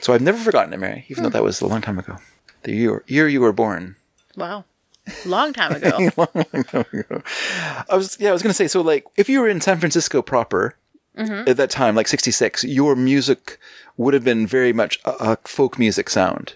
[0.00, 1.34] so i've never forgotten it mary even though hmm.
[1.34, 2.16] that was a long time ago
[2.64, 3.94] the year, year you were born
[4.36, 4.64] Wow.
[5.26, 5.98] Long time ago.
[6.16, 7.22] Long time ago.
[7.90, 10.22] i was yeah i was gonna say so like if you were in san francisco
[10.22, 10.76] proper
[11.16, 11.48] mm-hmm.
[11.48, 13.58] at that time like 66 your music
[13.96, 16.54] would have been very much a, a folk music sound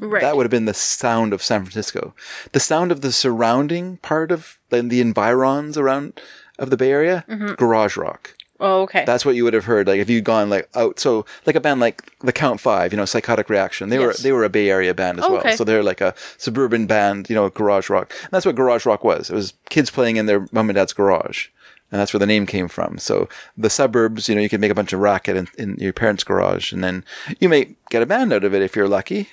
[0.00, 0.22] right.
[0.22, 2.14] that would have been the sound of San Francisco.
[2.52, 6.20] The sound of the surrounding part of the, the environs around
[6.58, 7.54] of the Bay Area, mm-hmm.
[7.54, 8.34] garage rock.
[8.60, 9.04] Oh, okay.
[9.04, 9.86] That's what you would have heard.
[9.86, 12.96] Like if you'd gone like out, so like a band like the Count Five, you
[12.96, 13.88] know, Psychotic Reaction.
[13.88, 15.40] They were they were a Bay Area band as Oh, well.
[15.40, 15.56] okay.
[15.56, 18.12] So they're like a suburban band, you know, garage rock.
[18.22, 19.30] And that's what garage rock was.
[19.30, 21.48] It was kids playing in their mom and dad's garage.
[21.92, 22.98] And that's where the name came from.
[22.98, 25.92] So the suburbs, you know, you can make a bunch of racket in, in your
[25.92, 27.04] parents' garage, and then
[27.38, 29.28] you may get a band out of it if you're lucky.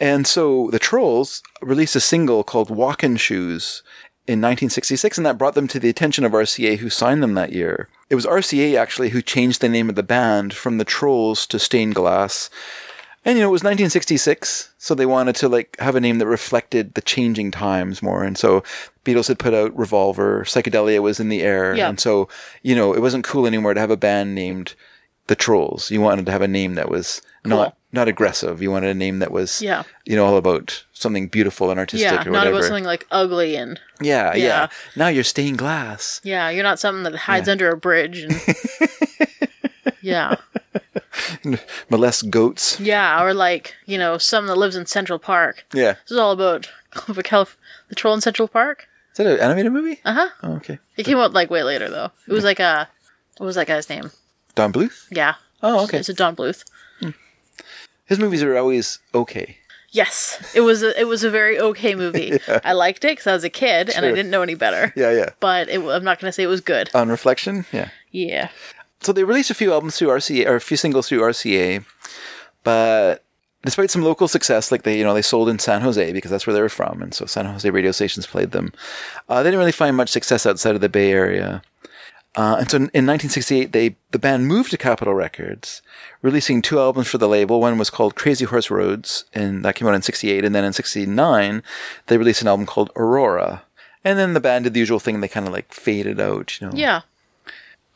[0.00, 3.82] And so the Trolls released a single called Walkin' Shoes
[4.28, 7.52] in 1966, and that brought them to the attention of RCA, who signed them that
[7.52, 7.88] year.
[8.10, 11.58] It was RCA actually who changed the name of the band from the Trolls to
[11.58, 12.50] Stained Glass.
[13.24, 16.26] And you know, it was 1966, so they wanted to like have a name that
[16.26, 18.22] reflected the changing times more.
[18.22, 18.62] And so
[19.04, 21.88] Beatles had put out Revolver, psychedelia was in the air, Yeah.
[21.88, 22.28] and so
[22.62, 24.74] you know, it wasn't cool anymore to have a band named
[25.28, 25.90] the Trolls.
[25.90, 27.76] You wanted to have a name that was not Cool.
[27.92, 28.60] not aggressive.
[28.60, 29.84] You wanted a name that was Yeah.
[30.04, 32.56] you know all about something beautiful and artistic Yeah, or not whatever.
[32.56, 34.66] about something like ugly and yeah, yeah, Yeah.
[34.96, 36.20] Now you're stained glass.
[36.24, 38.34] yeah, you're not something that hides under a bridge and
[40.02, 40.34] yeah,
[41.90, 42.78] Molest goats.
[42.80, 45.64] yeah, or like you know, something that lives in Central Park.
[45.72, 45.92] Yeah.
[46.04, 46.68] This is all about
[47.06, 47.46] the
[47.88, 48.86] the troll in Central Park.
[49.12, 50.00] Is that an animated movie?
[50.04, 50.28] Uh huh.
[50.42, 50.78] Oh, okay.
[50.96, 52.10] It came out like way later though.
[52.26, 52.88] It was like a
[53.38, 54.10] what was that guy's name?
[54.58, 55.06] Don Bluth?
[55.12, 55.36] Yeah.
[55.62, 55.98] Oh, okay.
[55.98, 56.64] It's a Don Bluth.
[58.06, 59.58] His movies are always okay.
[59.90, 60.82] Yes, it was.
[60.82, 62.38] A, it was a very okay movie.
[62.64, 64.92] I liked it because I was a kid and I didn't know any better.
[64.96, 65.30] Yeah, yeah.
[65.38, 66.90] But it, I'm not going to say it was good.
[66.92, 67.90] On reflection, yeah.
[68.10, 68.48] Yeah.
[69.00, 71.84] So they released a few albums through RCA or a few singles through RCA,
[72.64, 73.24] but
[73.62, 76.46] despite some local success, like they you know they sold in San Jose because that's
[76.48, 78.72] where they were from, and so San Jose radio stations played them.
[79.28, 81.62] Uh, they didn't really find much success outside of the Bay Area.
[82.36, 85.82] Uh, and so in, in 1968, they the band moved to Capitol Records,
[86.22, 87.60] releasing two albums for the label.
[87.60, 90.44] One was called Crazy Horse Roads, and that came out in '68.
[90.44, 91.62] And then in '69,
[92.06, 93.62] they released an album called Aurora.
[94.04, 96.68] And then the band did the usual thing; they kind of like faded out, you
[96.68, 96.72] know.
[96.76, 97.00] Yeah.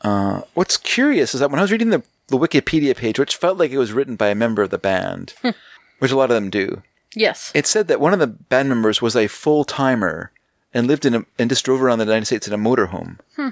[0.01, 3.57] Uh, what's curious is that when I was reading the, the Wikipedia page, which felt
[3.57, 5.51] like it was written by a member of the band, hmm.
[5.99, 6.81] which a lot of them do,
[7.15, 7.51] Yes.
[7.55, 10.31] it said that one of the band members was a full timer
[10.73, 13.19] and lived in a, and just drove around the United States in a motorhome.
[13.37, 13.49] Hmm.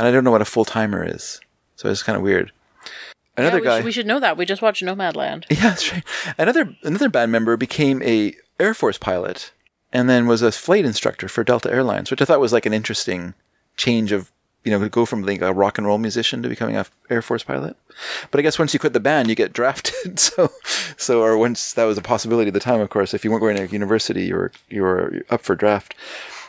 [0.00, 1.42] And I don't know what a full timer is,
[1.76, 2.52] so it's kind of weird.
[3.36, 4.38] Another yeah, we, guy, should, we should know that.
[4.38, 5.44] We just watched Nomadland.
[5.50, 6.02] yeah, that's right.
[6.38, 9.52] Another another band member became a Air Force pilot,
[9.92, 12.72] and then was a flight instructor for Delta Airlines, which I thought was like an
[12.72, 13.34] interesting
[13.76, 14.32] change of
[14.64, 17.20] you know to go from being a rock and roll musician to becoming a Air
[17.20, 17.76] Force pilot.
[18.30, 20.18] But I guess once you quit the band, you get drafted.
[20.18, 20.50] So,
[20.96, 23.42] so or once that was a possibility at the time, of course, if you weren't
[23.42, 25.94] going to university, you were you were up for draft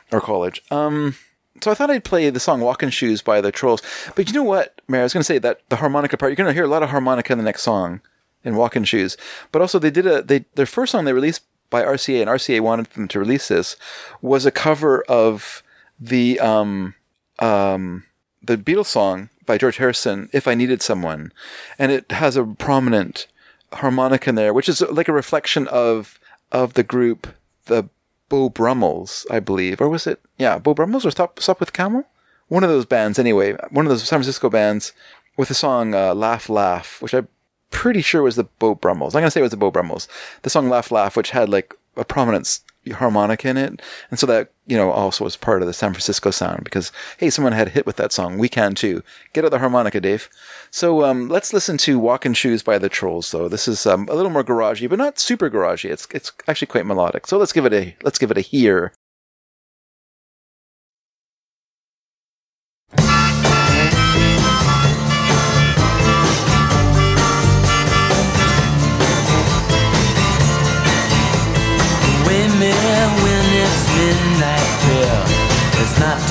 [0.10, 0.64] or college.
[0.72, 1.16] Um.
[1.62, 3.82] So I thought I'd play the song "Walking Shoes" by the Trolls.
[4.16, 5.02] But you know what, Mary?
[5.02, 6.32] I was going to say that the harmonica part.
[6.32, 8.02] You're going to hear a lot of harmonica in the next song
[8.44, 9.16] in "Walking Shoes."
[9.52, 12.62] But also, they did a they their first song they released by RCA, and RCA
[12.62, 13.78] wanted them to release this
[14.22, 15.64] was a cover of
[16.00, 16.96] the um
[17.40, 18.06] um
[18.42, 21.32] the Beatles song by George Harrison, "If I Needed Someone,"
[21.78, 23.28] and it has a prominent
[23.74, 26.20] harmonica in there, which is like a reflection of
[26.52, 27.28] of the group,
[27.66, 27.90] the
[28.32, 30.22] Beau Brummels, I believe, or was it?
[30.38, 32.06] Yeah, Beau Brummels or Stop Sopwith Camel.
[32.48, 33.58] One of those bands, anyway.
[33.72, 34.94] One of those San Francisco bands
[35.36, 37.28] with the song uh, "Laugh Laugh," which I'm
[37.72, 39.14] pretty sure was the Beau Brummels.
[39.14, 40.08] I'm gonna say it was the Beau Brummels.
[40.44, 44.52] The song "Laugh Laugh," which had like a prominent harmonica in it, and so that
[44.66, 47.72] you know also was part of the San Francisco sound because hey, someone had a
[47.72, 48.38] hit with that song.
[48.38, 49.04] We can too.
[49.34, 50.30] Get out the harmonica, Dave.
[50.72, 53.32] So um, let's listen to "Walking Shoes" by the Trolls.
[53.32, 55.90] Though this is um, a little more garagey, but not super garagey.
[55.90, 57.28] It's it's actually quite melodic.
[57.28, 58.94] So let's give it a let's give it a hear.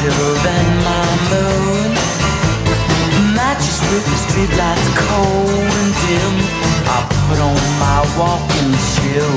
[0.02, 1.90] It's not till then my moon.
[3.35, 6.35] Matches with the streetlights cold and dim.
[6.89, 6.98] I
[7.28, 9.36] put on my walking shoe.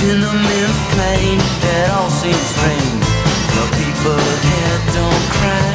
[0.00, 3.06] Dinnerman's plain, it all seems strange.
[3.56, 5.70] The people here don't cry.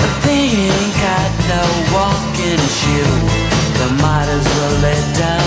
[0.00, 1.64] But they ain't got no
[1.94, 3.18] walking shoe.
[3.78, 5.41] They might as well let down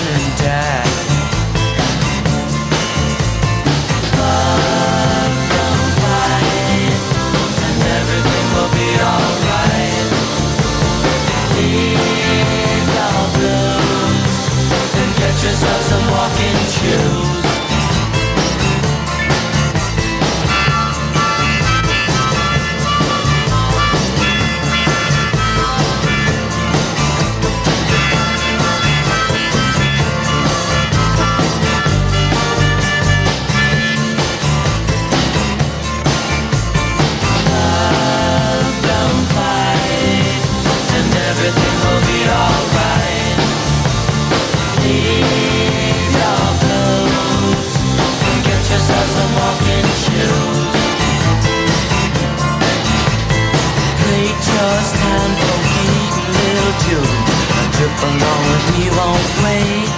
[56.85, 57.25] children
[57.73, 59.89] trip along with me won't wait.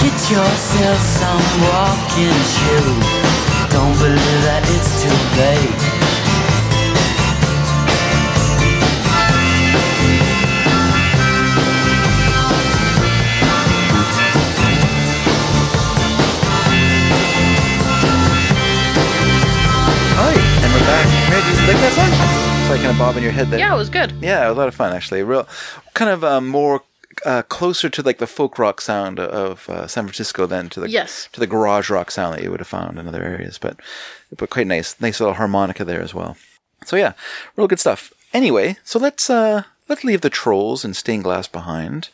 [0.00, 3.06] Get yourself some walking shoes.
[3.70, 5.82] Don't believe that it's too late.
[20.18, 20.34] Hi,
[20.64, 21.06] and we're back.
[21.28, 22.55] Do you like that song?
[22.68, 23.60] Like kind of bobbing your head there.
[23.60, 24.12] Yeah, it was good.
[24.20, 25.22] Yeah, a lot of fun actually.
[25.22, 25.46] Real,
[25.94, 26.82] kind of um, more
[27.24, 30.90] uh, closer to like the folk rock sound of uh, San Francisco than to the
[30.90, 31.28] Yes.
[31.32, 33.58] to the garage rock sound that you would have found in other areas.
[33.58, 33.76] But
[34.36, 36.36] but quite nice, nice little harmonica there as well.
[36.84, 37.12] So yeah,
[37.54, 38.12] real good stuff.
[38.32, 42.08] Anyway, so let's uh, let's leave the trolls and stained glass behind,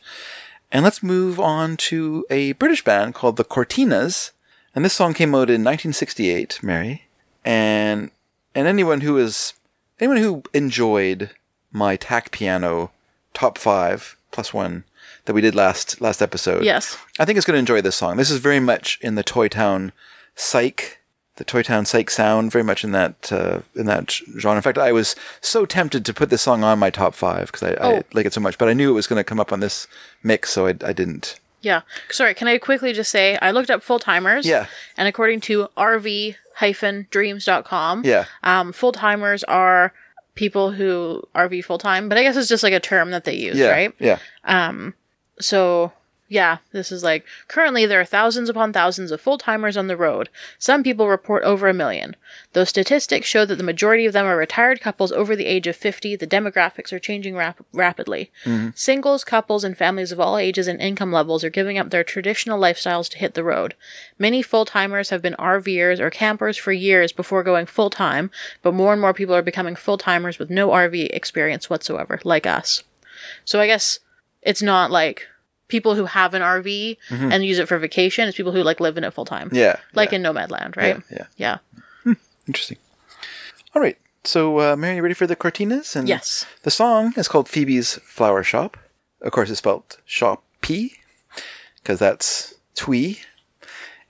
[0.71, 4.33] and let's move on to a British band called the Cortinas.
[4.75, 7.05] And this song came out in 1968, Mary,
[7.45, 8.11] and
[8.55, 9.55] and anyone who is
[10.03, 11.31] anyone who enjoyed
[11.71, 12.91] my tack piano
[13.35, 14.85] top five plus one
[15.25, 16.65] that we did last last episode.
[16.65, 16.99] Yes.
[17.19, 18.17] I think is going to enjoy this song.
[18.17, 19.93] This is very much in the Toy Town
[20.35, 20.99] psych,
[21.37, 24.57] the Toy Town psych sound, very much in that uh, in that genre.
[24.57, 27.63] In fact, I was so tempted to put this song on my top five because
[27.63, 28.03] I, I Oh.
[28.13, 29.87] like it so much, but I knew it was going to come up on this
[30.23, 31.39] mix, so I, I didn't.
[31.61, 31.83] Yeah.
[32.11, 34.45] Sorry, can I quickly just say I looked up full timers?
[34.45, 34.67] Yeah.
[34.97, 35.69] And according to
[36.61, 38.25] rv-dreams.com, Yeah.
[38.43, 39.93] um, full timers are
[40.35, 43.35] people who RV full time, but I guess it's just like a term that they
[43.35, 43.71] use, Yeah.
[43.71, 43.95] right?
[43.99, 44.19] Yeah.
[44.45, 44.95] Um,
[45.41, 45.93] so,
[46.33, 49.97] yeah, this is like currently there are thousands upon thousands of full timers on the
[49.97, 50.29] road.
[50.59, 52.17] Some people report over a million.
[52.53, 55.77] Though statistics show that the majority of them are retired couples over the age of
[55.77, 58.31] 50, the demographics are changing rap- rapidly.
[58.45, 58.71] Mm-hmm.
[58.75, 62.59] Singles, couples, and families of all ages and income levels are giving up their traditional
[62.59, 63.75] lifestyles to hit the road.
[64.19, 68.31] Many full timers have been RVers or campers for years before going full time,
[68.63, 72.47] but more and more people are becoming full timers with no RV experience whatsoever, like
[72.47, 72.83] us.
[73.45, 73.99] So I guess
[74.43, 75.27] it's not like
[75.73, 78.29] people who have an RV and use it for vacation.
[78.29, 79.49] It's people who like live in it full time.
[79.49, 79.57] Mm-hmm.
[79.57, 79.77] Yeah.
[79.95, 80.17] Like yeah.
[80.17, 81.03] in Nomadland, right?
[81.11, 81.27] Yeah.
[82.05, 82.15] Yeah.
[82.47, 82.77] Interesting.
[83.75, 83.97] All right.
[84.25, 85.97] So, uh, Mary, you ready for the Cortinas?
[85.97, 86.47] And Yes.
[86.63, 88.77] The song is called Phoebe's Flower Shop.
[89.23, 90.99] Of course, it's spelled shop P
[91.77, 93.21] because that's twee.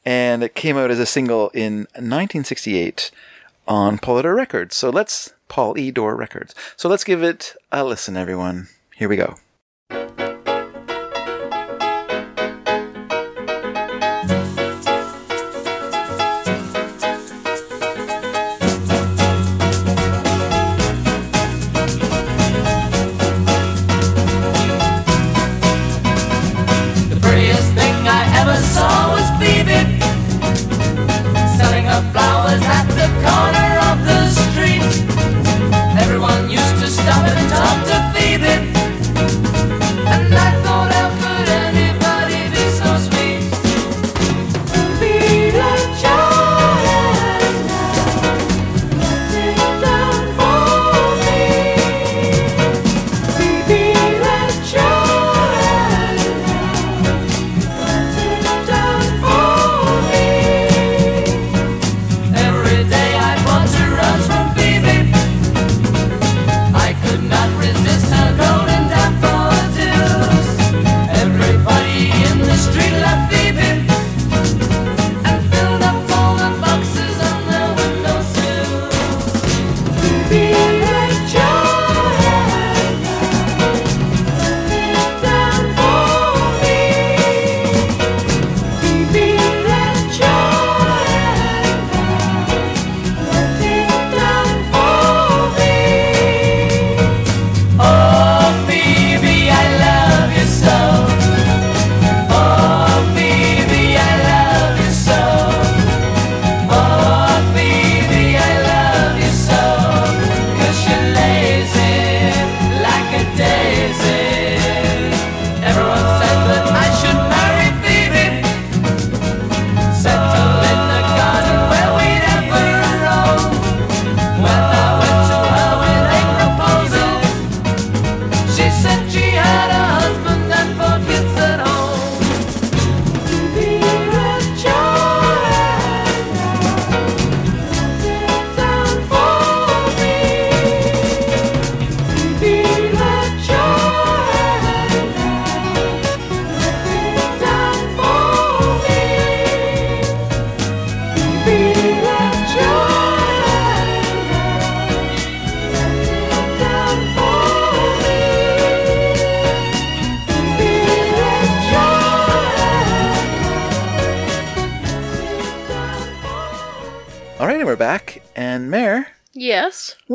[0.04, 3.12] And it came out as a single in 1968
[3.68, 4.74] on Polydor Records.
[4.74, 5.92] So let's Paul E.
[5.92, 6.56] Door Records.
[6.76, 8.66] So let's give it a listen, everyone.
[8.96, 9.36] Here we go.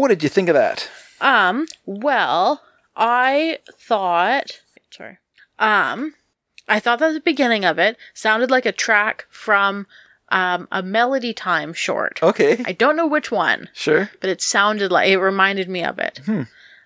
[0.08, 0.90] What did you think of that?
[1.20, 2.62] Um, well,
[2.96, 5.18] I thought sorry.
[5.60, 6.14] Um,
[6.66, 9.86] I thought that the beginning of it sounded like a track from
[10.30, 12.24] um, a Melody Time short.
[12.24, 12.64] Okay.
[12.66, 14.10] I don't know which one, sure.
[14.22, 16.22] but it sounded like it reminded me of it.
[16.26, 16.44] Hmm.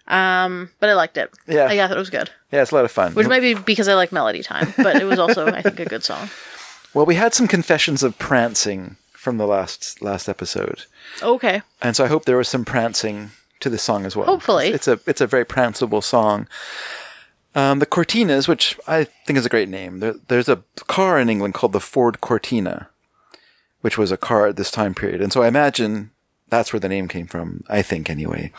[0.07, 1.29] Um, but I liked it.
[1.47, 1.65] Yeah.
[1.67, 3.13] I thought it was good, Yeah, it's a lot of fun.
[3.13, 5.85] which might be because I like Melody Time, but it was also I think a
[5.85, 6.27] good song.
[6.95, 10.85] well, we had some confessions of prancing from the last last episode.
[11.21, 13.29] Okay, And so I hope there was some prancing
[13.59, 14.25] to this song as well.
[14.25, 14.69] Hopefully.
[14.69, 16.47] It's a it's a very pranceable song.
[17.53, 19.99] Um, the Cortinas, which I think is a great name.
[19.99, 22.89] There, there's a car in England called the Ford Cortina,
[23.81, 25.21] which was a car at this time period.
[25.21, 26.09] And so I imagine
[26.49, 28.51] that's where the name came from, I think anyway.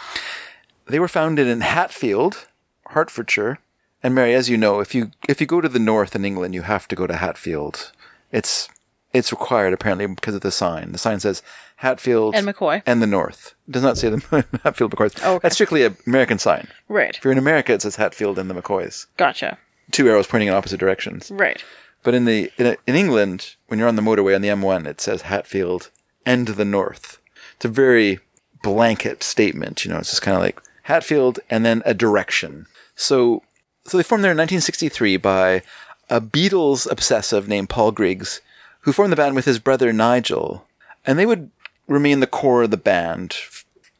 [0.86, 2.47] They were founded in Hatfield,
[2.90, 3.59] Hertfordshire.
[4.02, 6.55] And Mary, as you know, if you if you go to the north in England,
[6.55, 7.90] you have to go to Hatfield.
[8.30, 8.68] It's
[9.12, 10.93] it's required apparently because of the sign.
[10.93, 11.43] The sign says
[11.76, 12.82] Hatfield And McCoy.
[12.86, 13.55] and the North.
[13.68, 15.18] It does not say the Hatfield McCoys.
[15.22, 15.40] Oh, okay.
[15.43, 16.68] That's strictly an American sign.
[16.89, 19.06] right, If you're in America, it says Hatfield and the McCoys.
[19.16, 19.59] gotcha.
[19.90, 21.30] Two arrows pointing in opposite directions.
[21.30, 21.62] Right,
[22.02, 25.01] But in the in, in England, when you're on the motorway on the M1, it
[25.01, 25.90] says Hatfield
[26.24, 27.18] and the North.
[27.56, 28.20] It's a very
[28.62, 29.84] blanket statement.
[29.84, 32.66] You know, it's just kind of like Hatfield and then a direction.
[32.94, 33.43] So,
[33.84, 35.62] so they formed there in 1963 by
[36.09, 38.40] a Beatles obsessive named Paul Griggs,
[38.82, 40.66] who formed the band with his brother Nigel,
[41.04, 41.50] and they would
[41.88, 43.36] remain the core of the band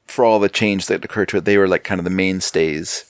[0.07, 1.45] for all the change that occurred to it.
[1.45, 3.05] They were like kind of the mainstays.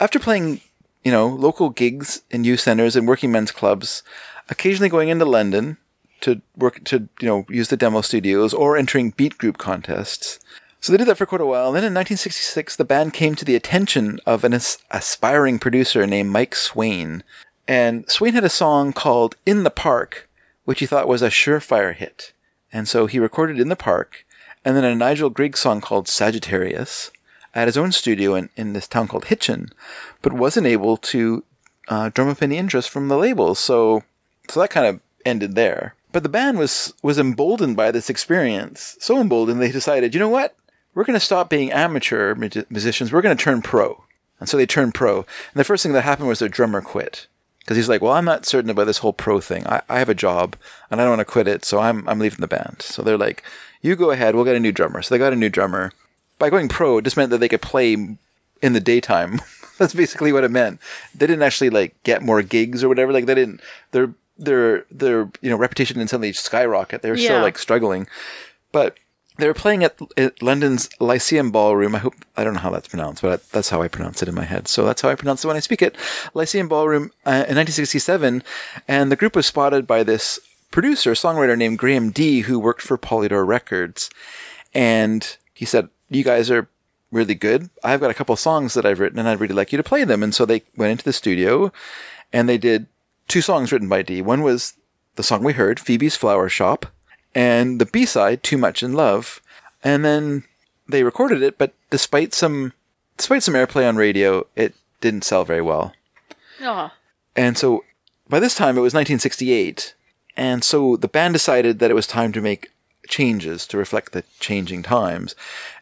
[0.00, 0.60] After playing,
[1.02, 4.02] you know, local gigs in youth centers and working men's clubs,
[4.48, 5.78] occasionally going into London
[6.20, 10.40] to work to you know use the demo studios or entering beat group contests.
[10.80, 11.68] So they did that for quite a while.
[11.68, 16.06] And then in 1966, the band came to the attention of an as- aspiring producer
[16.06, 17.24] named Mike Swain.
[17.66, 20.28] And Swain had a song called In the Park,
[20.64, 22.32] which he thought was a surefire hit.
[22.72, 24.24] And so he recorded In the Park,
[24.64, 27.10] and then a Nigel Griggs song called Sagittarius
[27.54, 29.70] at his own studio in, in this town called Hitchin,
[30.22, 31.44] but wasn't able to
[31.88, 33.58] uh, drum up any interest from the labels.
[33.58, 34.02] So,
[34.48, 35.94] so that kind of ended there.
[36.12, 40.28] But the band was was emboldened by this experience, so emboldened they decided, you know
[40.28, 40.56] what,
[40.94, 43.12] we're going to stop being amateur mu- musicians.
[43.12, 44.04] We're going to turn pro.
[44.38, 45.18] And so they turned pro.
[45.18, 47.26] And the first thing that happened was their drummer quit.
[47.64, 49.66] Because he's like, well, I'm not certain about this whole pro thing.
[49.66, 50.54] I, I have a job
[50.90, 52.82] and I don't want to quit it, so I'm, I'm leaving the band.
[52.82, 53.42] So they're like,
[53.80, 55.00] you go ahead, we'll get a new drummer.
[55.00, 55.92] So they got a new drummer.
[56.38, 59.40] By going pro, it just meant that they could play in the daytime.
[59.78, 60.78] That's basically what it meant.
[61.14, 63.12] They didn't actually like get more gigs or whatever.
[63.12, 63.62] Like they didn't,
[63.92, 67.00] their, their, their, you know, reputation didn't suddenly skyrocket.
[67.00, 68.06] They were still like struggling.
[68.72, 68.98] But
[69.36, 71.94] they were playing at, at London's Lyceum Ballroom.
[71.94, 74.34] I hope I don't know how that's pronounced, but that's how I pronounce it in
[74.34, 74.68] my head.
[74.68, 75.96] So that's how I pronounce it when I speak it.
[76.34, 78.42] Lyceum Ballroom uh, in 1967,
[78.86, 80.38] and the group was spotted by this
[80.70, 84.10] producer, songwriter named Graham Dee, who worked for Polydor Records,
[84.72, 86.68] and he said, "You guys are."
[87.10, 87.70] Really good.
[87.84, 90.02] I've got a couple songs that I've written, and I'd really like you to play
[90.02, 90.20] them.
[90.20, 91.70] And so they went into the studio,
[92.32, 92.88] and they did
[93.28, 94.20] two songs written by Dee.
[94.20, 94.74] One was
[95.14, 96.86] the song we heard, Phoebe's Flower Shop,
[97.34, 99.40] and the B side, Too Much in Love.
[99.82, 100.44] And then
[100.88, 102.72] they recorded it, but despite some
[103.16, 105.92] despite some airplay on radio, it didn't sell very well.
[106.62, 106.90] oh,
[107.36, 107.84] And so
[108.28, 109.94] by this time it was 1968,
[110.36, 112.70] and so the band decided that it was time to make
[113.06, 115.34] changes to reflect the changing times.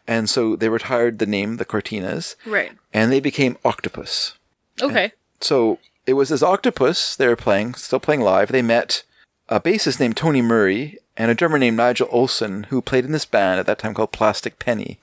[0.07, 4.33] And so they retired the name the Cortinas, right, and they became Octopus.
[4.81, 8.51] okay, So it was as Octopus they were playing, still playing live.
[8.51, 9.03] They met
[9.49, 13.25] a bassist named Tony Murray and a drummer named Nigel Olsson, who played in this
[13.25, 14.99] band at that time called Plastic Penny.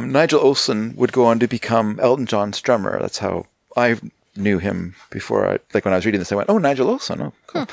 [0.00, 3.00] Nigel Olsson would go on to become Elton John's drummer.
[3.00, 3.46] That's how
[3.76, 3.96] I
[4.36, 5.48] knew him before.
[5.48, 7.70] I like when I was reading this, I went, "Oh, Nigel Olsson, oh, cool." Hmm.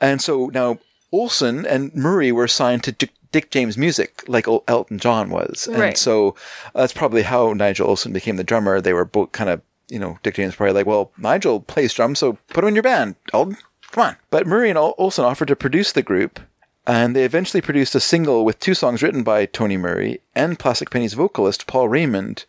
[0.00, 0.78] And so now
[1.12, 5.78] Olsson and Murray were signed to Dick, Dick James Music, like Elton John was, and
[5.78, 5.98] Right.
[5.98, 6.34] so
[6.74, 8.80] uh, that's probably how Nigel Olsson became the drummer.
[8.80, 12.18] They were both kind of, you know, Dick James probably like, "Well, Nigel plays drums,
[12.18, 13.56] so put him in your band, Elton.
[13.90, 16.38] Come on." But Murray and Ol- Olsson offered to produce the group,
[16.88, 20.88] and they eventually produced a single with two songs written by Tony Murray and Plastic
[20.88, 22.46] Penny's vocalist Paul Raymond.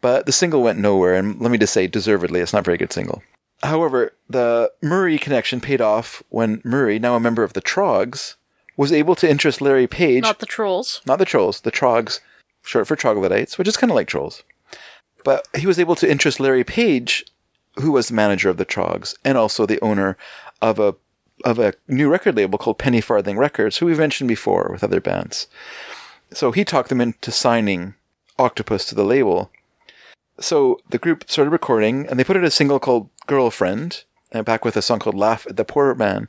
[0.00, 2.76] But the single went nowhere, and let me just say, deservedly, it's not a very
[2.76, 3.22] good single.
[3.62, 8.34] However, the Murray connection paid off when Murray, now a member of the Troggs,
[8.76, 11.00] was able to interest Larry Page, not the trolls.
[11.06, 12.20] not the Trolls, the Troggs,
[12.62, 14.42] short for troglodytes, which is kind of like trolls.
[15.24, 17.24] But he was able to interest Larry Page,
[17.76, 20.16] who was the manager of the Troggs and also the owner
[20.60, 20.94] of a
[21.44, 25.00] of a new record label called Penny Farthing Records, who we've mentioned before with other
[25.00, 25.46] bands.
[26.32, 27.94] So he talked them into signing
[28.38, 29.50] Octopus to the label.
[30.40, 34.64] So the group started recording, and they put out a single called "Girlfriend," and back
[34.64, 36.28] with a song called "Laugh at the Poor Man."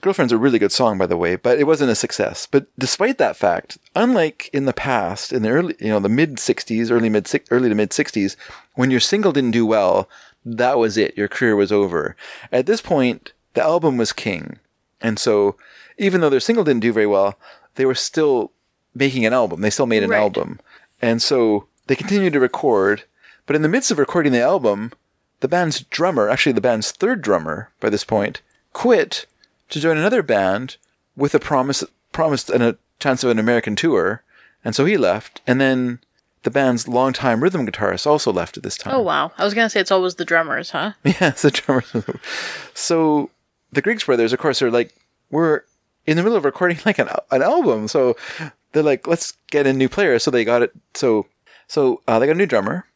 [0.00, 2.46] Girlfriend's a really good song, by the way, but it wasn't a success.
[2.50, 6.36] But despite that fact, unlike in the past, in the early, you know, the mid
[6.36, 8.36] '60s, early mid, early to mid '60s,
[8.74, 10.08] when your single didn't do well,
[10.44, 11.16] that was it.
[11.16, 12.16] Your career was over.
[12.50, 14.58] At this point, the album was king,
[15.00, 15.56] and so
[15.98, 17.38] even though their single didn't do very well,
[17.74, 18.50] they were still
[18.94, 19.60] making an album.
[19.60, 20.18] They still made an Right.
[20.20, 20.60] album.
[21.00, 23.04] And so they continued to record.
[23.46, 24.92] But in the midst of recording the album,
[25.40, 28.40] the band's drummer, actually the band's third drummer by this point,
[28.72, 29.26] quit
[29.70, 30.76] to join another band
[31.16, 34.22] with a promise promised an, a chance of an American tour.
[34.64, 35.40] And so he left.
[35.46, 35.98] And then
[36.42, 38.94] the band's longtime rhythm guitarist also left at this oh, time.
[38.94, 39.32] Oh wow.
[39.38, 40.92] I was gonna say it's always the drummers, huh?
[41.04, 41.92] Yeah, it's the drummers.
[42.74, 43.30] So
[43.72, 44.94] the Griggs brothers, of course, are like,
[45.30, 45.62] we're
[46.06, 47.88] in the middle of recording like an, an album.
[47.88, 48.16] So
[48.72, 50.18] they're like, let's get a new player.
[50.18, 50.72] So they got it.
[50.94, 51.26] So,
[51.66, 52.86] so uh, they got a new drummer.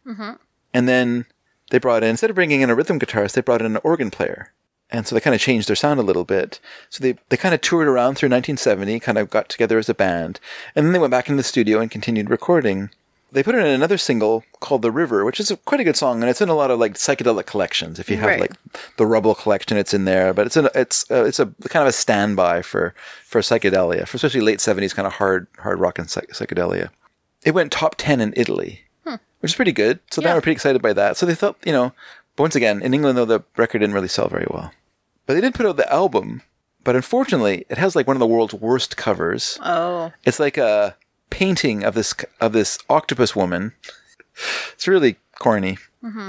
[0.74, 1.26] And then
[1.70, 4.10] they brought in, instead of bringing in a rhythm guitarist, they brought in an organ
[4.10, 4.52] player.
[4.90, 6.60] And so they kind of changed their sound a little bit.
[6.90, 9.94] So they, they kind of toured around through 1970, kind of got together as a
[9.94, 10.38] band.
[10.76, 12.90] And then they went back into the studio and continued recording.
[13.36, 15.94] They put it in another single called The River, which is a, quite a good
[15.98, 17.98] song, and it's in a lot of like psychedelic collections.
[17.98, 18.40] If you have Right.
[18.40, 18.52] like
[18.96, 20.32] the Rubble collection, it's in there.
[20.32, 22.94] But it's an, it's uh, it's a kind of a standby for
[23.26, 26.88] for psychedelia, for especially late 70s kind of hard hard rock and psych- psychedelia.
[27.44, 30.00] It went top 10 in Italy, which is pretty good.
[30.10, 30.34] So they Yeah.
[30.36, 31.18] were pretty excited by that.
[31.18, 31.92] So they thought, you know,
[32.36, 34.72] but once again, in England though, the record didn't really sell very well.
[35.26, 36.40] But they did put out the album.
[36.84, 39.58] But unfortunately, it has like one of the world's worst covers.
[39.62, 40.12] Oh.
[40.24, 40.96] It's like a
[41.30, 43.72] painting of this of this octopus woman.
[44.74, 45.78] It's really corny.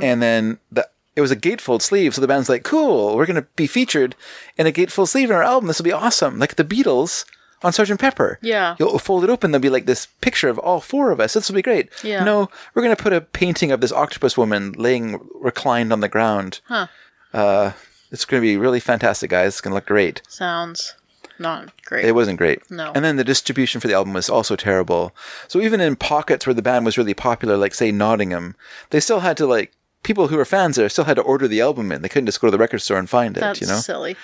[0.02, 3.46] And then the it was a gatefold sleeve, so the band's like, "Cool, we're gonna
[3.56, 4.16] be featured
[4.58, 5.68] in a gatefold sleeve in our album.
[5.68, 7.26] This will be awesome, like the Beatles
[7.64, 8.00] on Sgt.
[8.00, 8.76] Pepper." Yeah.
[8.80, 9.52] you'll fold it open.
[9.52, 11.34] There'll be like this picture of all four of us.
[11.34, 11.90] This will be great.
[12.04, 12.24] Yeah.
[12.24, 16.60] No, we're gonna put a painting of this octopus woman laying reclined on the ground.
[16.66, 16.88] Huh.
[17.34, 17.72] Uh,
[18.12, 19.50] it's gonna be really fantastic, guys.
[19.54, 20.22] It's gonna look great.
[20.28, 20.96] Sounds
[21.40, 22.06] not great.
[22.06, 22.70] It wasn't great.
[22.72, 22.92] No.
[22.94, 25.16] And then the distribution for the album was also terrible.
[25.48, 28.56] So even in pockets where the band was really popular, like say Nottingham,
[28.90, 29.72] they still had to like
[30.04, 32.02] people who were fans there still had to order the album in.
[32.02, 33.42] They couldn't just go to the record store and find it.
[33.42, 33.78] That's you know?
[33.78, 34.16] silly.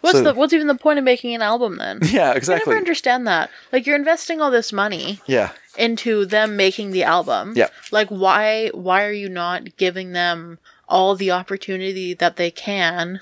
[0.00, 2.00] What's So- the what's even the point of making an album then?
[2.04, 2.70] Yeah, exactly.
[2.70, 3.50] I never understand that.
[3.72, 5.50] Like you're investing all this money Yeah.
[5.76, 7.54] into them making the album.
[7.56, 7.68] Yeah.
[7.90, 13.20] Like why why are you not giving them all the opportunity that they can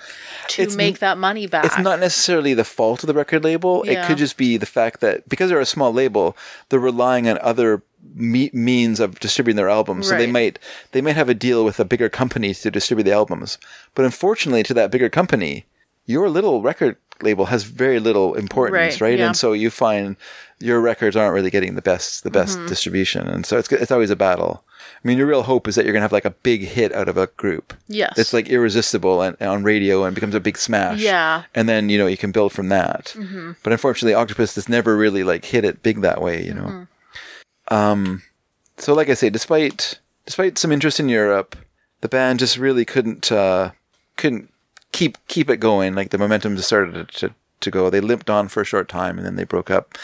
[0.49, 1.65] to It's make that money back?
[1.65, 3.83] It's not necessarily the fault of the record label.
[3.83, 6.37] It could just be the fact that because they're a small label,
[6.69, 7.83] they're relying on other
[8.15, 10.09] me- means of distributing their albums.
[10.09, 10.59] So they might
[10.93, 13.59] they might have a deal with a bigger company to distribute the albums.
[13.95, 15.65] But unfortunately, to that bigger company,
[16.07, 19.19] your little record label has very little importance, Right, right?
[19.19, 19.27] yeah.
[19.29, 20.17] And so you find
[20.61, 22.69] your records aren't really getting the best the best Mm-hmm.
[22.69, 24.65] distribution, and so it's it's always a battle.
[25.03, 27.09] I mean, your real hope is that you're gonna have like a big hit out
[27.09, 27.75] of a group.
[27.89, 28.17] Yes.
[28.19, 31.01] It's like irresistible and, and on radio and becomes a big smash.
[31.01, 31.43] Yeah.
[31.55, 33.15] And then, you know, you can build from that.
[33.63, 36.87] But unfortunately, Octopus has never really like hit it big that way, you know.
[37.69, 38.23] Um,
[38.79, 41.55] so like I say, despite despite some interest in Europe,
[42.01, 43.71] the band just really couldn't uh,
[44.17, 44.51] couldn't
[44.95, 45.95] keep keep it going.
[45.95, 47.91] Like the momentum just started to, to to go.
[47.91, 49.99] They limped on for a short time and then they broke up.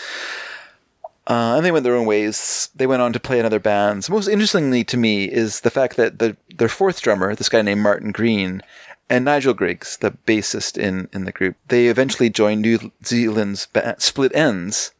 [1.27, 2.71] Uh, and they went their own ways.
[2.75, 4.11] They went on to play in other bands.
[4.11, 7.83] Most interestingly to me is the fact that the their fourth drummer, this guy named
[7.83, 8.63] Martin Green,
[9.09, 13.97] and Nigel Griggs, the bassist in, in the group, they eventually joined New Zealand's ba-
[13.99, 14.91] Split Enz,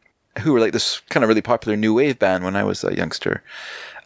[0.41, 2.95] who were like this kind of really popular new wave band when I was a
[2.95, 3.43] youngster.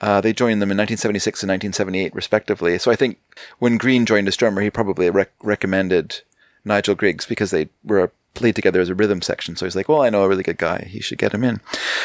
[0.00, 2.78] Uh, they joined them in 1976 and 1978, respectively.
[2.78, 3.18] So I think
[3.58, 6.20] when Green joined as drummer, he probably rec- recommended
[6.64, 9.56] Nigel Griggs because they were played together as a rhythm section.
[9.56, 10.86] So he's like, well, I know a really good guy.
[10.90, 11.60] He should get him in.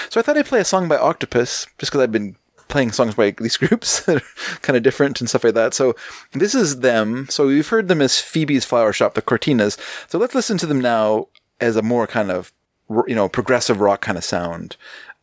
[0.09, 2.35] So I thought I'd play a song by Octopus just because I've been
[2.67, 5.73] playing songs by these groups that are kind of different and stuff like that.
[5.73, 5.95] So
[6.31, 7.27] this is them.
[7.29, 9.77] So we've heard them as Phoebe's Flower Shop, the Cortinas.
[10.09, 11.27] So let's listen to them now
[11.59, 12.53] as a more kind of,
[13.07, 14.77] you know, progressive rock kind of sound.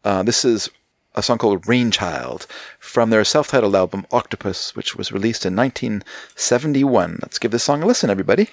[0.05, 0.68] Uh, this is
[1.16, 2.47] a song called Rainchild
[2.78, 7.18] from their self-titled album Octopus, which was released in 1971.
[7.22, 8.51] Let's give this song a listen, everybody.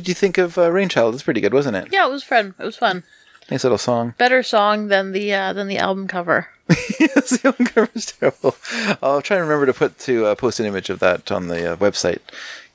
[0.00, 1.14] Did you think of uh, Rainchild?
[1.14, 1.88] It's pretty good, wasn't it?
[1.92, 2.54] Yeah, it was fun.
[2.58, 3.04] It was fun.
[3.50, 4.14] Nice little song.
[4.18, 6.48] Better song than the uh, than the album cover.
[7.00, 8.54] yes, the album cover is terrible.
[9.02, 11.72] I'll try and remember to put to uh, post an image of that on the
[11.72, 12.20] uh, website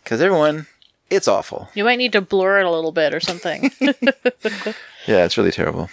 [0.04, 0.68] because everyone,
[1.10, 1.70] it's awful.
[1.74, 3.72] You might need to blur it a little bit or something.
[5.08, 5.90] Yeah, it's really terrible.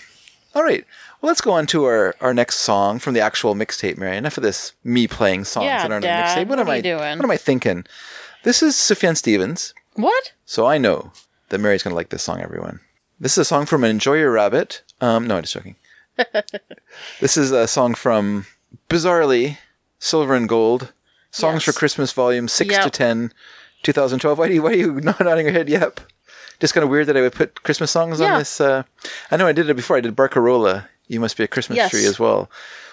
[0.54, 0.86] All right.
[1.20, 4.16] Well, let's go on to our, our next song from the actual mixtape, Mary.
[4.16, 6.48] Enough of this me playing songs Yeah, that aren't Dad, on the mixtape.
[6.48, 7.18] what am I doing?
[7.18, 7.84] What am I thinking?
[8.42, 10.32] This is Sufjan Stevens, what?
[10.44, 11.12] so I know
[11.48, 12.80] that Mary's going to like this song, everyone.
[13.20, 14.82] This is a song from Enjoy Your Rabbit.
[15.00, 15.76] Um, no, I'm just joking.
[17.20, 18.46] this is a song from,
[18.88, 19.58] bizarrely,
[19.98, 20.92] Silver and Gold,
[21.30, 21.64] Songs Yes.
[21.64, 23.32] for Christmas Volume 6 to 10,
[23.82, 24.38] 2012.
[24.38, 25.68] Why, do you, why are you not nodding your head?
[25.68, 26.00] Yep.
[26.60, 28.60] Just kind of weird that I would put Christmas songs on this.
[28.60, 28.82] Uh,
[29.30, 29.96] I know I did it before.
[29.96, 30.86] I did Barcarola.
[31.08, 31.90] You must be a Christmas Yes.
[31.90, 32.50] tree as well.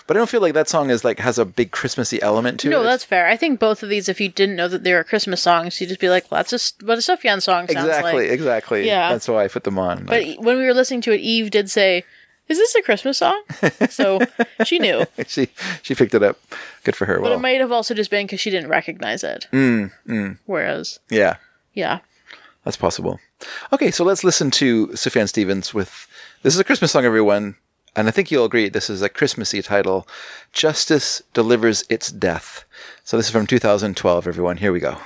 [0.09, 2.67] But I don't feel like that song is like has a big Christmassy element to
[2.67, 2.71] it.
[2.71, 3.27] No, that's fair.
[3.27, 5.89] I think both of these, if you didn't know that they were Christmas songs, you'd
[5.89, 8.29] just be like, well, "That's just what a Sufjan song sounds exactly, like." exactly.
[8.31, 8.87] Exactly.
[8.87, 9.11] Yeah.
[9.11, 10.05] that's why I put them on.
[10.05, 12.03] But Like, when we were listening to it, Eve did say,
[12.47, 13.39] "Is this a Christmas song?"
[13.91, 14.19] So
[14.65, 15.05] she knew.
[15.27, 15.49] she
[15.83, 16.39] she picked it up.
[16.83, 17.17] Good for her.
[17.17, 19.45] But well, it might have also just been because she didn't recognize it.
[19.51, 21.35] Mm, Whereas, yeah,
[21.75, 21.99] yeah,
[22.63, 23.19] that's possible.
[23.71, 26.07] Okay, so let's listen to Sufjan Stevens with
[26.41, 27.57] this is a Christmas song, everyone,
[27.95, 30.07] and I think you'll agree this is a Christmassy title.
[30.53, 32.65] Justice delivers its death.
[33.03, 34.57] So this is from 2012, everyone.
[34.57, 34.97] Here we go.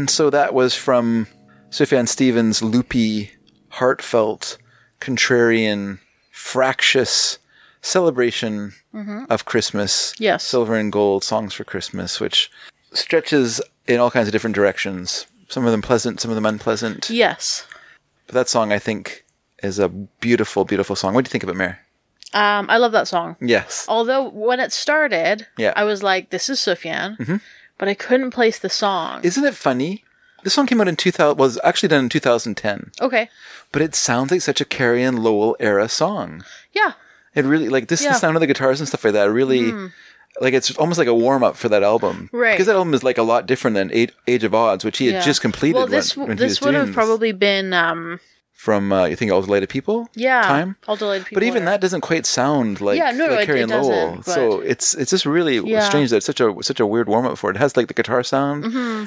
[0.00, 1.26] And so that was from
[1.68, 3.32] Sufjan Stevens' loopy,
[3.68, 4.56] heartfelt,
[4.98, 5.98] contrarian,
[6.30, 7.38] fractious
[7.82, 8.72] celebration
[9.28, 10.14] of Christmas.
[10.18, 10.42] Yes.
[10.42, 12.50] Silver and Gold, Songs for Christmas, which
[12.94, 15.26] stretches in all kinds of different directions.
[15.48, 17.10] Some of them pleasant, some of them unpleasant.
[17.10, 17.66] yes.
[18.26, 19.26] But that song, I think,
[19.62, 21.12] is a beautiful, beautiful song.
[21.12, 21.74] What do you think of it, Mary?
[22.32, 23.36] Um, I love that song.
[23.42, 23.84] Yes.
[23.86, 25.74] Although when it started, Yeah.
[25.76, 27.40] I was like, "This is Sufjan,"
[27.80, 29.20] but I couldn't place the song.
[29.24, 30.04] Isn't it funny?
[30.44, 33.28] This song came out in 2000, was actually done in 2010, okay,
[33.72, 36.44] but it sounds like such a Carrie and Lowell era song.
[36.72, 36.92] yeah,
[37.34, 38.12] It really, like, this, Yeah.
[38.12, 39.72] the sound of the guitars and stuff like that, really,
[40.40, 42.28] like, it's almost like a warm up for that album.
[42.32, 42.52] Right.
[42.52, 45.06] Because that album is, like, a lot different than Age, Age of Adz, which he
[45.06, 45.20] had yeah.
[45.24, 48.18] just completed Well, when- this when, he was this would have probably been um,
[48.60, 50.10] From, uh, you think, All Delighted People?
[50.14, 50.76] yeah, Time?
[50.86, 51.36] all delayed people.
[51.36, 51.70] But even era.
[51.72, 54.16] that doesn't quite sound like, Yeah, no, like it- Carrie it and Lowell.
[54.16, 55.88] but- So it's it's just really Yeah.
[55.88, 57.56] strange that it's such a such a weird warm up for it.
[57.56, 58.58] It has like the guitar sound,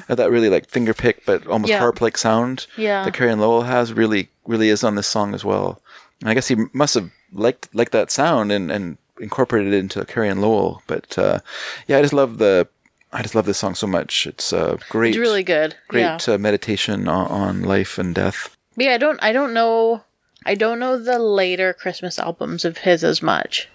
[0.08, 1.78] uh, that really like finger pick but almost Mm-hmm.
[1.78, 1.78] Yeah.
[1.78, 3.04] harp like sound Yeah.
[3.04, 5.80] that Carrie and Lowell has really really is on this song as well.
[6.20, 10.04] And I guess he must have liked liked that sound and and incorporated it into
[10.04, 10.82] Carrie and Lowell.
[10.88, 11.38] But uh,
[11.86, 12.66] yeah, I just love the
[13.12, 14.26] I just love this song so much.
[14.26, 15.10] It's uh, great.
[15.10, 15.76] it's really good.
[15.86, 16.34] Great Yeah.
[16.34, 18.53] uh, meditation on, on life and death.
[18.76, 19.22] Yeah, I don't.
[19.22, 20.04] I don't know.
[20.46, 23.66] I don't know the later Christmas albums of his as much.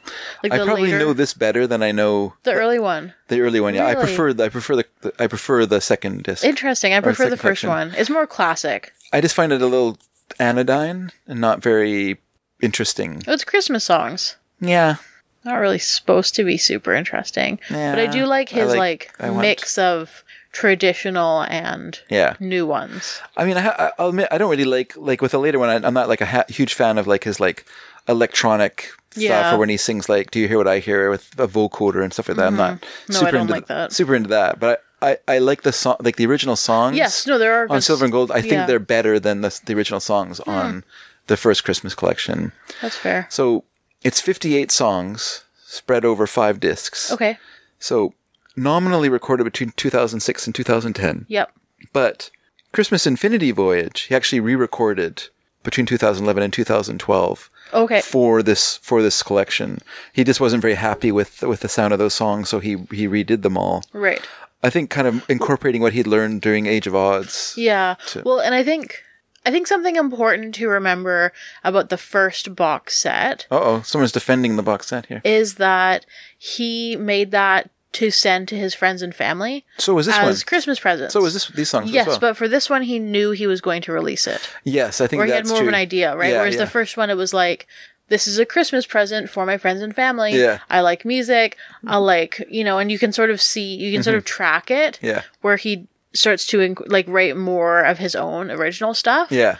[0.44, 3.14] Like I the probably later, know this better than I know the early one.
[3.28, 3.74] the early one.
[3.74, 6.44] Yeah, I prefer the, I prefer the, the I prefer the second disc.
[6.46, 6.94] Interesting.
[6.94, 7.94] I prefer the second first one.
[7.98, 8.94] It's more classic.
[9.12, 9.98] I just find it a little
[10.40, 12.20] anodyne and not very
[12.62, 13.24] interesting.
[13.28, 14.36] Oh, It's Christmas songs.
[14.62, 14.98] Yeah,
[15.46, 17.60] Not really supposed to be super interesting.
[17.72, 22.00] Yeah, but I do like I his like- like, I want- mix of traditional and
[22.10, 22.36] yeah.
[22.40, 23.22] new ones.
[23.38, 25.70] I mean, I, I'll admit I don't really like like with the later one.
[25.70, 27.66] I, I'm not like a ha- huge fan of like his like
[28.08, 29.42] electronic Yeah.
[29.42, 32.04] stuff or when he sings like "Do you hear what I hear" with a vocoder
[32.04, 32.48] and stuff like that.
[32.48, 33.14] I'm not Mm-hmm.
[33.14, 33.92] No, super into like that.
[33.94, 36.98] super into that, but I, I, I like the song like the original songs.
[36.98, 38.32] Yes, no, there are on good Silver and Gold.
[38.32, 38.62] I think yeah.
[38.64, 38.68] Hmm.
[38.68, 40.84] they're better than the the original songs on
[41.28, 42.52] the first Christmas collection.
[42.82, 43.28] That's fair.
[43.30, 43.64] So
[44.04, 47.12] it's 58 songs spread over five discs.
[47.12, 47.38] Okay.
[47.80, 48.14] So
[48.56, 51.52] nominally recorded between 2006 and 2010, Yep.
[51.94, 52.30] but
[52.72, 55.24] Christmas Infinity Voyage he actually re-recorded
[55.64, 58.02] between 2011 and 2012 Okay.
[58.02, 59.80] for this for this collection.
[60.14, 63.08] He just wasn't very happy with with the sound of those songs, so he he
[63.08, 63.84] redid them all.
[63.94, 64.22] Right.
[64.64, 67.54] I think kind of incorporating what he'd learned during Age of Adz.
[67.56, 67.96] Yeah.
[68.26, 69.04] Well, and I think
[69.46, 71.32] I think something important to remember
[71.64, 75.22] about the first box set Uh oh, someone's defending the box set here.
[75.24, 76.06] is that
[76.38, 80.46] he made that to send to his friends and family So was this as one?
[80.46, 81.14] Christmas presents.
[81.14, 81.90] So was this these songs?
[81.92, 82.20] Yes, as well?
[82.32, 85.22] but for this one, he knew he was going to release it, yes, I think
[85.22, 85.68] or he had more true.
[85.68, 86.32] of an idea, right?
[86.32, 86.62] Yeah, Whereas yeah.
[86.66, 87.68] the first one, it was like,
[88.10, 90.34] "This is a Christmas present for my friends and family.
[90.34, 90.60] Yeah.
[90.70, 91.58] I like music.
[91.88, 94.70] I like you know," and you can sort of see, you can sort of track
[94.70, 95.06] it, Mm-hmm.
[95.08, 95.22] Yeah.
[95.42, 99.32] where he starts to like write more of his own original stuff.
[99.32, 99.58] Yeah.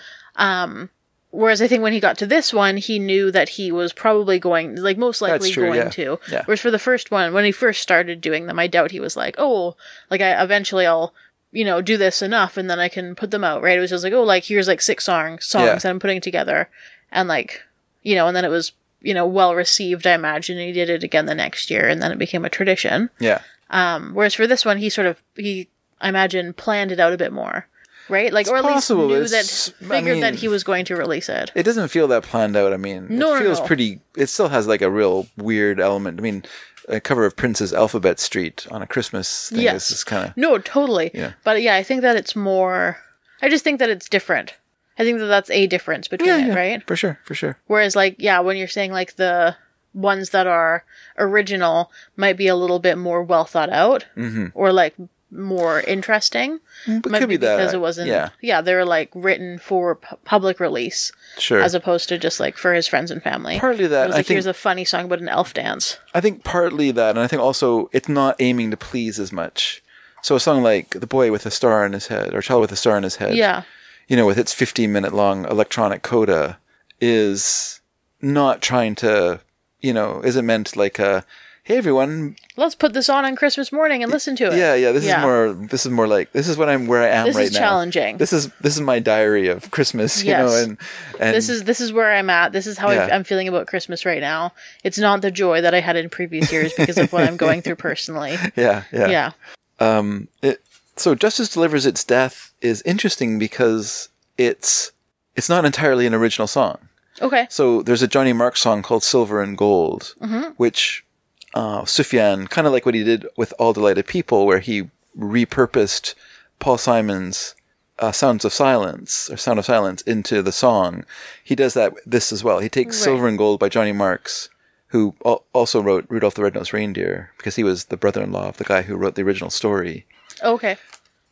[1.32, 4.40] Whereas I think when he got to this one, he knew that he was probably
[4.40, 5.90] going, like most likely true, going yeah.
[5.90, 6.20] to.
[6.32, 6.42] Yeah.
[6.46, 9.16] Whereas for the first one, when he first started doing them, I doubt he was
[9.16, 9.76] like, oh,
[10.10, 11.14] like I eventually I'll,
[11.52, 13.78] you know, do this enough and then I can put them out, right?
[13.78, 15.76] It was just like, oh, like here's like six songs, songs Yeah.
[15.76, 16.68] that I'm putting together,
[17.12, 17.62] and like,
[18.02, 20.08] you know, and then it was, you know, well received.
[20.08, 22.50] I imagine and he did it again the next year, and then it became a
[22.50, 23.12] tradition.
[23.20, 23.42] Yeah.
[23.70, 25.68] Um, whereas for this one, he sort of he,
[26.02, 27.68] I imagine, planned it out a bit more.
[28.10, 30.86] Right, like, or at possible, least knew it's- that, I figured that he was going
[30.86, 31.52] to release it.
[31.56, 32.74] It doesn't feel that planned out.
[32.74, 33.66] I mean, No, it no, feels no.
[33.66, 34.00] pretty.
[34.18, 36.20] It still has like a real weird element.
[36.20, 36.44] I mean,
[36.88, 39.92] a cover of Prince's Alphabet Street on a Christmas thing Yes.
[39.92, 40.36] is kind of.
[40.38, 41.12] No, totally.
[41.14, 41.34] Yeah.
[41.44, 42.98] But yeah, I think that it's more.
[43.42, 44.56] I just think that it's different.
[44.98, 46.86] I think that that's a difference between it, right?
[46.86, 47.58] For sure, for sure.
[47.68, 49.56] Whereas, like, yeah, when you're saying like the
[49.94, 50.84] ones that are
[51.18, 54.48] original might be a little bit more well thought out, mm-hmm.
[54.54, 54.96] or like
[55.32, 56.60] more interesting.
[56.86, 57.12] Mm-hmm.
[57.12, 58.08] Might could be that because it wasn't.
[58.08, 61.62] Yeah, yeah, they were like written for pu- public release sure.
[61.62, 63.60] as opposed to just like for his friends and family.
[63.60, 64.36] Partly It that was I like think.
[64.36, 65.98] here's a funny song about an elf dance.
[66.14, 69.84] I think partly that, and I think also it's not aiming to please as much.
[70.22, 72.72] So a song like "The Boy with a Star in His Head" or "Child with
[72.72, 73.64] a Star in His Head," Yeah,
[74.08, 76.58] you know, with its 15 minute long electronic coda,
[77.00, 77.80] is
[78.22, 79.40] not trying to,
[79.80, 81.24] you know, isn't meant like a,
[81.70, 84.58] hey everyone, let's put this on on Christmas morning and listen to it.
[84.58, 87.10] yeah, yeah, this is more, this is more like, this is what I'm, where I
[87.10, 87.26] am right now.
[87.26, 87.60] This right is now.
[87.60, 88.18] challenging.
[88.18, 90.64] This is, this is my diary of Christmas, you know, Yes.
[90.64, 90.78] and,
[91.20, 92.54] and this is this is where I'm at.
[92.54, 93.06] This is how Yeah.
[93.06, 94.52] I, I'm feeling about Christmas right now.
[94.84, 97.62] It's not the joy that I had in previous years because of what I'm going
[97.62, 98.32] through personally.
[98.56, 99.32] yeah, yeah, Yeah,
[99.80, 100.64] Um, it,
[100.96, 104.10] so Justice Delivers Its Death is interesting because
[104.40, 104.92] it's,
[105.36, 106.80] it's not entirely an original song.
[107.22, 110.16] okay, So there's a Johnny Mark song called Silver and Gold,
[110.58, 111.06] which
[111.54, 116.16] uh, Sufjan, kind of like what he did with All Delighted People, where he repurposed
[116.60, 117.56] Paul Simon's
[118.00, 121.06] uh, Sounds of Silence or Sound of Silence into the song.
[121.44, 122.60] He does that this as well.
[122.60, 123.04] He takes Right.
[123.04, 124.50] Silver and Gold by Johnny Marks,
[124.88, 128.64] who al- also wrote Rudolph the Red-Nosed Reindeer, because he was the brother-in-law of the
[128.64, 130.06] guy who wrote the original story.
[130.44, 130.78] okay,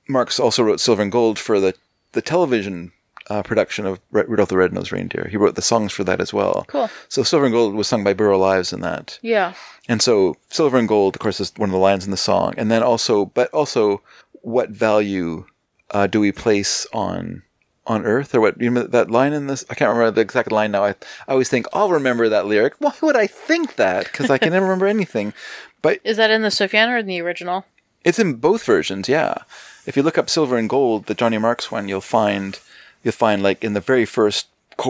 [0.09, 1.73] Marks also wrote Silver and Gold for the
[2.13, 2.91] the television
[3.29, 5.27] uh, production of Ru- Rudolph the Red-Nosed Reindeer.
[5.29, 6.65] He wrote the songs for that as well.
[6.67, 6.89] Cool.
[7.09, 9.19] So Silver and Gold was sung by Burl Ives in that.
[9.21, 9.53] Yeah.
[9.89, 12.53] And so silver and gold, of course, is one of the lines in the song.
[12.57, 14.01] And then also, but also,
[14.41, 15.45] what value
[15.91, 17.43] uh, do we place on
[17.85, 18.59] on Earth, or what?
[18.59, 19.63] You know that line in this?
[19.69, 20.83] I can't remember the exact line now.
[20.83, 22.73] I I always think I'll remember that lyric.
[22.79, 24.05] Why would I think that?
[24.11, 25.33] Because I can never remember anything.
[25.81, 27.63] But Is that in the Sufjan or in the original?
[28.03, 29.35] it's in both versions, yeah.
[29.85, 32.59] If you look up Silver and Gold, the Johnny Marks one, you'll find
[33.03, 34.47] you'll find like in the very first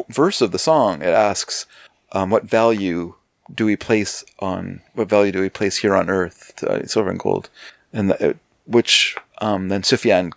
[0.09, 1.65] verse of the song, it asks,
[2.11, 3.15] um, "What value
[3.53, 7.19] do we place on what value do we place here on Earth, uh, Silver and
[7.19, 7.49] Gold?"
[7.93, 8.33] And the, uh,
[8.65, 10.33] which um, then Sufjan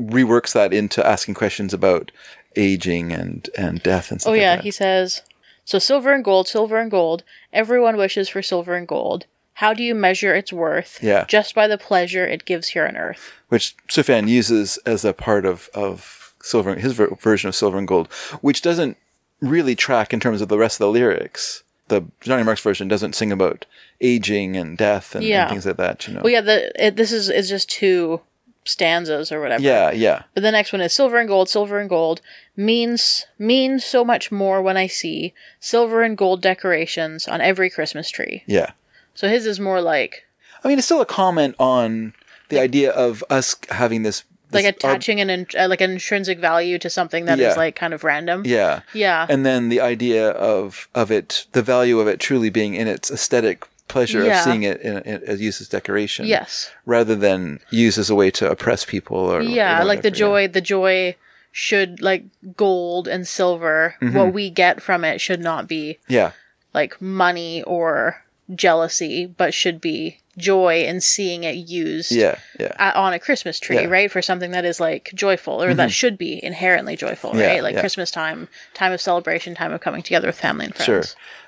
[0.00, 2.10] reworks that into asking questions about
[2.56, 4.30] aging and and death and stuff.
[4.30, 4.64] Oh like yeah, that.
[4.64, 5.22] he says,
[5.64, 7.22] "So silver and gold, silver and gold.
[7.52, 9.26] Everyone wishes for silver and gold.
[9.58, 10.98] How do you measure its worth?
[11.00, 11.26] Yeah.
[11.28, 15.44] Just by the pleasure it gives here on earth." which Sufjan uses as a part
[15.44, 18.08] of of silver his ver- version of Silver and Gold,
[18.40, 18.96] which doesn't
[19.40, 21.62] really track in terms of the rest of the lyrics.
[21.88, 23.66] The Johnny Marks version doesn't sing about
[24.00, 26.06] aging and death and, and things like that.
[26.08, 26.20] You know.
[26.22, 28.20] Well, yeah, the it, this is is just two
[28.64, 29.62] stanzas or whatever.
[29.62, 32.22] yeah, yeah, But the next one is silver and gold, silver and gold
[32.56, 38.10] means means so much more when I see silver and gold decorations on every Christmas
[38.10, 38.42] tree.
[38.46, 38.70] yeah.
[39.14, 40.24] So his is more like
[40.64, 42.14] I mean, it's still a comment on
[42.48, 44.24] the idea of us having this,
[44.54, 47.54] like attaching an in, uh, like an intrinsic value to something that is Yeah.
[47.54, 48.42] like kind of random.
[48.46, 49.26] yeah, Yeah.
[49.28, 53.10] and then the idea of of it, the value of it truly being in its
[53.10, 54.38] aesthetic pleasure Yeah.
[54.38, 56.24] of seeing it in, in, as used as decoration.
[56.26, 56.70] yes.
[56.86, 60.16] rather than used as a way to oppress people or Yeah, or like the whatever,
[60.16, 60.18] yeah.
[60.18, 61.16] joy the joy
[61.52, 62.24] should like
[62.56, 66.32] gold and silver what we get from it should not be Yeah,
[66.72, 68.24] like money or
[68.54, 73.58] jealousy but should be joy in seeing it used yeah, yeah, a- on a Christmas
[73.60, 73.82] tree, Yeah.
[73.82, 73.92] Mm-hmm.
[73.92, 74.10] right?
[74.12, 77.62] For something that is like joyful or that should be inherently joyful, Yeah, right?
[77.62, 77.80] Like yeah.
[77.80, 80.86] Christmas time, time of celebration, time of coming together with family and friends.
[80.86, 81.02] sure.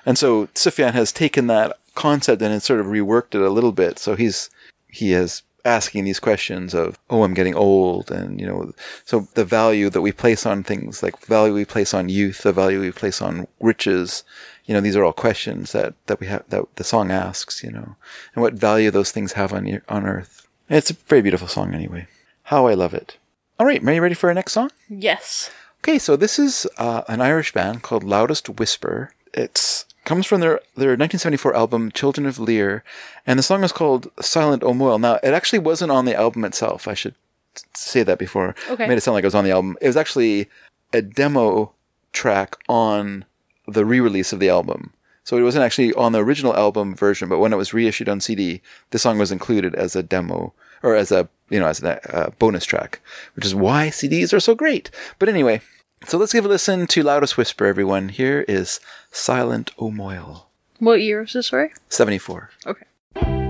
[0.05, 3.71] And so Sufjan has taken that concept and has sort of reworked it a little
[3.71, 3.99] bit.
[3.99, 4.49] So he's
[4.89, 8.71] he is asking these questions of, oh, I'm getting old, and you know,
[9.03, 12.53] so the value that we place on things, like value we place on youth, the
[12.53, 14.23] value we place on riches.
[14.67, 17.63] You know, these are all questions that, that we have that the song asks.
[17.63, 17.95] You know,
[18.35, 20.47] and what value those things have on your, on Earth.
[20.69, 22.07] It's a very beautiful song, anyway.
[22.43, 23.17] How I love it.
[23.59, 24.69] All right, are you ready for our next song?
[24.87, 25.49] Yes.
[25.79, 29.13] Okay, so this is uh, an Irish band called Loudest Whisper.
[29.33, 32.83] It's comes from their their 1974 album Children of Lir,
[33.25, 34.99] and the song is called Silent O'Moyle.
[34.99, 36.87] Now, it actually wasn't on the album itself.
[36.87, 37.15] I should
[37.73, 38.55] say that before.
[38.69, 38.85] Okay.
[38.85, 39.77] I made it sound like it was on the album.
[39.81, 40.49] It was actually
[40.93, 41.73] a demo
[42.13, 43.25] track on
[43.67, 44.93] the re-release of the album.
[45.23, 48.21] So it wasn't actually on the original album version, but when it was reissued on
[48.21, 48.61] CD,
[48.91, 50.53] the song was included as a demo
[50.83, 53.01] or as a you know as a uh, bonus track,
[53.35, 54.89] which is why CDs are so great.
[55.19, 55.61] But anyway,
[56.05, 58.09] so let's give a listen to Loudest Whisper, everyone.
[58.09, 58.79] Here is
[59.11, 60.47] Silent O'Moyle,
[60.79, 61.73] What year is this, sorry?
[61.89, 62.49] 74.
[62.65, 63.46] Okay.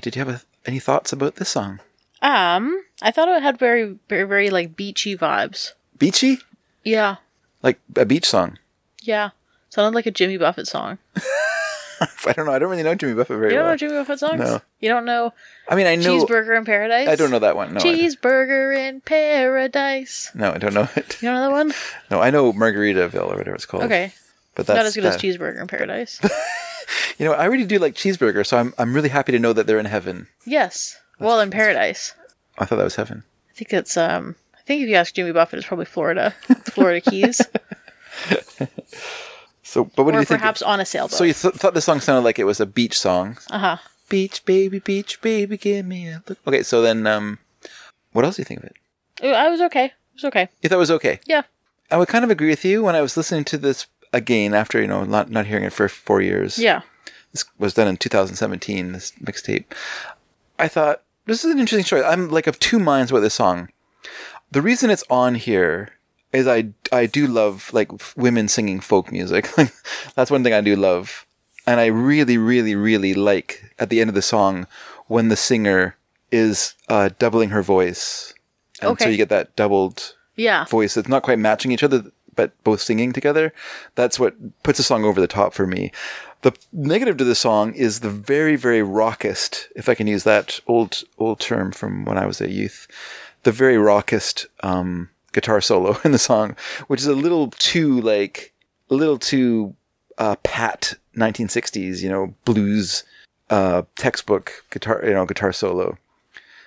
[0.00, 1.80] Did you have a, any thoughts about this song?
[2.22, 5.72] Um, I thought it had very, very, very like beachy vibes.
[5.98, 6.38] Beachy?
[6.84, 7.16] Yeah,
[7.62, 8.58] Like a beach song.
[9.02, 9.30] yeah.
[9.68, 10.98] Sounded like a Jimmy Buffett song.
[12.26, 12.52] I don't know.
[12.52, 13.50] I don't really know Jimmy Buffett very well.
[13.52, 13.72] You don't well.
[13.72, 14.40] know Jimmy Buffett songs?
[14.40, 14.60] No.
[14.80, 15.32] You don't know
[15.68, 16.24] I mean, I know.
[16.24, 17.06] Cheeseburger in Paradise?
[17.08, 17.74] I don't know that one.
[17.74, 20.30] No, Cheeseburger in Paradise.
[20.34, 21.22] no, I don't know it.
[21.22, 21.72] You don't know that one?
[22.10, 23.84] No, I know Margaritaville or whatever it's called.
[23.84, 24.12] Okay.
[24.56, 25.16] but that's Not as good as.
[25.18, 26.18] Cheeseburger in Paradise.
[27.20, 29.66] You know, I really do like cheeseburger, so I'm I'm really happy to know that
[29.66, 30.26] they're in heaven.
[30.46, 30.96] yes.
[31.18, 32.14] Well, in Paradise.
[32.58, 33.24] I thought that was heaven.
[33.50, 36.34] I think it's um I think if you ask Jimmy Buffett it's probably Florida.
[36.64, 37.42] Florida Keys.
[39.62, 40.40] So, but what do you think?
[40.40, 41.12] perhaps on a sailboat.
[41.12, 43.38] so you th- thought the song sounded like it was a beach song.
[43.50, 43.76] uh-huh.
[44.08, 46.38] Beach baby, beach baby, give me a look.
[46.44, 47.38] Okay, so then, um,
[48.12, 48.76] what else do you think of it?
[49.22, 49.84] I was okay.
[49.84, 50.48] It was okay.
[50.62, 51.20] You thought it was okay.
[51.26, 51.42] Yeah.
[51.90, 54.80] I would kind of agree with you when I was listening to this again after
[54.80, 56.58] you know not not hearing it for four years.
[56.58, 56.80] Yeah.
[57.32, 58.92] This was done in 2017.
[58.92, 59.64] This mixtape.
[60.58, 62.02] I thought this is an interesting story.
[62.04, 63.68] I'm like of two minds about this song.
[64.50, 65.90] The reason it's on here
[66.32, 69.48] is I I do love like women singing folk music.
[70.14, 71.26] That's one thing I do love,
[71.66, 74.66] and I really really really like at the end of the song
[75.06, 75.96] when the singer
[76.30, 78.32] is uh, doubling her voice,
[78.80, 80.64] and so you get that doubled Yeah.
[80.66, 82.04] voice that's not quite matching each other,
[82.36, 83.52] but both singing together.
[83.96, 85.90] That's what puts the song over the top for me.
[86.42, 90.58] The negative to the song is the very, very rockest, if I can use that
[90.66, 92.86] old old term from when I was a youth,
[93.42, 96.56] the very rockest um, guitar solo in the song,
[96.86, 98.54] which is a little too like
[98.90, 99.74] a little too
[100.18, 103.04] uh, pat 1960s, you know, blues
[103.50, 105.98] uh, textbook guitar, you know, guitar solo.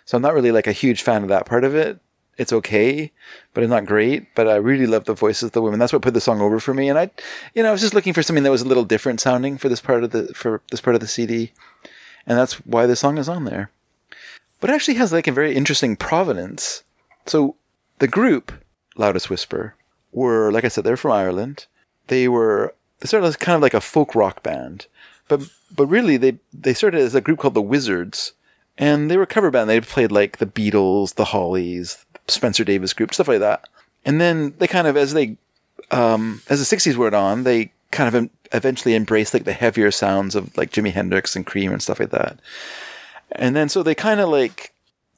[0.06, 2.00] So I'm not really like a huge fan of that part of it.
[2.38, 3.12] It's okay,
[3.54, 4.34] but it's not great.
[4.36, 5.80] But I really love the voices of the women.
[5.80, 6.90] That's what put the song over for me.
[6.90, 7.12] And I,
[7.54, 9.70] you know, I was just looking for something that was a little different sounding for
[9.70, 11.52] this part of the for this part of the CD,
[12.26, 13.70] and that's why the song is on there.
[14.60, 16.84] But it actually has like a very interesting provenance.
[17.26, 17.56] So
[18.00, 18.52] the group
[18.96, 19.76] Loudest Whisper
[20.12, 21.68] were, like I said, they're from Ireland.
[22.08, 24.88] They were they started as kind of like a folk rock band,
[25.28, 25.42] but
[25.76, 28.34] but really they they started as a group called the Wizards,
[28.78, 29.70] and they were a cover band.
[29.70, 33.68] They played like the Beatles, the Hollies, Spencer Davis Group, stuff like that.
[34.06, 35.38] And then they kind of as they
[35.92, 40.36] um, as the '60s went on, they kind of eventually embraced like the heavier sounds
[40.36, 42.40] of like Jimi Hendrix and Cream and stuff like that.
[43.32, 44.74] And then so they kind of like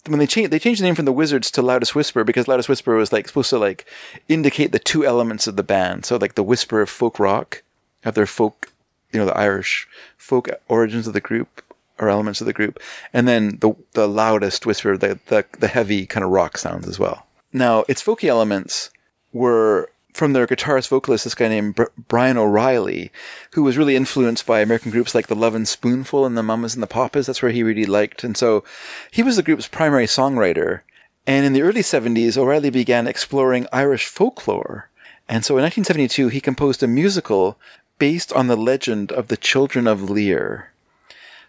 [0.07, 2.69] when they changed they changed the name from the Wizards to Loudest Whisper because Loudest
[2.69, 3.85] Whisper was like supposed to like
[4.27, 6.05] indicate the two elements of the band.
[6.05, 7.63] So like the whisper of folk rock,
[8.03, 8.71] of their folk,
[9.11, 11.61] you know, the Irish folk origins of the group
[11.99, 12.79] or elements of the group,
[13.13, 16.99] and then the the loudest whisper, the the, the heavy kind of rock sounds as
[16.99, 17.25] well.
[17.53, 18.91] Now its folky elements
[19.33, 23.11] were from their guitarist vocalist, this guy named Brian O'Reilly,
[23.51, 26.81] who was really influenced by American groups like the Lovin' Spoonful and the Mamas and
[26.81, 27.27] the Papas.
[27.27, 28.23] That's where he really liked.
[28.23, 28.63] And so
[29.11, 30.81] he was the group's primary songwriter.
[31.27, 34.89] And in the early 70s, O'Reilly began exploring Irish folklore.
[35.27, 37.57] And so in 1972, he composed a musical
[37.99, 40.71] based on the legend of the Children of Lir.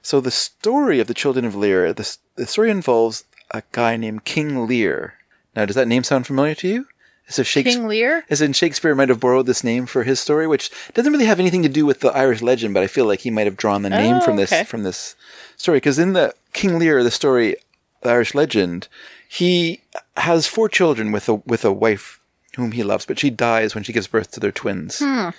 [0.06, 4.24] So the story of the Children of Lir, the, the story involves a guy named
[4.24, 5.14] King Lear.
[5.56, 6.86] Now, does that name sound familiar to you?
[7.26, 8.24] If Shakespeare, King Lear?
[8.30, 11.40] as in Shakespeare might have borrowed this name for his story, which doesn't really have
[11.40, 13.82] anything to do with the Irish legend, but I feel like he might have drawn
[13.82, 14.62] the oh, name Oh, from this okay.
[14.62, 15.16] from this
[15.56, 15.78] story.
[15.78, 17.56] Because in the King Lear, the story,
[18.02, 18.86] the Irish legend,
[19.28, 19.80] he
[20.16, 22.20] has four children with a with a wife
[22.54, 25.30] whom he loves, but she dies when she gives birth to their twins, hmm.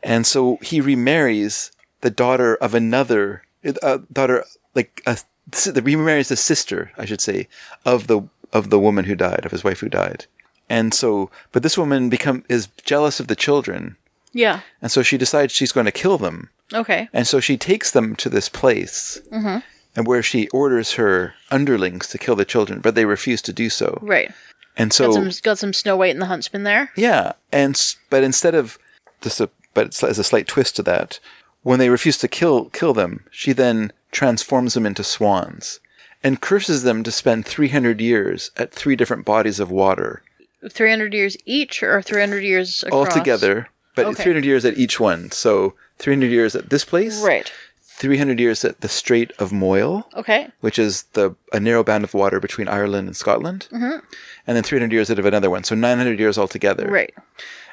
[0.00, 3.42] and so he remarries the daughter of another
[3.82, 5.16] uh, daughter, like a,
[5.54, 7.48] he remarries the sister, I should say,
[7.84, 8.22] of the
[8.52, 10.26] of the woman who died, of his wife who died.
[10.68, 13.96] And so, but this woman become is jealous of the children,
[14.32, 14.60] Yeah.
[14.82, 16.50] and so she decides she's going to kill them.
[16.74, 17.08] Okay.
[17.12, 22.18] And so she takes them to this place, and where she orders her underlings to
[22.18, 23.98] kill the children, but they refuse to do so.
[24.02, 24.32] Right.
[24.76, 26.90] And so, Got some got some Snow White and the Huntsman there.
[26.96, 27.80] yeah, and
[28.10, 28.78] but instead of
[29.22, 31.20] just a but it's, as a slight twist to that,
[31.66, 35.80] when they refuse to kill kill them, she then transforms them into swans,
[36.22, 40.22] and curses them to spend three hundred years at three different bodies of water.
[40.70, 43.08] Three hundred years each, or three hundred years across?
[43.08, 44.22] all together, but Okay.
[44.22, 45.30] 300 years at each one.
[45.32, 47.50] So 300 years at this place, Right.
[47.82, 50.48] 300 years at the Strait of Moyle, Okay.
[50.60, 53.98] which is the a narrow band of water between Ireland and Scotland, mm-hmm.
[54.46, 55.64] and then 300 years out of another one.
[55.64, 56.86] So 900 years altogether.
[56.86, 57.12] Right.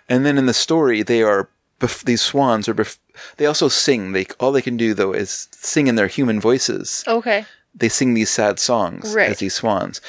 [0.10, 1.50] And then in the story, they are
[1.84, 2.74] bef- these swans are.
[2.76, 2.98] Bef-
[3.38, 4.12] they also sing.
[4.14, 7.04] They all they can do though is sing in their human voices.
[7.08, 7.46] Okay.
[7.76, 9.30] They sing these sad songs Right.
[9.32, 10.02] as these swans,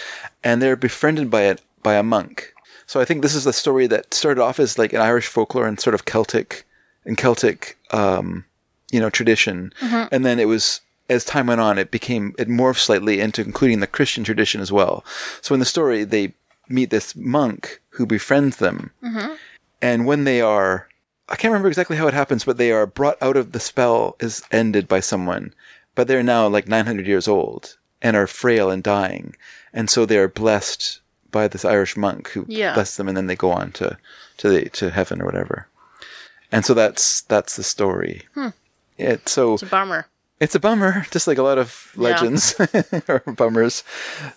[0.43, 2.53] and they're befriended by it by a monk.
[2.87, 5.67] So I think this is a story that started off as like an Irish folklore
[5.67, 6.65] and sort of Celtic,
[7.07, 8.45] and Celtic, um,
[8.93, 9.73] you know, tradition,
[10.13, 10.81] and then it was
[11.11, 14.71] as time went on, it became it morphed slightly into including the Christian tradition as
[14.73, 15.03] well.
[15.43, 16.33] So in the story, they
[16.69, 18.91] meet this monk who befriends them,
[19.81, 20.89] and when they are,
[21.29, 24.17] I can't remember exactly how it happens, but they are brought out of the spell
[24.21, 25.55] is ended by someone,
[25.95, 29.35] but they're now like 900 years old and are frail and dying,
[29.73, 32.75] and so they are blessed by this Irish monk who Yeah.
[32.75, 33.97] blesses them, and then they go on to
[34.39, 35.67] to the to heaven or whatever.
[36.53, 38.23] And so that's that's the story.
[38.35, 38.49] Hmm.
[38.99, 40.07] It so It's a bummer.
[40.41, 42.03] it's a bummer, just like a lot of Yeah.
[42.03, 42.55] legends
[43.09, 43.83] or bummers.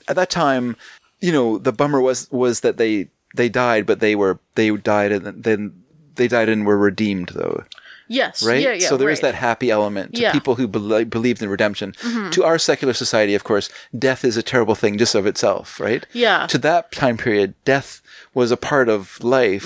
[0.07, 0.75] At that time,
[1.19, 5.11] you know, the bummer was was that they they died, but they were they died
[5.11, 5.83] and then
[6.17, 7.63] they died and were redeemed, though,
[8.09, 8.41] Yes.
[8.43, 8.61] right?
[8.61, 8.87] Yeah, yeah.
[8.89, 9.31] so there is right.
[9.33, 10.29] that happy element to Yeah.
[10.29, 10.37] Mm-hmm.
[10.37, 11.93] people who bel believed in redemption.
[12.31, 16.05] To our secular society, of course, death is a terrible thing just of itself, right?
[16.13, 16.47] Yeah.
[16.47, 18.01] To that time period, death
[18.33, 19.65] was a part of life.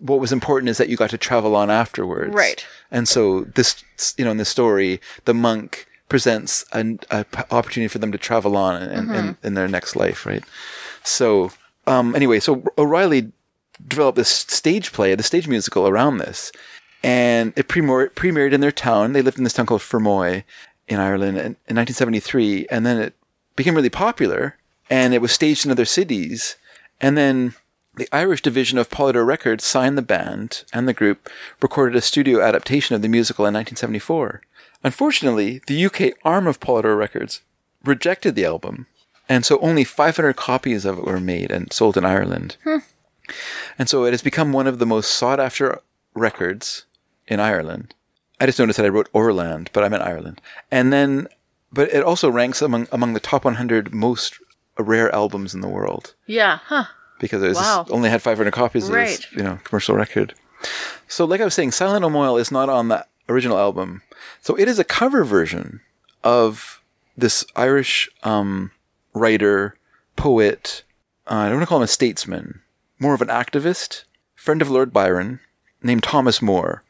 [0.00, 2.36] What was important is that you got to travel on afterwards, Mm-hmm.
[2.38, 2.66] Right.
[2.90, 3.82] and so this,
[4.16, 8.18] you know, in this story, the monk presents an a p- opportunity for them to
[8.18, 9.46] travel on in, in, Mm-hmm.
[9.46, 10.42] in their next life, right?
[11.04, 11.50] So,
[11.86, 13.30] um, anyway, so O'Reilly
[13.86, 16.52] developed this stage play, the stage musical around this,
[17.02, 19.12] and it premiered, in their town.
[19.12, 20.44] They lived in this town called Fermoy
[20.88, 23.14] in Ireland in, in 1973, and then it
[23.56, 24.56] became really popular,
[24.90, 26.56] and it was staged in other cities,
[27.00, 27.54] and then
[27.98, 31.28] the Irish division of Polydor Records signed the band and the group
[31.60, 34.40] recorded a studio adaptation of the musical in 1974.
[34.84, 37.42] Unfortunately, the UK arm of Polydor Records
[37.84, 38.86] rejected the album,
[39.28, 42.56] and so only 500 copies of it were made and sold in Ireland.
[42.62, 42.78] Hmm.
[43.78, 45.80] And so it has become one of the most sought after
[46.14, 46.84] records
[47.26, 47.94] in Ireland.
[48.40, 50.40] I just noticed that I wrote Orland, but I meant Ireland.
[50.70, 51.28] And then,
[51.72, 54.38] but it also ranks among among the top 100 most
[54.78, 56.58] rare albums in the world Yeah.
[56.64, 56.84] Huh.
[57.18, 57.84] because it was Wow.
[57.90, 60.34] only had 500 copies of this, you know, commercial record.
[61.08, 64.02] So, like I was saying, Silent O'Moyle is not on the original album.
[64.40, 65.80] So it is a cover version
[66.22, 66.80] of
[67.16, 68.70] this Irish um,
[69.14, 69.74] writer,
[70.16, 70.84] poet.
[71.26, 72.60] Uh, I don't want to call him a statesman,
[72.98, 74.04] more of an activist,
[74.34, 75.40] friend of Lord Byron,
[75.82, 76.82] named Thomas Moore,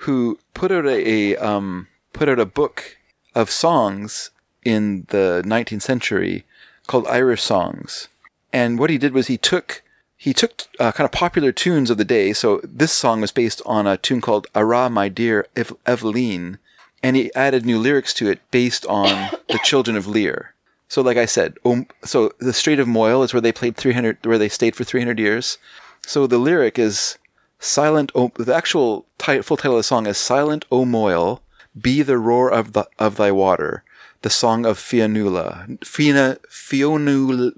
[0.00, 2.96] who put out a, a um, put out a book
[3.34, 4.30] of songs
[4.64, 6.44] in the 19th century
[6.86, 8.08] called Irish Songs.
[8.52, 9.82] And what he did was he took
[10.16, 12.32] he took uh, kind of popular tunes of the day.
[12.32, 16.58] So this song was based on a tune called "Ara, My Dear Ev- Eveline,"
[17.02, 20.53] and he added new lyrics to it based on the Children of Lir.
[20.94, 24.24] So, like I said, um, so the Strait of Moyle is where they played 300,
[24.24, 25.58] where they stayed for 300 years.
[26.06, 27.18] So the lyric is
[27.58, 31.42] "Silent." The actual ti- full title of the song is "Silent O Moyle,
[31.76, 33.82] be the roar of the of thy water."
[34.22, 37.50] The song of Fionnuala, Fiona, Fionnu,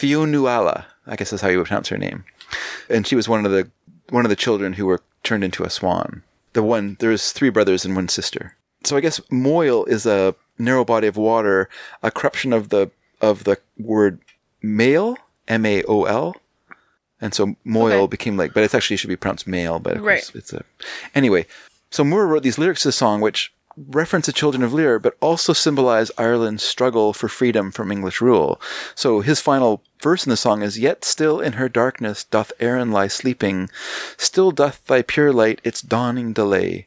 [0.00, 2.24] Fionnuala, I guess that's how you would pronounce her name.
[2.88, 3.70] And she was one of the
[4.08, 6.22] one of the children who were turned into a swan.
[6.54, 8.56] The one there's three brothers and one sister.
[8.84, 11.68] So I guess Moyle is a narrow body of water,
[12.02, 14.20] a corruption of the of the word
[14.62, 15.16] male,
[15.48, 16.36] M A O L.
[17.20, 18.10] And so Moyle Okay.
[18.10, 20.18] became like, but it's actually should be pronounced male, but of Right.
[20.22, 20.64] course it's a.
[21.14, 21.46] Anyway,
[21.90, 25.16] so Moore wrote these lyrics to the song, which reference the children of Lir, but
[25.20, 28.60] also symbolize Ireland's struggle for freedom from English rule.
[28.94, 32.92] So his final verse in the song is, Yet still in her darkness doth Erin
[32.92, 33.70] lie sleeping,
[34.16, 36.84] still doth thy pure light its dawning delay.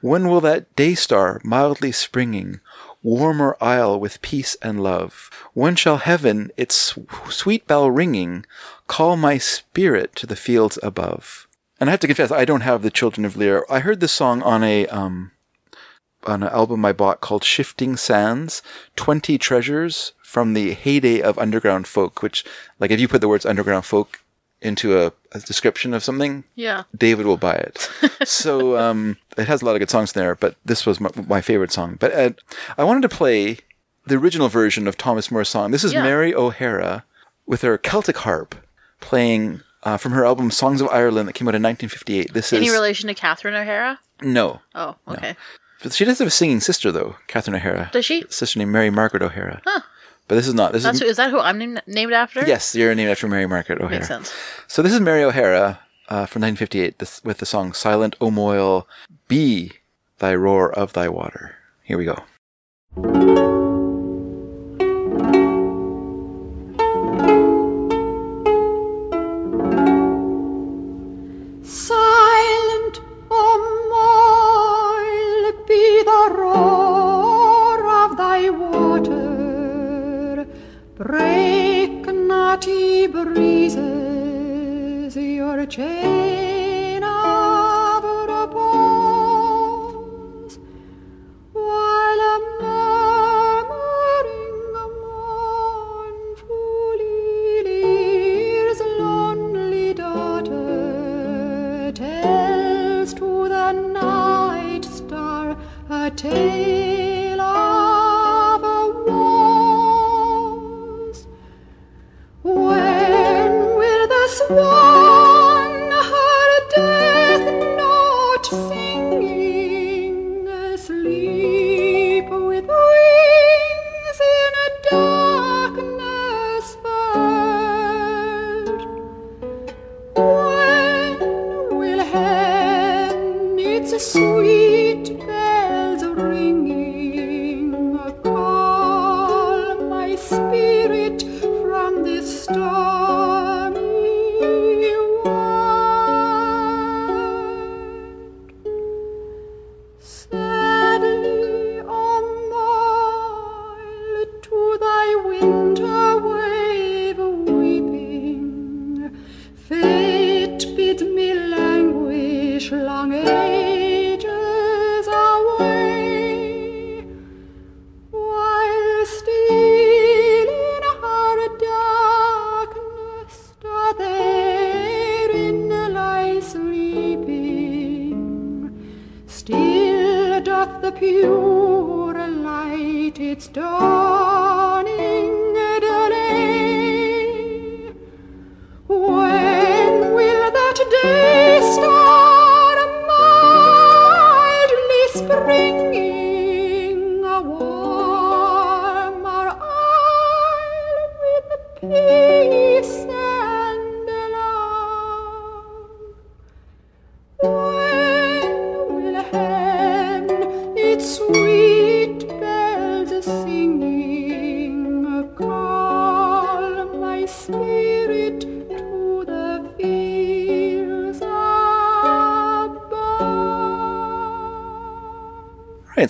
[0.00, 2.60] When will that day star mildly springing
[3.04, 5.30] warm our isle with peace and love?
[5.52, 8.44] When shall heaven, its sweet bell ringing,
[8.88, 11.46] call my spirit to the fields above?
[11.78, 13.64] And I have to confess, I don't have the Children of Lir.
[13.70, 15.30] I heard this song on a um,
[16.26, 18.62] on an album I bought called Shifting Sands
[18.96, 22.44] 20 Treasures from the heyday of underground folk, which,
[22.80, 24.23] like, if you put the words underground folk
[24.64, 26.84] into a, a description of something, Yeah.
[26.96, 27.88] David will buy it.
[28.24, 31.10] so um, it has a lot of good songs in there, but this was my,
[31.26, 31.96] my favorite song.
[32.00, 32.30] But uh,
[32.78, 33.58] I wanted to play
[34.06, 35.70] the original version of Thomas Moore's song.
[35.70, 36.02] This is Yeah.
[36.02, 37.04] Mary O'Hara
[37.46, 38.54] with her Celtic harp
[39.00, 42.32] playing uh, from her album Songs of Ireland that came out in 1958.
[42.32, 43.98] This Any is relation to Catherine O'Hara?
[44.22, 44.60] no.
[44.74, 45.36] Oh, okay.
[45.82, 47.90] But she does have a singing sister though, Catherine O'Hara.
[47.92, 48.24] Does she?
[48.30, 49.60] sister named Mary Margaret O'Hara.
[50.28, 50.72] But this is not.
[50.72, 52.46] This That's is who, is that who I'm named, named after?
[52.46, 53.96] yes, you're named after Mary Margaret O'Hara.
[53.96, 54.32] Makes sense.
[54.66, 58.88] So this is Mary O'Hara uh, from 1958 this, with the song "Silent O Moyle,
[59.28, 59.72] Be
[60.18, 62.22] Thy Roar of Thy Water." Here we go.
[80.96, 89.00] Break, naughty breezes, your chain of repose,
[91.52, 94.52] while a murmuring
[96.22, 105.56] mournfully leaves lonely daughter tells to the night star
[105.90, 106.73] a tale.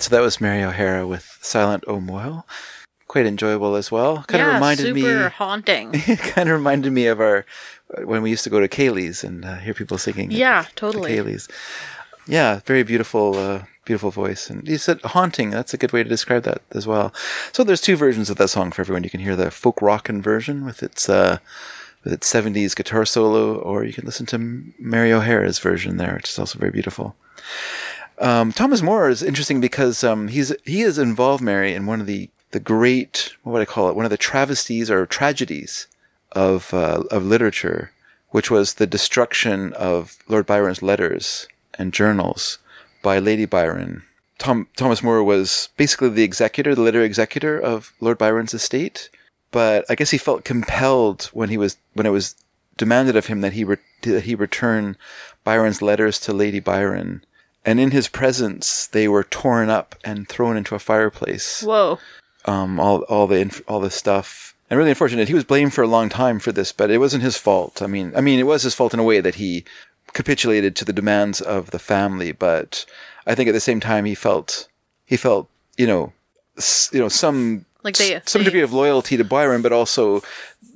[0.05, 2.43] So that was Mary O'Hara with Silent O
[3.07, 4.23] Quite enjoyable as well.
[4.27, 5.91] Kind yeah, of reminded super me haunting.
[6.17, 7.43] kind of reminded me of our
[8.03, 10.29] when we used to go to Kaylee's and uh, hear people singing.
[10.29, 11.11] Yeah, the totally.
[11.11, 11.47] Kaylee's.
[12.27, 14.47] Yeah, very beautiful, uh, beautiful voice.
[14.49, 15.49] And you said haunting.
[15.49, 17.11] That's a good way to describe that as well.
[17.51, 19.03] So there's two versions of that song for everyone.
[19.03, 21.39] You can hear the folk rockin' version with its uh,
[22.03, 24.37] with its 70s guitar solo, or you can listen to
[24.77, 27.15] Mary O'Hara's version there, which is also very beautiful.
[28.19, 32.07] Um, Thomas Moore is interesting because um, he's he has involved Mary in one of
[32.07, 35.87] the the great what would I call it one of the travesties or tragedies
[36.31, 37.91] of uh, of literature,
[38.29, 42.59] which was the destruction of Lord Byron's letters and journals
[43.01, 44.03] by Lady Byron.
[44.37, 49.09] Tom Thomas Moore was basically the executor, the literary executor of Lord Byron's estate,
[49.51, 52.35] but I guess he felt compelled when he was when it was
[52.77, 54.97] demanded of him that he re- that he return
[55.43, 57.25] Byron's letters to Lady Byron.
[57.65, 61.99] And in his presence, they were torn up and thrown into a fireplace Whoa.
[62.45, 64.53] um, all all the inf- all this stuff.
[64.69, 65.27] And really unfortunate.
[65.27, 67.81] He was blamed for a long time for this, but it wasn't his fault.
[67.81, 69.63] I mean, I mean, it was his fault in a way that he
[70.13, 72.31] capitulated to the demands of the family.
[72.31, 72.85] But
[73.27, 74.67] I think at the same time, he felt
[75.05, 76.13] he felt you know
[76.57, 80.21] s- you know some Like they- some they- degree of loyalty to Byron, but also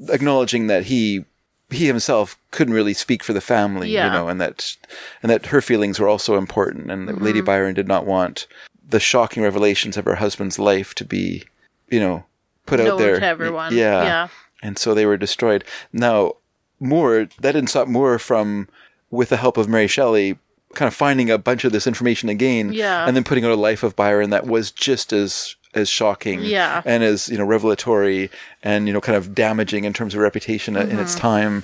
[0.10, 1.26] acknowledging that he
[1.70, 4.08] he himself couldn't really speak for the family, Yeah.
[4.08, 4.76] you know, and that
[5.22, 7.46] and that her feelings were also important, and that Lady mm-hmm.
[7.46, 8.48] Byron did not want
[8.88, 11.44] the shocking revelations of her husband's life to be,
[11.90, 12.26] you know,
[12.66, 13.74] put out there to everyone.
[13.74, 14.28] Yeah, Yeah.
[14.64, 15.64] and so they were destroyed.
[15.94, 16.34] Now,
[16.80, 18.68] Moore that didn't stop Moore from,
[19.12, 20.40] with the help of Mary Shelley,
[20.74, 23.06] kind of finding a bunch of this information again, Yeah.
[23.06, 26.82] and then putting out a life of Byron that was just as as shocking, Yeah.
[26.86, 28.30] and as you know revelatory
[28.64, 31.64] and you know kind of damaging in terms of reputation in its time.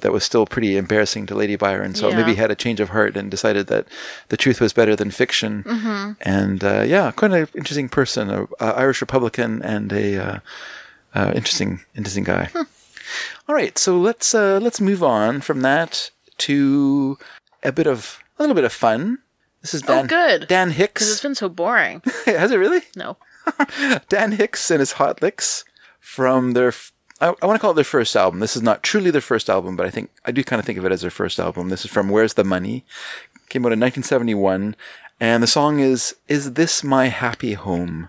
[0.00, 1.94] That was still pretty embarrassing to Lady Byron.
[1.94, 2.10] So Mm-hmm.
[2.10, 2.16] Yeah.
[2.24, 3.86] maybe he had a change of heart and decided that
[4.28, 5.62] the truth was better than fiction.
[5.62, 6.12] Mm-hmm.
[6.20, 10.38] And uh, yeah, quite an interesting person, a, a Irish Republican, and a uh,
[11.14, 12.50] uh, interesting, interesting guy.
[12.52, 12.62] Hmm.
[13.48, 17.16] All right, so let's uh, let's move on from that to
[17.62, 19.18] a bit of a little bit of fun.
[19.62, 20.04] This is Dan.
[20.04, 20.48] Oh, good.
[20.48, 21.00] Dan Hicks.
[21.00, 22.02] Because it's been so boring.
[22.26, 22.82] Has it really?
[22.96, 23.16] No.
[24.08, 25.64] Dan Hicks and his Hot Licks
[26.00, 28.40] from their—I want to call it their first album.
[28.40, 30.78] This is not truly their first album, but I think I do kind of think
[30.78, 31.68] of it as their first album.
[31.68, 32.84] This is from Where's the Money?
[33.48, 34.76] Came out in 1971,
[35.20, 38.08] and the song is "Is This My Happy Home?"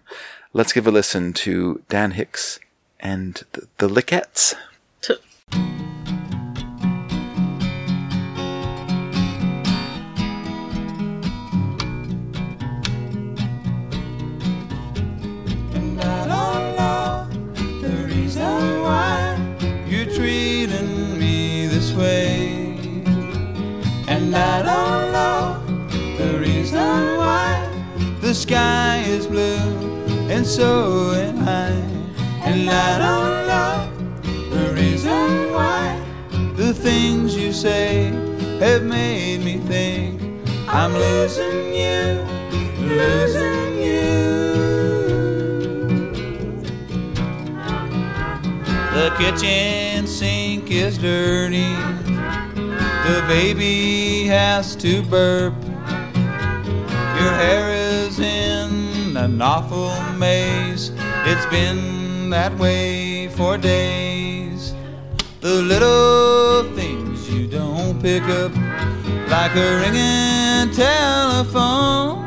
[0.53, 2.59] Let's give a listen to Dan Hicks
[2.99, 4.55] and the, the Lickettes.
[28.45, 29.57] Sky is blue,
[30.29, 31.71] and so am I.
[32.47, 33.75] And I don't know
[34.55, 35.99] the reason why
[36.55, 38.11] the things you say
[38.59, 40.21] have made me think
[40.67, 42.21] I'm losing you,
[42.85, 44.15] losing you.
[48.93, 51.73] The kitchen sink is dirty.
[53.07, 55.55] The baby has to burp.
[57.19, 57.84] Your hair is
[59.25, 60.91] an awful maze.
[61.25, 64.75] It's been that way for days.
[65.41, 68.53] The little things you don't pick up,
[69.27, 72.23] like a ringing telephone,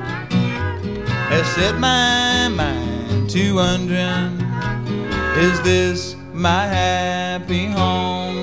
[1.30, 4.34] has set my mind to wondering
[5.36, 8.34] is this my happy home?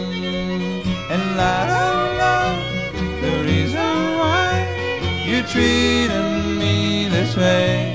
[1.13, 2.51] And I don't know
[3.21, 4.47] the reason why
[5.25, 7.94] you're treating me this way.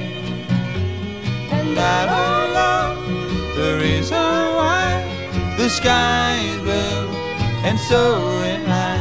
[1.70, 7.07] And I don't the reason why the sky is blue
[7.62, 8.97] and so am I.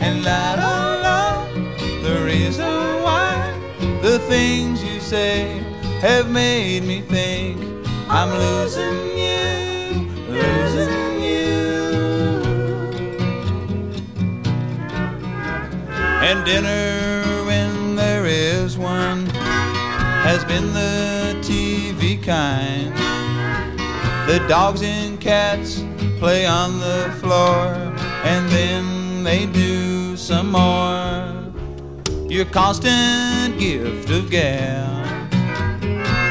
[0.00, 2.74] And I don't know the reason
[3.04, 3.54] why
[4.02, 5.62] the things you say
[6.00, 7.60] have made me think
[8.08, 11.62] I'm losing you, losing you.
[16.26, 19.26] And dinner, when there is one,
[20.26, 21.11] has been the
[22.22, 22.94] kind.
[24.28, 25.84] The dogs and cats
[26.18, 27.74] play on the floor,
[28.24, 31.52] and then they do some more.
[32.28, 35.30] Your constant gift of gab,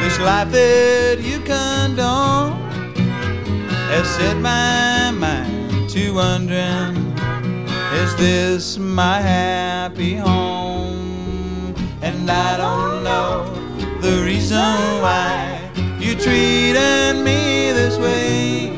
[0.02, 2.53] this life that you condone,
[3.92, 7.11] has set my mind to wondering
[7.94, 11.76] is this my happy home?
[12.02, 13.45] And I don't know
[14.00, 14.58] the reason
[15.03, 15.51] why
[16.11, 18.69] you treating me this way.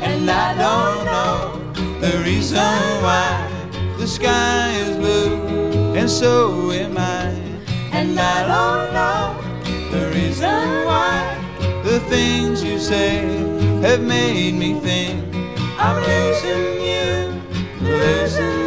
[0.00, 3.50] And I don't know the reason why
[3.98, 7.26] the sky is blue and so am I.
[7.92, 9.26] And I don't know
[9.90, 11.18] the reason why
[11.82, 13.18] the things you say
[13.82, 15.34] have made me think
[15.78, 17.42] I'm losing you,
[17.80, 18.63] losing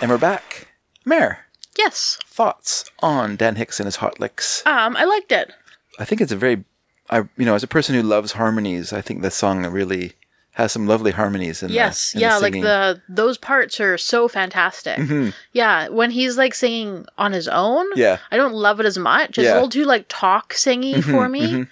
[0.00, 0.68] and we're back.
[1.04, 1.36] Mary,
[1.76, 2.18] Yes.
[2.26, 4.64] thoughts on Dan Hicks and his hot licks?
[4.66, 5.52] Um, I liked it.
[5.98, 6.64] I think it's a very,
[7.10, 10.12] I you know, as a person who loves harmonies, I think this song really
[10.52, 13.96] has some lovely harmonies in Yes, the, in yeah, the like the those parts are
[13.96, 14.98] so fantastic.
[14.98, 15.30] Mm-hmm.
[15.52, 18.18] Yeah, when he's like singing on his own, Yeah.
[18.30, 19.30] I don't love it as much.
[19.38, 19.52] It's Yeah.
[19.52, 21.10] a little too like talk singy mm-hmm.
[21.10, 21.40] for me.
[21.52, 21.62] Mm-hmm.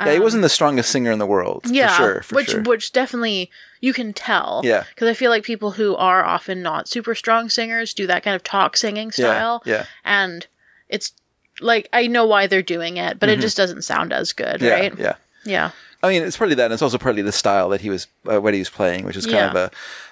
[0.00, 1.66] Yeah, he wasn't the strongest singer in the world.
[1.68, 2.62] Yeah, for sure, for which sure.
[2.62, 3.50] which definitely
[3.80, 4.62] you can tell.
[4.64, 4.84] Yeah.
[4.94, 8.34] because I feel like people who are often not super strong singers do that kind
[8.34, 9.62] of talk singing style.
[9.64, 9.72] yeah.
[9.74, 9.86] yeah.
[10.04, 10.46] and
[10.88, 11.12] it's
[11.60, 14.64] like I know why they're doing it, but it just doesn't sound as good, Mm-hmm.
[14.64, 14.98] yeah, right?
[14.98, 15.14] yeah.
[15.44, 15.70] yeah,
[16.02, 18.40] I mean, it's partly that, and it's also partly the style that he was, uh,
[18.40, 19.48] what he was playing, which is kind Yeah.
[19.50, 19.70] of a,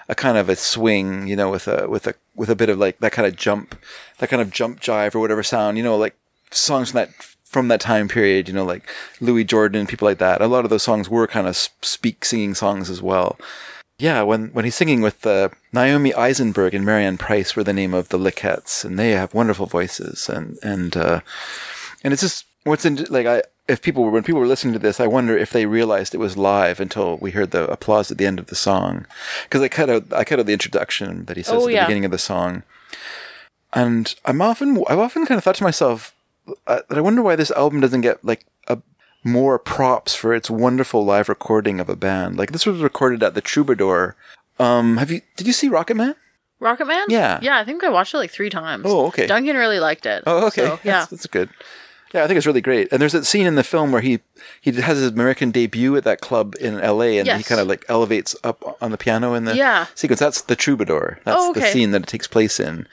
[0.09, 2.79] a kind of a swing, you know, with a with a with a bit of
[2.79, 3.77] like that kind of jump,
[4.19, 6.15] that kind of jump jive or whatever sound, you know, like
[6.51, 7.11] songs from that
[7.55, 8.83] from that time period, you know, like
[9.21, 10.43] Louis Jordan and people like that.
[10.43, 13.39] A lot of those songs were kind of speak singing songs as well.
[13.99, 17.95] Yeah, when when he's singing with uh, Naomi Eisenberg and Maryann Price were the name
[17.95, 21.21] of the Lickettes, and they have wonderful voices, and and uh,
[22.03, 24.81] and it's just what's in like I if people were when people were listening to
[24.81, 28.19] this, I wonder if they realized it was live until we heard the applause at
[28.19, 29.07] the end of the song,
[29.45, 31.73] because I cut out I cut out the introduction that he says Oh, at the
[31.75, 31.85] yeah.
[31.87, 32.65] beginning of the song,
[33.73, 36.14] and I'm often I've often kind of thought to myself
[36.67, 38.79] uh, I wonder why this album doesn't get like a
[39.23, 42.37] more props for its wonderful live recording of a band.
[42.37, 44.17] Like this was recorded at the Troubadour.
[44.59, 46.15] Um, have you did you see Rocketman?
[46.61, 47.07] Rocket Man.
[47.09, 47.41] Yeah.
[47.43, 47.59] yeah.
[47.59, 48.85] I think I watched it like three times.
[48.87, 49.27] Oh, okay.
[49.27, 50.23] Duncan really liked it.
[50.27, 50.63] Oh, okay.
[50.65, 51.51] So, yeah, That's, that's good.
[52.15, 52.89] Yeah, I think it's really great.
[52.93, 54.21] And there's that scene in the film where he
[54.61, 57.19] he has his American debut at that club in L.A.
[57.19, 59.87] and he kind of like elevates up on the piano in the Yeah.
[59.97, 60.21] sequence.
[60.21, 61.19] That's the Troubadour.
[61.25, 62.87] That's Oh, the scene that it takes place in.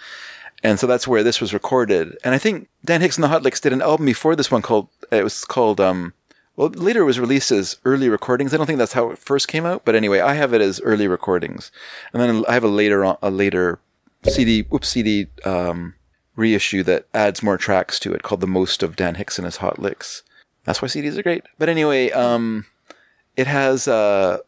[0.64, 2.17] And so that's where this was recorded.
[2.23, 4.61] And I think Dan Hicks and the Hot Licks did an album before this one
[4.61, 6.14] called it was called um
[6.56, 8.53] well later it was released as early recordings.
[8.53, 10.80] I don't think that's how it first came out, but anyway, I have it as
[10.81, 11.72] early recordings.
[12.14, 13.80] And then I have a later on a later
[14.23, 15.95] CD whoops CD um
[16.35, 19.57] reissue that adds more tracks to it called The Most of Dan Hicks and His
[19.57, 20.23] Hot Licks.
[20.64, 21.43] That's why CDs are great.
[21.57, 22.65] But anyway, um,
[23.35, 24.40] it has, uh,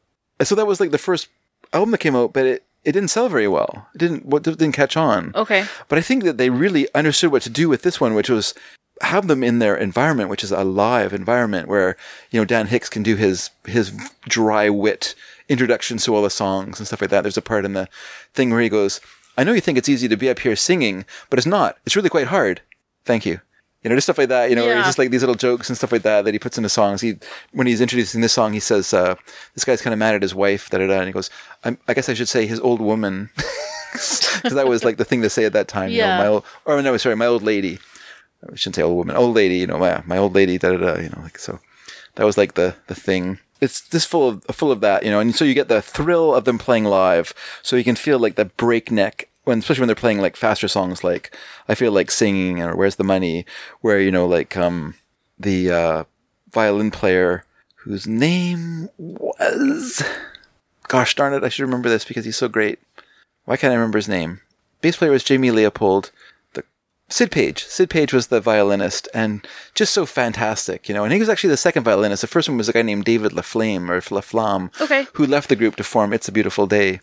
[0.42, 1.27] so that was like the first
[1.72, 3.88] album that came out, but it, it didn't sell very well.
[3.95, 5.32] It didn't what didn't catch on.
[5.36, 5.66] Okay.
[5.88, 8.53] But I think that they really understood what to do with this one, which was
[9.02, 11.98] have them in their environment, which is a live environment where
[12.32, 13.92] you know Dan Hicks can do his his
[14.28, 15.16] dry wit
[15.50, 17.22] introductions to all the songs and stuff like that.
[17.22, 17.88] There's a part in the
[18.34, 19.00] thing where he goes,
[19.38, 21.78] "I know you think it's easy to be up here singing, but it's not.
[21.86, 22.62] It's really quite hard.
[23.06, 23.40] Thank you."
[23.84, 24.50] You know, just stuff like that.
[24.50, 24.82] You know, Yeah.
[24.84, 27.02] just like these little jokes and stuff like that that he puts into songs.
[27.02, 27.18] He
[27.52, 29.16] when he's introducing this song, he says, uh,
[29.56, 31.00] "This guy's kind of mad at his wife." Da da da.
[31.00, 31.30] And he goes,
[31.64, 33.30] I'm, "I guess I should say his old woman."
[33.94, 35.90] because that was like the thing to say at that time.
[35.92, 36.18] You Yeah.
[36.18, 37.80] know, my old, or no, sorry, my old lady.
[38.52, 39.56] I shouldn't say old woman, old lady.
[39.58, 40.58] You know, my my old lady.
[40.58, 41.00] Da da da.
[41.02, 41.60] You know, like so.
[42.16, 43.40] That was like the the thing.
[43.62, 46.36] It's just full of full of that, you know, and so you get the thrill
[46.36, 47.34] of them playing live.
[47.62, 51.03] So you can feel like the breakneck when, especially when they're playing like faster songs,
[51.03, 51.35] like
[51.67, 53.45] I feel like singing or Where's the Money,
[53.81, 54.95] where you know, like um
[55.39, 56.03] the uh,
[56.51, 57.43] violin player
[57.77, 60.01] whose name was
[60.88, 62.80] gosh darn it, I should remember this because he's so great.
[63.45, 64.39] Why can't I remember his name?
[64.81, 66.11] Bass player was Jamie Leopold.
[66.53, 66.63] The
[67.09, 67.65] Sid Page.
[67.65, 71.03] Sid Page was the violinist and just so fantastic, you know.
[71.03, 72.22] And he was actually the second violinist.
[72.22, 75.07] The first one was a guy named David Laflame or Laflamme, Okay.
[75.13, 77.01] who left the group to form It's a Beautiful Day.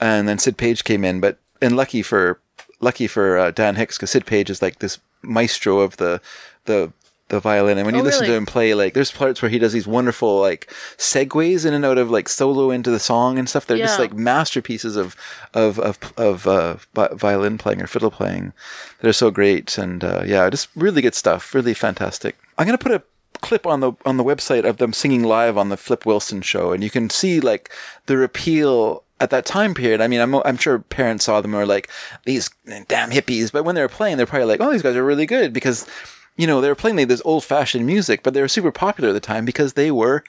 [0.00, 2.40] And then Sid Page came in, but and lucky for
[2.80, 6.20] lucky for uh, Dan Hicks because Sid Page is like this maestro of the
[6.64, 6.92] the
[7.28, 7.78] the violin.
[7.78, 9.86] And when you Oh, listen to him play, like there's parts where he does these
[9.86, 13.66] wonderful like segues in and out of like solo into the song and stuff.
[13.66, 15.14] They're just like masterpieces of
[15.54, 16.76] of of of uh,
[17.14, 18.52] violin playing or fiddle playing
[19.00, 19.78] that are so great.
[19.78, 21.54] And uh, yeah, just really good stuff.
[21.54, 22.36] Really fantastic.
[22.58, 23.02] I'm gonna put a
[23.42, 26.72] clip on the on the website of them singing live on the Flip Wilson show,
[26.72, 27.70] and you can see like
[28.06, 30.00] the appeal at that time period.
[30.00, 31.88] I mean, I'm I'm sure parents saw them and were like
[32.24, 32.50] these
[32.88, 35.26] damn hippies, but when they were playing, they're probably like, oh, these guys are really
[35.26, 35.86] good because
[36.36, 39.10] you know they were playing like this old fashioned music, but they were super popular
[39.10, 40.24] at the time because they were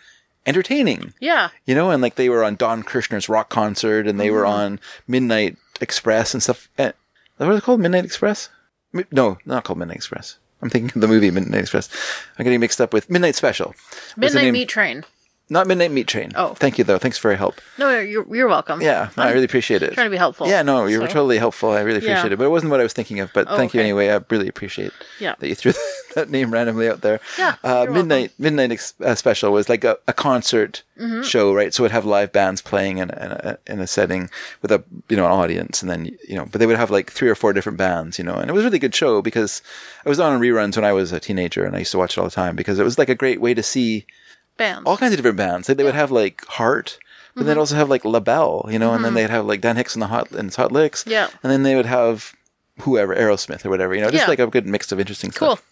[0.46, 1.50] entertaining Yeah.
[1.66, 4.80] you know, and like they were on Don Kirshner's rock concert, and they were on
[5.08, 6.68] Midnight Express and stuff.
[6.78, 6.92] Eh,
[7.38, 7.80] that what it's called?
[7.80, 8.50] Midnight Express?
[8.92, 10.38] Mi- No, not called Midnight Express.
[10.62, 11.90] I'm thinking of the movie Midnight Express.
[12.38, 13.74] I'm getting mixed up with Midnight Special.
[14.18, 15.04] Midnight Meat Train.
[15.52, 16.32] Not Midnight Meat Train.
[16.36, 16.54] Oh.
[16.54, 16.98] thank you though.
[16.98, 17.60] Thanks for your help.
[17.78, 18.82] No, you're, you're welcome.
[18.82, 19.94] Yeah, no, I really appreciate it.
[19.94, 20.48] trying to be helpful.
[20.48, 21.72] Yeah, no, you were So- totally helpful.
[21.72, 22.12] I really Yeah.
[22.14, 23.32] appreciate it, but it wasn't what I was thinking of.
[23.34, 23.90] But Oh, thank you okay.
[23.90, 24.10] anyway.
[24.10, 25.36] I really appreciate Yeah.
[25.40, 25.74] that you threw
[26.16, 27.20] that name randomly out there.
[27.38, 31.24] Yeah, uh, you're midnight midnight ex- uh, special was like a, a concert Mm-hmm.
[31.24, 31.74] show, right?
[31.74, 34.30] So it'd have live bands playing in, in a in a setting
[34.62, 37.10] with a you know an audience, and then you know, but they would have like
[37.10, 39.64] three or four different bands, you know, and it was a really good show because
[40.06, 42.20] I was on reruns when I was a teenager, and I used to watch it
[42.20, 44.06] all the time because it was like a great way to see
[44.58, 44.84] Bam.
[44.86, 45.68] all kinds of different bands.
[45.68, 46.98] They, they would have like Heart,
[47.34, 47.48] but Mm-hmm.
[47.48, 50.02] they'd also have like LaBelle, you know, and then they'd have like Dan Hicks and
[50.02, 51.06] the Hot and his Hot Licks.
[51.08, 51.30] Yeah.
[51.44, 52.34] And then they would have
[52.82, 54.30] whoever, Aerosmith or whatever, you know, just Yeah.
[54.30, 55.56] like a good mix of interesting Cool.
[55.58, 55.66] stuff.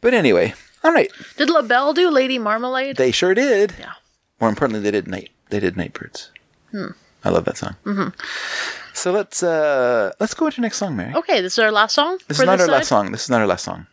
[0.00, 1.10] But anyway, all right.
[1.36, 2.96] Did LaBelle do Lady Marmalade?
[2.96, 3.74] They sure did.
[3.78, 3.92] Yeah.
[4.40, 5.30] More importantly, they did night.
[5.50, 6.30] They did Nightbirds.
[7.24, 7.76] I love that song.
[7.84, 8.08] Mm-hmm.
[8.94, 11.14] So let's uh let's go into next song, Mary.
[11.14, 12.18] okay, this is our last song.
[12.28, 12.72] this is not our side?
[12.72, 13.12] last song.
[13.12, 13.86] This is not our last song.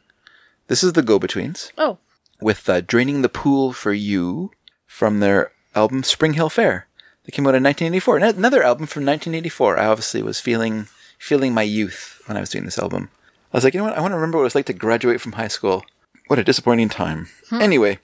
[0.68, 1.98] This is the Go Betweens Oh,
[2.42, 4.52] with uh, "Draining the Pool for You"
[4.86, 6.88] from their album Spring Hill Fair.
[7.24, 8.18] That came out in 1984.
[8.18, 9.78] Another album from 1984.
[9.78, 10.88] I obviously was feeling
[11.18, 13.10] feeling my youth when I was doing this album.
[13.54, 13.98] I was like, you know what?
[13.98, 15.84] I want to remember what it was like to graduate from high school.
[16.28, 17.28] What a disappointing time.
[17.52, 18.00] Anyway,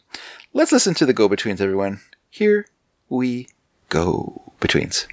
[0.54, 2.02] let's listen to the Go Betweens, everyone.
[2.30, 2.66] Here
[3.08, 3.48] we
[3.90, 5.08] go, Betweens.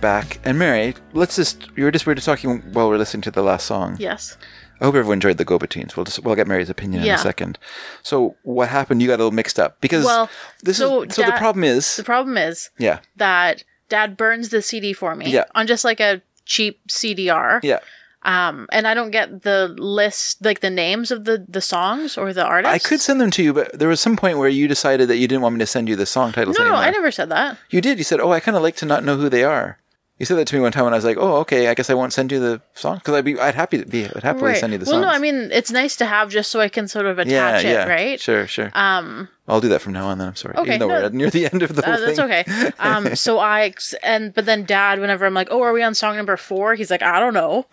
[0.00, 0.40] Back.
[0.44, 3.22] And Mary, let's just you were just we were just talking while we are listening
[3.22, 3.96] to the last song.
[3.98, 4.36] Yes.
[4.80, 5.94] I hope everyone enjoyed the go betweens.
[5.96, 7.58] We'll just we'll get Mary's opinion in a second.
[8.02, 9.02] So what happened?
[9.02, 10.30] You got a little mixed up because Well,
[10.62, 14.62] this so is so the problem is The problem is yeah that dad burns the
[14.62, 15.44] CD for me Yeah.
[15.54, 17.60] on just like a cheap CDR.
[17.62, 17.80] yeah.
[18.22, 22.34] Um, and I don't get the list, like the names of the the songs or
[22.34, 22.74] the artists.
[22.74, 25.16] I could send them to you, but there was some point where you decided that
[25.16, 26.84] you didn't want me to send you the song titles No, no, anymore.
[26.86, 27.56] I never said that.
[27.70, 27.96] You did.
[27.96, 29.78] You said, "Oh, I kind of like to not know who they are."
[30.20, 31.68] You said that to me one time, and I was like, "Oh, okay.
[31.68, 34.04] I guess I won't send you the song because I'd be, I'd happy to be,
[34.04, 36.28] I'd happily send you the song." well, songs." no, I mean it's nice to have
[36.28, 38.20] just so I can sort of yeah, attach it, right?
[38.20, 38.70] Sure, sure.
[38.74, 40.18] Um, I'll do that from now on.
[40.18, 40.56] Then I'm sorry.
[40.56, 42.26] Okay, Even though no, we're near the end of the whole uh, that's thing.
[42.26, 42.72] okay.
[42.78, 46.16] Um, so I and but then Dad, whenever I'm like, "Oh, are we on song
[46.16, 46.74] number four?
[46.74, 47.64] He's like, "I don't know."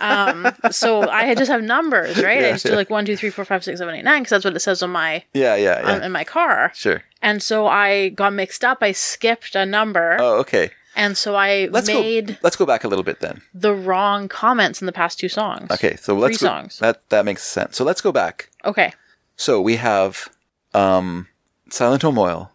[0.00, 2.38] um, so I just have numbers, right?
[2.38, 4.30] I Yeah, just do like one, two, three, four, five, six, seven, eight, nine, because
[4.30, 5.92] that's what it says on my Yeah, yeah, yeah.
[5.96, 6.72] um, in my car.
[6.74, 7.02] sure.
[7.20, 8.78] And so I got mixed up.
[8.80, 10.70] I skipped a number, Oh, okay.
[10.96, 12.34] And so I Let's made go.
[12.42, 13.42] Let's go back a little bit then.
[13.54, 15.70] the wrong comments in the past two songs.
[15.70, 16.78] Okay, so let's Three go, songs.
[16.78, 17.76] That that makes sense.
[17.76, 18.50] So let's go back.
[18.64, 18.92] Okay.
[19.36, 20.28] So we have
[20.74, 21.28] um,
[21.70, 22.52] Silent O'Moyle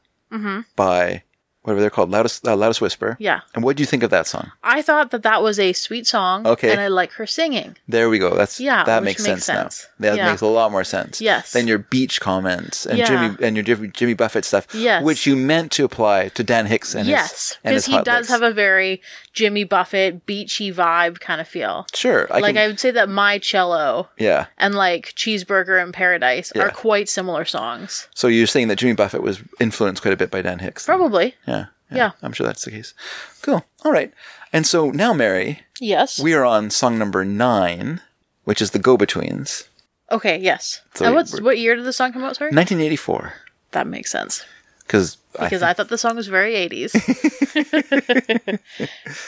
[0.76, 1.24] by
[1.66, 3.18] whatever they're called, Loudest uh, Loudest Whisper.
[3.20, 3.42] Yeah.
[3.54, 4.52] And what do you think of that song?
[4.64, 6.46] I thought that that was a sweet song.
[6.48, 6.72] Okay.
[6.72, 7.76] And I like her singing.
[7.88, 8.36] There we go.
[8.36, 9.88] That's Yeah, That makes, makes sense, sense.
[10.00, 10.10] now.
[10.12, 10.30] That Yeah.
[10.30, 11.20] makes a lot more sense.
[11.20, 11.52] Yes.
[11.54, 13.08] Than your beach comments and Yeah.
[13.08, 14.68] Jimmy and your Jimmy, Jimmy Buffett stuff.
[14.74, 15.04] Yes.
[15.04, 17.58] Which you meant to apply to Dan Hicks and yes.
[17.64, 18.30] Because he does licks.
[18.30, 19.02] have a very
[19.36, 21.86] Jimmy Buffett, beachy vibe kind of feel.
[21.94, 22.28] sure.
[22.34, 24.48] I like can, I would say that My Cello yeah.
[24.58, 26.64] and like Cheeseburger in Paradise Yeah.
[26.64, 28.08] are quite similar songs.
[28.16, 30.86] So you're saying that Jimmy Buffett was influenced quite a bit by Dan Hicks.
[30.86, 30.98] then?
[30.98, 31.36] Probably.
[31.48, 32.12] Yeah, Yeah.
[32.24, 32.94] I'm sure that's the case.
[33.42, 33.64] Cool.
[33.84, 34.12] All right.
[34.54, 36.18] And so now, Mary, Yes.
[36.20, 38.00] we are on song number nine,
[38.46, 39.68] which is the Go Betweens,
[40.12, 40.82] okay, yes.
[40.94, 42.52] So and what's what year did the song come out, sorry?
[42.52, 43.34] 1984.
[43.72, 44.46] that makes sense.
[44.86, 46.94] Because Because I, thought the song was very 80s.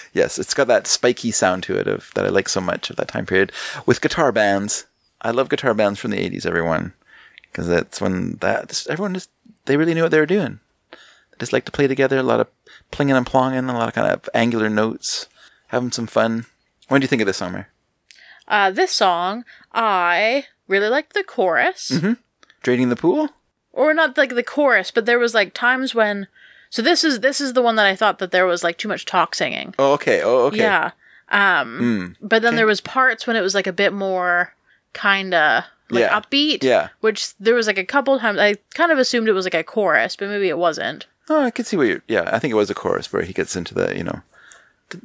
[0.14, 2.96] yes, it's got that spiky sound to it of that I like so much of
[2.98, 3.52] that time period
[3.86, 4.86] with guitar bands.
[5.22, 6.46] I love guitar bands from the 80s.
[6.46, 6.94] Everyone,
[7.44, 9.30] because that's when that everyone just
[9.66, 10.60] they really knew what they were doing.
[10.92, 12.18] They just like to play together.
[12.18, 12.48] A lot of
[12.92, 15.28] plinging and plonging, a lot of kind of angular notes,
[15.68, 16.46] having some fun.
[16.88, 17.66] What do you think of this song, Mary?
[18.48, 21.92] Uh, this song, I really liked the chorus.
[22.62, 23.30] Draining the pool?
[23.78, 26.28] Or not like the chorus, but there was like times when.
[26.70, 28.90] So this is this is the one that I thought that there was like too
[28.90, 29.74] much talk singing.
[29.80, 30.22] Oh, okay.
[30.22, 30.58] Oh, okay.
[30.58, 30.92] Yeah.
[31.30, 32.16] Um.
[32.22, 34.54] But then there was parts when it was like a bit more
[34.94, 36.20] kind of like Yeah.
[36.20, 36.64] upbeat.
[36.64, 36.90] Yeah.
[37.02, 39.64] Which there was like a couple times I kind of assumed it was like a
[39.64, 41.06] chorus, but maybe it wasn't.
[41.30, 42.02] Oh, I could see what you're.
[42.08, 44.22] Yeah, I think it was a chorus where he gets into the, you know.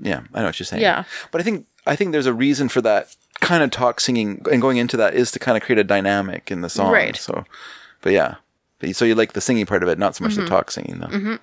[0.00, 0.82] Yeah, I know what you're saying.
[0.82, 1.04] Yeah.
[1.32, 4.62] But I think I think there's a reason for that kind of talk singing and
[4.62, 6.92] going into that is to kind of create a dynamic in the song.
[6.92, 7.16] Right.
[7.16, 7.44] So,
[8.00, 8.36] but yeah.
[8.82, 10.42] But, so you like the singing part of it, not so much Mm-hmm.
[10.44, 11.38] the talk singing though.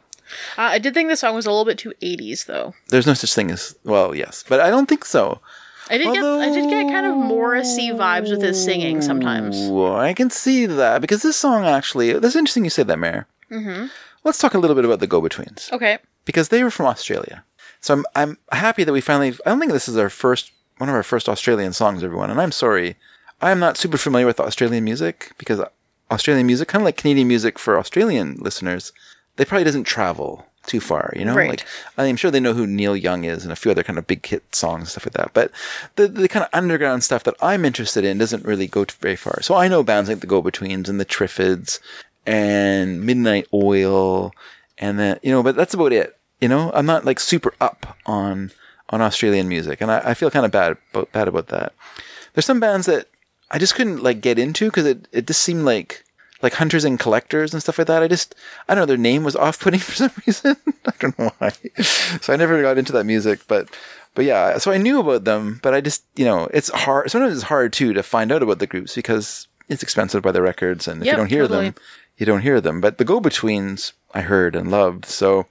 [0.57, 2.75] Uh, I did think the song was a little bit too 80s though.
[2.89, 5.39] There's no such thing as well, yes, but I don't think so.
[5.89, 9.57] I did get I did get kind of Morrissey vibes with his singing sometimes.
[9.57, 12.13] I can see that because this song actually.
[12.13, 13.23] That's interesting you say that, Mary.
[13.49, 13.87] Mm-hmm.
[14.23, 15.71] Let's talk a little bit about the Go Betweens.
[15.71, 15.97] Okay.
[16.25, 17.43] because they were from Australia.
[17.81, 19.29] So I'm I'm happy that we finally.
[19.45, 22.29] I don't think this is our first one of our first Australian songs, everyone.
[22.29, 22.95] And I'm sorry,
[23.41, 25.59] I am not super familiar with Australian music because
[26.11, 28.91] Australian music, kind of like Canadian music for Australian listeners,
[29.35, 31.11] they probably doesn't travel too far.
[31.15, 31.49] You know, Right.
[31.49, 31.65] like
[31.97, 34.25] I'm sure they know who Neil Young is and a few other kind of big
[34.25, 35.33] hit songs and stuff like that.
[35.33, 35.51] But
[35.95, 39.41] the the kind of underground stuff that I'm interested in doesn't really go very far.
[39.41, 41.79] So I know bands like the Go Betweens and the Triffids
[42.25, 44.31] and Midnight Oil
[44.77, 46.17] and then you know, but that's about it.
[46.41, 48.51] You know, I'm not like super up on
[48.89, 51.73] on Australian music, and I, I feel kind of bad about, bad about that.
[52.33, 53.07] There's some bands that
[53.51, 56.03] I just couldn't like get into because it it just seemed like
[56.41, 58.03] like hunters and collectors and stuff like that.
[58.03, 58.35] I just
[58.67, 60.55] I don't know their name was off putting for some reason.
[60.85, 61.51] I don't know why.
[62.21, 63.69] So I never got into that music, but
[64.15, 67.09] but yeah, so I knew about them, but I just you know it's hard.
[67.11, 70.41] Sometimes it's hard too to find out about the groups because it's expensive by the
[70.41, 71.65] records, and if Yep, you don't hear totally.
[71.65, 71.75] them,
[72.17, 72.81] you don't hear them.
[72.81, 75.05] But the Go Betweens I heard and loved.
[75.05, 75.45] So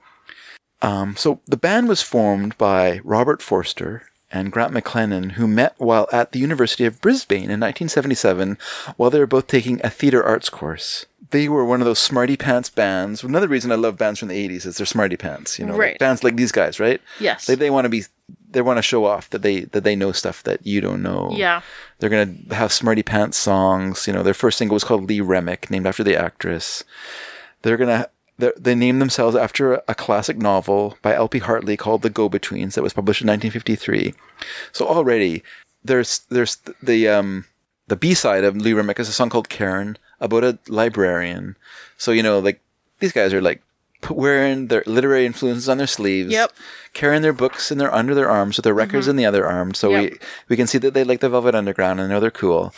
[0.81, 6.07] um, so the band was formed by Robert Forster and Grant McLennan, who met while
[6.11, 8.57] at the University of Brisbane in 1977
[8.95, 11.05] while they were both taking a theater arts course.
[11.31, 13.23] They were one of those smarty pants bands.
[13.23, 15.99] Another reason I love bands from the 80s is they're smarty pants, you know, like
[15.99, 17.01] bands like these guys, right?
[17.19, 17.45] Yes.
[17.45, 18.03] They, they want to be,
[18.49, 21.29] they want to show off that they, that they know stuff that you don't know.
[21.31, 21.61] Yeah.
[21.99, 24.07] They're going to have smarty pants songs.
[24.07, 26.83] You know, their first single was called Lee Remick, named after the actress.
[27.61, 28.09] They're going to,
[28.57, 31.39] they named themselves after a, classic novel by L.P.
[31.39, 34.13] Hartley called The Go-Betweens that was published in 1953.
[34.71, 35.43] So already
[35.83, 37.45] there's, there's the, um,
[37.87, 41.57] the B-side of Lee Remick is a song called Karen about a librarian.
[41.97, 42.61] So, you know, like
[42.99, 43.61] these guys are like
[44.09, 46.31] wearing their literary influences on their sleeves.
[46.31, 46.53] Yep.
[46.93, 49.73] Carrying their books in their under their arms with their records in the other arm.
[49.73, 50.11] So Yep.
[50.11, 50.17] we
[50.49, 52.73] we can see that they like the Velvet Underground and know they're cool.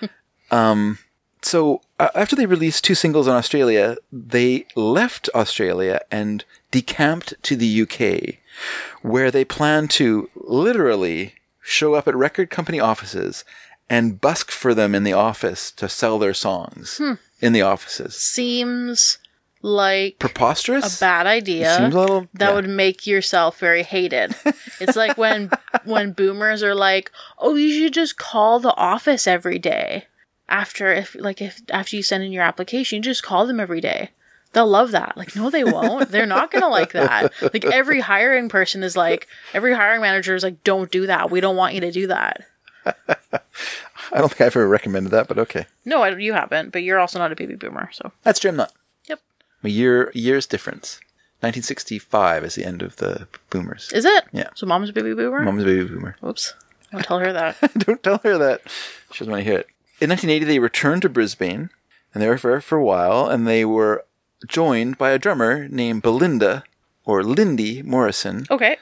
[0.50, 0.98] um,
[1.46, 7.54] so uh, after they released two singles in Australia, they left Australia and decamped to
[7.54, 8.38] the UK,
[9.02, 13.44] where they plan to literally show up at record company offices
[13.88, 17.00] and busk for them in the office to sell their songs
[17.40, 18.16] in the offices.
[18.16, 19.18] Seems
[19.62, 20.98] like Preposterous.
[20.98, 21.76] a bad idea.
[21.76, 22.54] Seems a little- that yeah.
[22.54, 24.34] would make yourself very hated.
[24.80, 25.50] it's like when
[25.84, 30.06] when boomers are like, "Oh, you should just call the office every day."
[30.48, 33.80] After if like if after you send in your application, you just call them every
[33.80, 34.10] day.
[34.52, 35.16] They'll love that.
[35.16, 36.10] Like, no, they won't.
[36.10, 37.32] They're not gonna like that.
[37.42, 41.30] Like every hiring person is like, every hiring manager is like, don't do that.
[41.30, 42.46] We don't want you to do that.
[42.86, 45.66] I don't think I've ever recommended that, but okay.
[45.84, 46.70] No, I, you haven't.
[46.70, 48.50] But you're also not a baby boomer, so That's true.
[48.50, 48.72] I'm not.
[49.08, 49.20] yep.
[49.64, 51.00] A year years difference.
[51.40, 53.92] 1965 is the end of the boomers.
[53.92, 54.24] Is it?
[54.32, 54.48] Yeah.
[54.54, 55.42] So mom's a baby boomer.
[55.42, 56.16] Mom's a baby boomer.
[56.20, 56.54] Whoops.
[56.92, 57.56] Don't tell her that.
[57.78, 58.62] Don't tell her that.
[59.12, 59.68] She doesn't want to hear it.
[59.98, 61.70] In 1980, they returned to Brisbane,
[62.12, 64.04] and they were there for a while, and they were
[64.46, 66.64] joined by a drummer named Belinda,
[67.04, 68.46] or Lindy Morrison.
[68.50, 68.76] okay.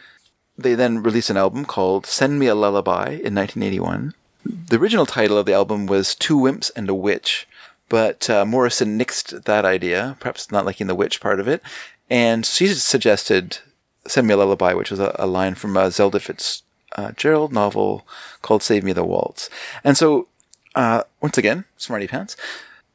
[0.56, 4.14] They then released an album called Send Me a Lullaby in 1981.
[4.44, 7.48] The original title of the album was Two Wimps and a Witch,
[7.88, 11.62] but uh, Morrison nixed that idea, perhaps not liking the witch part of it,
[12.08, 13.58] and she suggested
[14.06, 18.06] Send Me a Lullaby, which was a, a line from a Zelda Fitzgerald novel
[18.42, 19.50] called Save Me the Waltz.
[19.82, 20.28] And so,
[20.74, 22.36] uh, once again, Smarty Pants.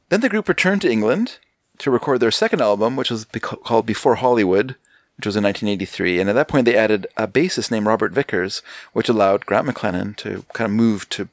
[0.09, 1.37] Then the group returned to England
[1.77, 4.75] to record their second album, which was beca- called Before Hollywood,
[5.17, 6.19] which was in 1983.
[6.19, 8.61] And at that point, they added a bassist named Robert Vickers,
[8.93, 11.29] which allowed Grant McLennan to kind of move to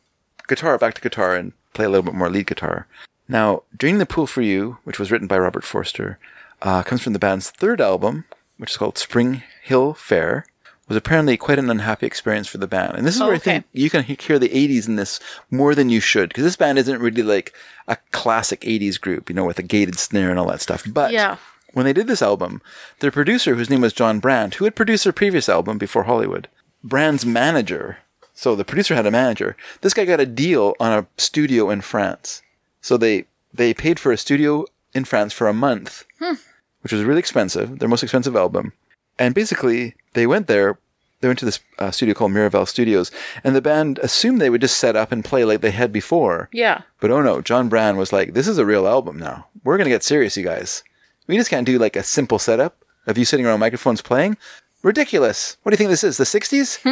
[0.47, 2.87] guitar, back to guitar, and play a little bit more lead guitar.
[3.29, 6.19] Now, Draining the Pool for You, which was written by Robert Forster,
[6.63, 8.25] uh, comes from the band's third album,
[8.57, 10.47] which is called Spring Hill Fair,
[10.89, 12.97] was apparently quite an unhappy experience for the band.
[12.97, 15.19] And this is Oh, where I think you can hear the 80s in this
[15.51, 17.53] more than you should, because this band isn't really like
[17.89, 20.85] a classic 80s group, you know, with a gated snare and all that stuff.
[20.87, 21.37] But Yeah.
[21.73, 22.63] when they did this album,
[23.01, 26.49] their producer, whose name was John Brand, who had produced their previous album before Hollywood,
[26.85, 27.99] Brand's manager
[28.39, 29.57] So the producer had a manager.
[29.81, 32.43] This guy got a deal on a studio in France.
[32.83, 33.25] So they
[33.55, 36.35] they paid for a studio in France for a month, hmm.
[36.83, 37.79] which was really expensive.
[37.79, 38.75] Their most expensive album.
[39.19, 40.79] And basically, they went there.
[41.21, 43.11] They went to this uh, studio called Miraval Studios,
[43.43, 46.51] and the band assumed they would just set up and play like they had before.
[46.53, 46.83] Yeah.
[47.01, 49.47] But oh no, John Brand was like, "This is a real album now.
[49.65, 50.85] We're gonna get serious, you guys.
[51.27, 54.37] We just can't do like a simple setup of you sitting around microphones playing.
[54.83, 55.57] Ridiculous.
[55.63, 56.19] What do you think this is?
[56.19, 56.85] The '60s?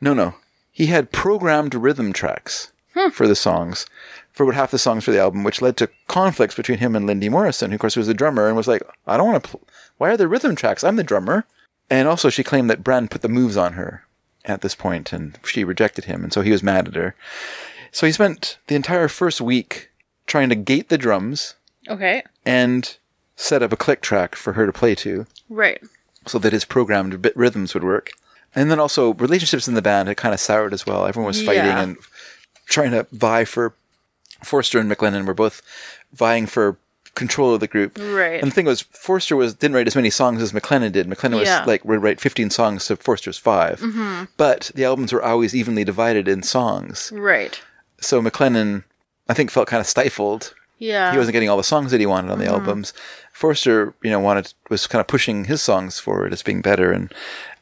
[0.00, 0.34] No, no.
[0.70, 2.72] He had programmed rhythm tracks
[3.12, 3.86] for the songs,
[4.32, 7.06] for about half the songs for the album, which led to conflicts between him and
[7.06, 9.50] Lindy Morrison, who of course was the drummer, and was like, "I don't want to.
[9.50, 9.60] Pl-
[10.02, 10.82] Why are there rhythm tracks?
[10.82, 11.44] I'm the drummer."
[11.88, 14.02] And also, she claimed that Brand put the moves on her
[14.44, 17.14] at this point, and she rejected him, and so he was mad at her.
[17.92, 19.90] So he spent the entire first week
[20.26, 21.54] trying to gate the drums
[21.88, 22.24] Okay.
[22.44, 22.96] and
[23.36, 25.80] set up a click track for her to play to Right.
[26.26, 28.10] so that his programmed bit rhythms would work.
[28.56, 31.06] And then also relationships in the band had kind of soured as well.
[31.06, 31.80] Everyone was fighting Yeah.
[31.80, 31.96] and
[32.66, 33.74] trying to vie for
[34.42, 35.62] Forster and McLennan were both
[36.12, 36.76] vying for
[37.14, 37.98] control of the group.
[37.98, 38.40] Right.
[38.40, 41.06] And the thing was, Forster was didn't write as many songs as McLennan did.
[41.06, 44.24] McLennan was like would write fifteen songs to Forster's 5 Mm-hmm.
[44.36, 47.12] But the albums were always evenly divided in songs.
[47.14, 47.60] Right.
[48.00, 48.84] So McLennan,
[49.28, 51.12] I think, felt kind of stifled Yeah.
[51.12, 52.92] he wasn't getting all the songs that he wanted on the albums.
[53.32, 57.12] Forster, you know, wanted was kind of pushing his songs forward as being better, and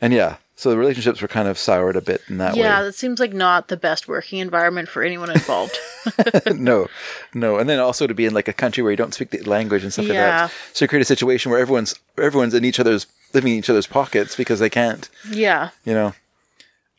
[0.00, 2.68] and yeah, so the relationships were kind of soured a bit in that yeah, way.
[2.68, 5.78] Yeah, that seems like not the best working environment for anyone involved.
[6.54, 6.86] no,
[7.32, 9.42] no, and then also to be in like a country where you don't speak the
[9.48, 10.52] language and stuff like that.
[10.74, 13.86] So you create a situation where everyone's everyone's in each other's living in each other's
[13.86, 15.70] pockets because they can't, yeah.
[15.86, 16.12] you know.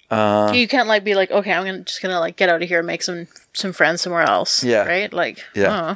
[0.10, 0.52] Uh.
[0.56, 2.80] you can't like be like, okay, I'm gonna just gonna like get out of here
[2.80, 4.64] and make some some friends somewhere else.
[4.64, 4.86] Yeah.
[4.86, 5.14] Right?
[5.14, 5.72] Like Yeah.
[5.72, 5.96] uh,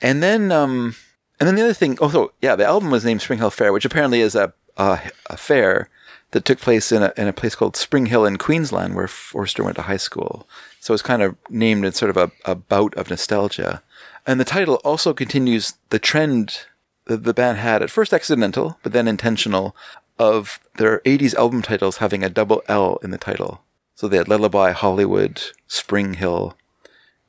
[0.00, 0.94] And then, um,
[1.40, 1.98] and then the other thing.
[1.98, 5.36] Also, yeah, the album was named Spring Hill Fair, which apparently is a a, a
[5.36, 5.88] fair
[6.32, 9.64] that took place in a in a place called Spring Hill in Queensland, where Forster
[9.64, 10.48] went to high school.
[10.80, 13.82] So it's kind of named in sort of a, a bout of nostalgia.
[14.26, 16.66] And the title also continues the trend
[17.06, 19.74] that the band had at first accidental, but then intentional,
[20.18, 23.62] of their '80s album titles having a double L in the title.
[23.94, 26.56] So they had Lullaby, Hollywood, Spring Hill,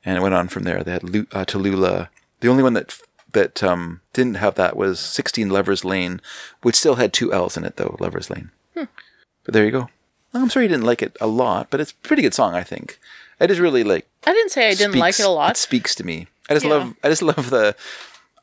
[0.05, 0.83] and it went on from there.
[0.83, 2.09] They had uh, Tallulah.
[2.39, 2.97] The only one that
[3.33, 6.21] that um, didn't have that was 16 Lovers Lane,
[6.61, 8.51] which still had two L's in it though, Lovers Lane.
[8.73, 9.89] But there you go.
[10.33, 12.63] I'm sorry you didn't like it a lot, but it's a pretty good song, I
[12.63, 12.99] think.
[13.39, 14.07] I just really like.
[14.25, 15.51] I didn't say I didn't like it a lot.
[15.51, 16.27] It speaks to me.
[16.49, 16.73] I just Yeah.
[16.73, 16.95] love.
[17.03, 17.75] I just love the.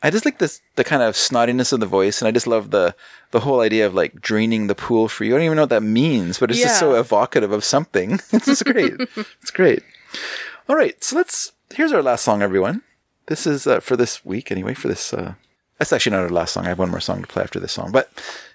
[0.02, 2.70] I just like this the kind of snottiness of the voice, and I just love
[2.70, 2.94] the
[3.30, 5.34] the whole idea of like draining the pool for you.
[5.34, 8.12] I don't even know what that means, but it's just so evocative of something.
[8.32, 8.94] it's just great.
[9.42, 9.82] it's great.
[10.68, 11.52] All right, so let's.
[11.74, 12.82] Here's our last song, everyone.
[13.26, 14.74] This is uh, for this week, anyway.
[14.74, 15.34] For this, uh,
[15.78, 16.64] that's actually not our last song.
[16.66, 18.10] I have one more song to play after this song, but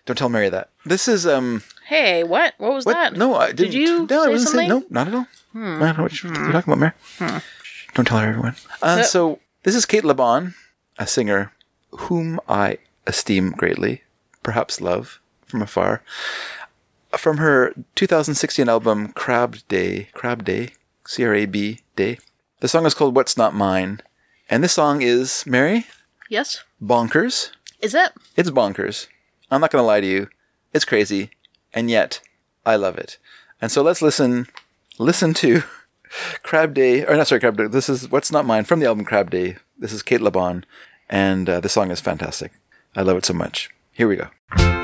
[0.06, 0.70] don't tell Mary that.
[0.86, 1.64] This is um.
[1.88, 2.54] Hey, what?
[2.58, 2.94] What was What?
[2.94, 3.16] that?
[3.16, 3.74] No, I Did didn't.
[3.74, 4.70] you no, I wasn't something?
[4.70, 4.70] Hmm.
[4.70, 4.70] saying.
[4.70, 5.28] No, not at all.
[5.56, 7.42] I don't know what you're, you're talking about, Mary.
[7.94, 8.56] Don't tell her, everyone.
[8.82, 9.06] Uh, Yep.
[9.06, 10.54] so this is Cate Le Bon,
[10.98, 11.52] a singer
[11.92, 14.02] whom I esteem greatly,
[14.42, 16.02] perhaps love from afar.
[17.16, 20.70] From her 2016 album Crab Day, Crab Day,
[21.06, 22.18] C R A B Day.
[22.62, 24.02] The song is called What's Not Mine,
[24.50, 25.86] and this song is Mary
[26.30, 26.64] Yes.
[26.82, 27.52] bonkers.
[27.80, 28.14] Is it?
[28.36, 29.08] It's bonkers.
[29.52, 30.30] I'm not going to lie to you.
[30.74, 31.32] It's crazy.
[31.74, 32.22] And yet,
[32.66, 33.18] I love it.
[33.62, 34.48] And so let's listen
[35.00, 35.64] listen to
[36.44, 37.68] Crab Day, or not sorry, Crab Day.
[37.68, 39.58] This is What's Not Mine from the album Crab Day.
[39.78, 40.64] This is Cate Le Bon,
[41.10, 42.52] and uh, the song is fantastic.
[42.96, 43.70] I love it so much.
[43.92, 44.83] Here we go.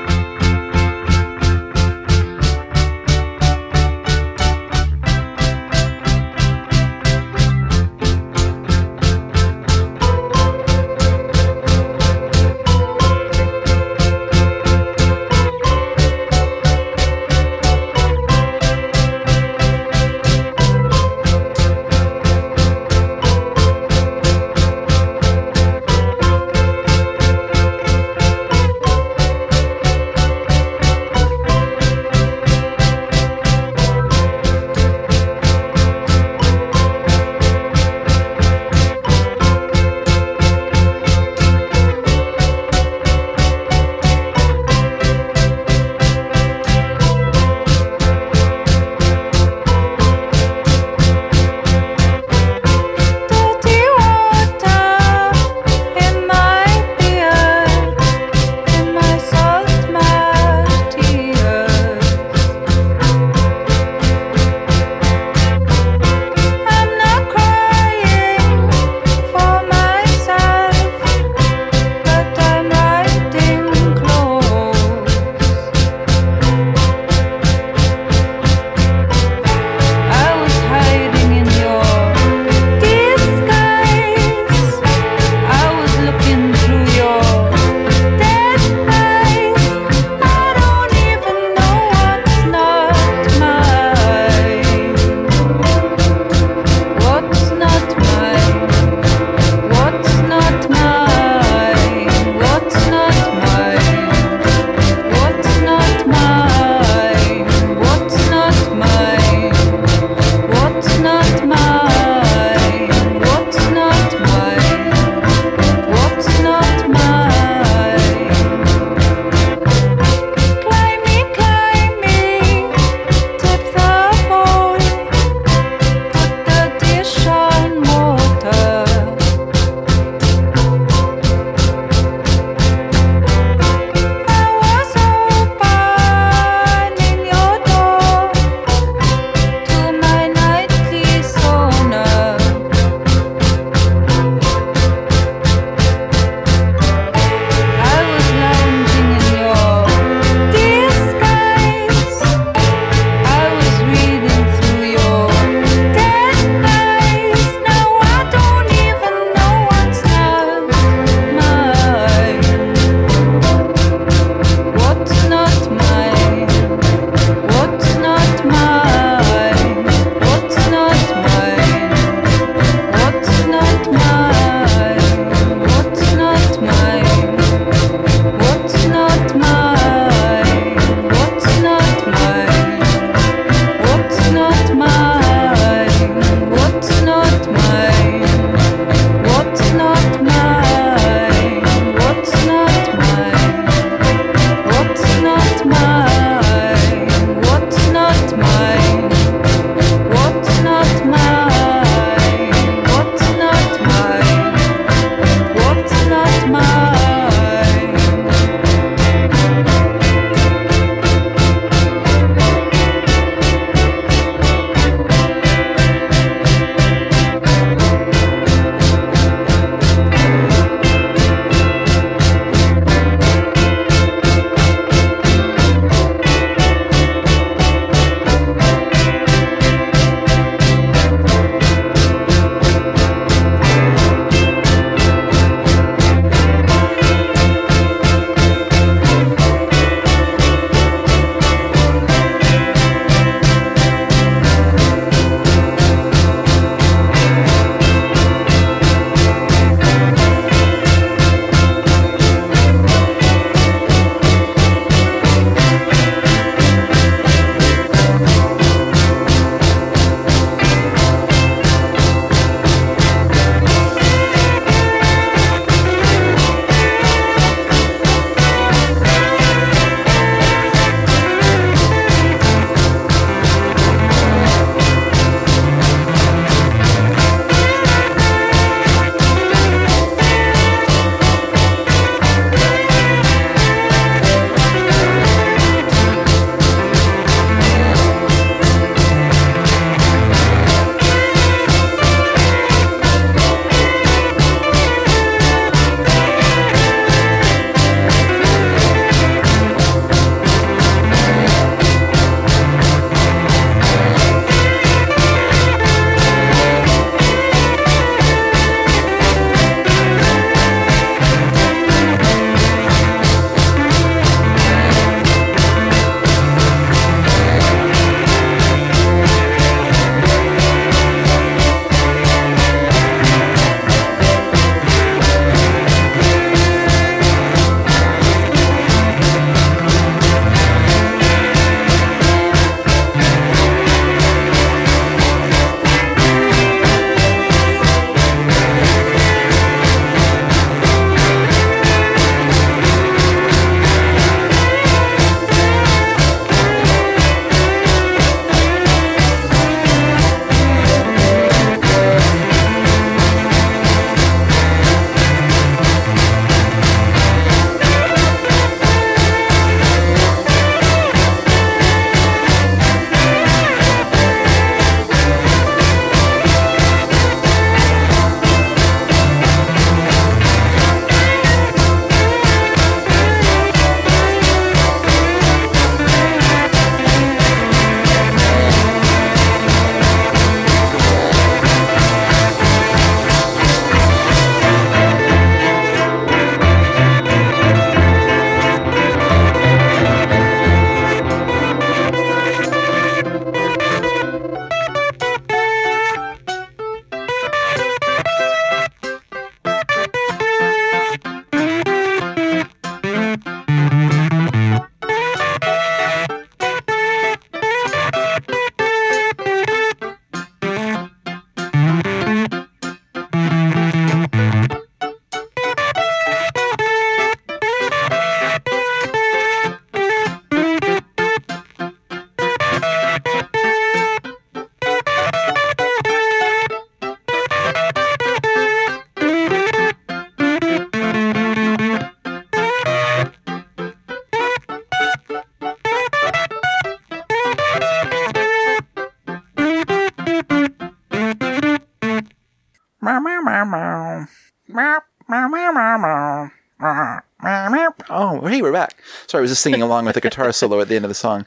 [449.30, 451.14] Sorry, I was just singing along with the guitar solo at the end of the
[451.14, 451.46] song.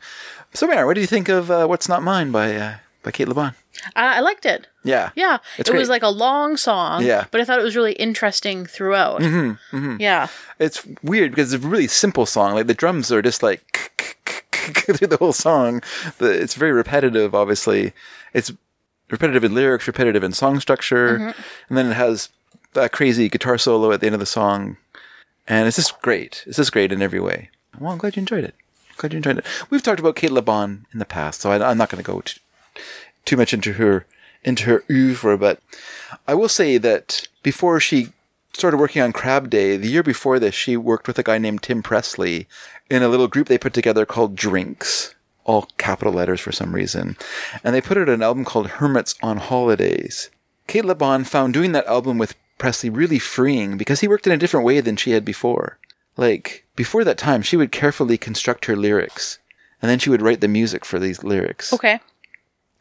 [0.53, 3.27] So, Mary, what do you think of uh, "What's Not Mine" by uh, by Cate
[3.27, 3.53] Le Bon?
[3.93, 4.67] I, I liked it.
[4.85, 7.03] Yeah, Yeah, It's it was like a long song.
[7.03, 7.25] Yeah.
[7.29, 9.19] but I thought it was really interesting throughout.
[9.19, 10.27] Mm-hmm, Yeah,
[10.59, 12.53] it's weird because it's a really simple song.
[12.53, 13.91] Like the drums are just like
[14.53, 15.81] through the whole song.
[16.21, 17.35] It's very repetitive.
[17.35, 17.91] Obviously,
[18.33, 18.53] it's
[19.09, 21.33] repetitive in lyrics, repetitive in song structure,
[21.67, 22.29] and then it has
[22.73, 24.77] that crazy guitar solo at the end of the song,
[25.47, 26.43] and it's just great.
[26.47, 27.49] It's just great in every way.
[27.79, 28.55] Well, I'm glad you enjoyed it.
[28.97, 29.45] Glad you enjoyed it.
[29.69, 32.11] We've talked about Cate Le Bon in the past, so I, I'm not going to
[32.11, 32.39] go too,
[33.25, 34.05] too much into her
[34.43, 35.59] into her oeuvre, but
[36.27, 38.09] I will say that before she
[38.53, 41.63] started working on Crab Day, the year before this, she worked with a guy named
[41.63, 42.47] Tim Presley
[42.89, 47.17] in a little group they put together called Drinks, all capital letters for some reason.
[47.63, 50.29] And they put out an album called Hermits on Holidays.
[50.67, 54.33] Cate Le Bon found doing that album with Presley really freeing because he worked in
[54.33, 55.77] a different way than she had before.
[56.17, 59.40] Like, before that time, she would carefully construct her lyrics,
[59.82, 61.74] and then she would write the music for these lyrics.
[61.74, 62.00] okay.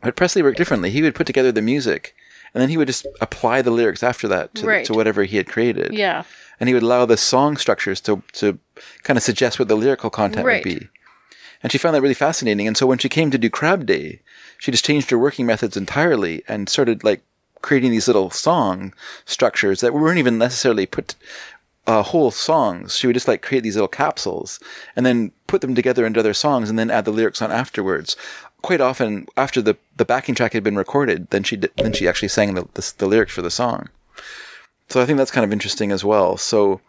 [0.02, 0.90] But Presley worked differently.
[0.90, 2.14] He would put together the music,
[2.52, 4.84] and then he would just apply the lyrics after that to, Right.
[4.86, 5.92] to whatever he had created.
[5.94, 6.24] Yeah,
[6.58, 8.58] And he would allow the song structures to, to
[9.04, 10.64] kind of suggest what the lyrical content Right.
[10.64, 10.88] would be.
[11.62, 12.66] And she found that really fascinating.
[12.66, 14.20] And so when she came to do Crab Day,
[14.58, 17.22] she just changed her working methods entirely and started like
[17.62, 18.92] creating these little song
[19.24, 21.14] structures that weren't even necessarily put
[21.86, 22.96] uh, whole songs.
[22.96, 24.60] She would just like create these little capsules
[24.94, 28.16] and then put them together into other songs and then add the lyrics on afterwards.
[28.62, 32.06] Quite often, after the, the backing track had been recorded, then she did, then she
[32.06, 33.88] actually sang the, the, the lyrics for the song.
[34.88, 36.36] So I think that's kind of interesting as well.
[36.36, 36.80] So,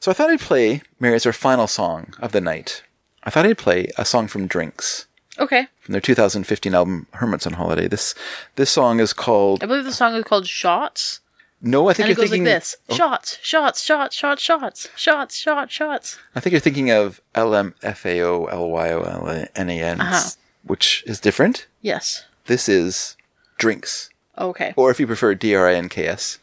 [0.00, 2.82] so I thought I'd play Mary as our final song of the night.
[3.22, 5.06] I thought I'd play a song from Drinks
[5.40, 5.66] okay.
[5.80, 7.88] from their 2015 album Hermits on Holiday.
[7.88, 8.14] This
[8.56, 11.19] this song is called I believe the song is called "Shots,"
[11.62, 11.88] No.
[11.88, 14.88] I think and you're it goes thinking like this: Oh, "Shots, shots, shots, shots, shots,
[14.96, 18.90] shots, shots, shots." I think you're thinking of L M F A O L Y
[18.92, 20.30] O L N A N, Uh-huh.
[20.64, 21.66] which is different.
[21.82, 22.24] Yes.
[22.46, 23.16] This is
[23.58, 24.72] Drinks, Okay.
[24.76, 26.38] or if you prefer, D R I N K S.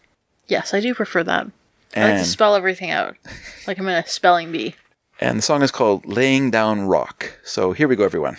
[0.47, 1.47] Yes, I do prefer that.
[1.95, 3.15] I like to spell everything out,
[3.65, 4.75] like I'm in a spelling bee.
[5.19, 7.39] and the song is called Laying Down Rock.
[7.43, 8.37] So here we go, everyone.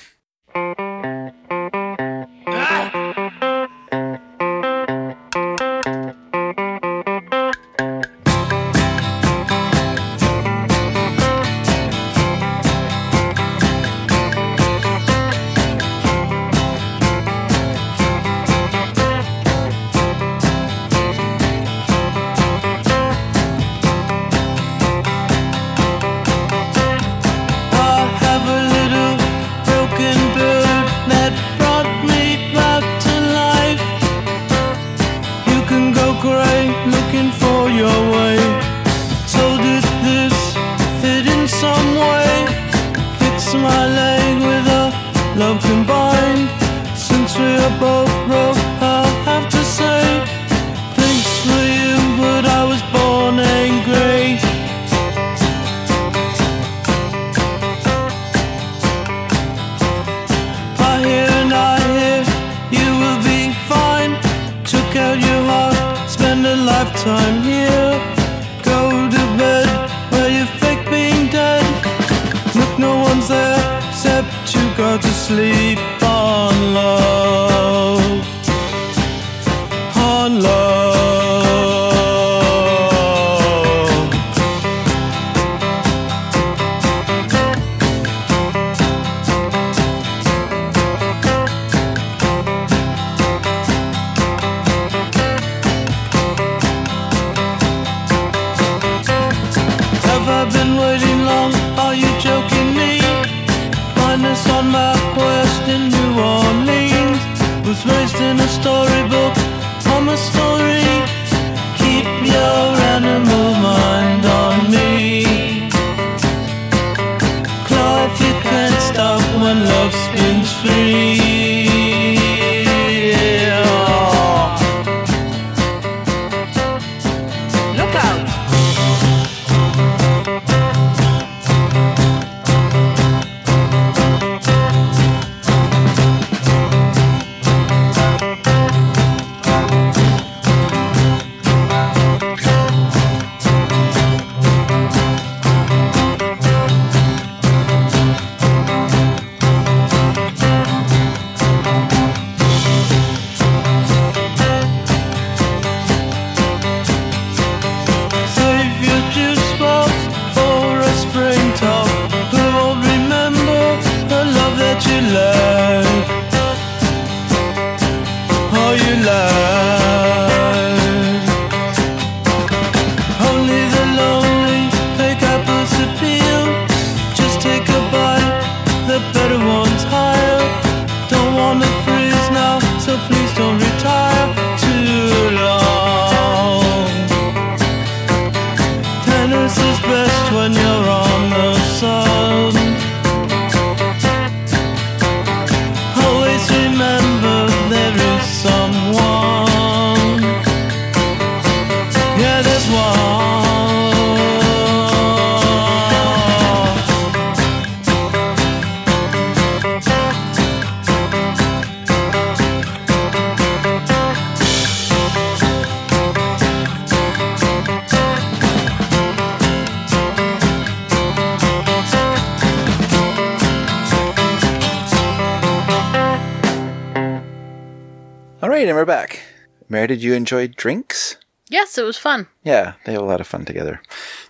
[229.89, 231.17] Did you enjoy drinks?
[231.49, 232.29] Yes, it was fun.
[232.45, 233.81] Yeah, they have a lot of fun together.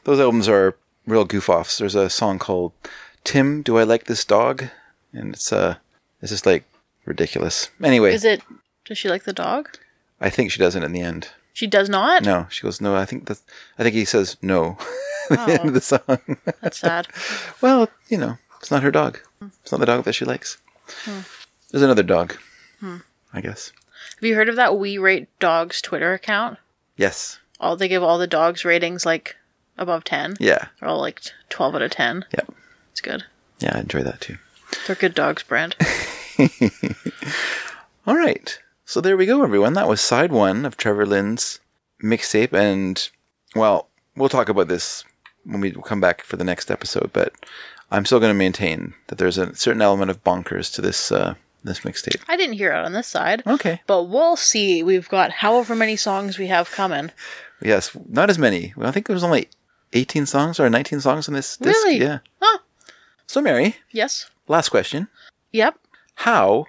[0.04, 1.78] Those albums are real goof offs.
[1.78, 2.72] There's a song called
[3.24, 4.64] "Tim, Do I Like This Dog?"
[5.12, 5.76] and it's uh,
[6.22, 6.64] it's just like
[7.04, 7.70] ridiculous.
[7.82, 8.42] Anyway, Is it?
[8.84, 9.68] Does she like the dog?
[10.20, 11.28] I think she doesn't in the end.
[11.52, 12.22] She does not.
[12.22, 12.94] No, she goes no.
[12.94, 13.40] I think that
[13.78, 14.78] I think he says no
[15.30, 16.36] at the end of the song.
[16.60, 17.08] That's sad.
[17.60, 19.18] well, you know, it's not her dog.
[19.62, 20.58] It's not the dog that she likes.
[21.70, 22.36] There's another dog.
[23.32, 23.72] I guess.
[24.18, 26.58] Have you heard of that We Rate Dogs Twitter account?
[26.97, 27.38] Yes.
[27.60, 29.36] All they give all the dogs ratings like
[29.76, 30.34] above ten.
[30.40, 30.66] Yeah.
[30.80, 32.24] They're all like twelve out of ten.
[32.32, 32.44] Yeah.
[32.90, 33.24] It's good.
[33.60, 34.38] Yeah, I enjoy that too.
[34.86, 35.76] They're good dogs, Brent.
[38.06, 38.58] All right.
[38.84, 39.74] So there we go, everyone.
[39.74, 41.60] That was side one of Trevor Lynn's
[42.02, 42.52] mixtape.
[42.52, 43.08] And,
[43.55, 45.05] well, we'll talk about this
[45.44, 47.12] when we come back for the next episode.
[47.12, 47.32] But
[47.90, 51.34] I'm still going to maintain that there's a certain element of bonkers to this uh,
[51.68, 52.20] this mixtape.
[52.28, 53.42] I didn't hear it on this side.
[53.47, 53.80] Okay.
[53.86, 54.82] But we'll see.
[54.82, 57.10] We've got however many songs we have coming.
[57.62, 58.72] Yes, not as many.
[58.80, 59.48] I think there was only
[59.92, 61.74] 18 songs or 19 songs on this disc.
[61.84, 61.98] Really?
[62.00, 62.18] Yeah.
[62.40, 62.58] Huh.
[63.26, 64.30] So, Mary, Yes.
[64.48, 65.08] last question.
[65.52, 65.76] Yep.
[66.14, 66.66] How,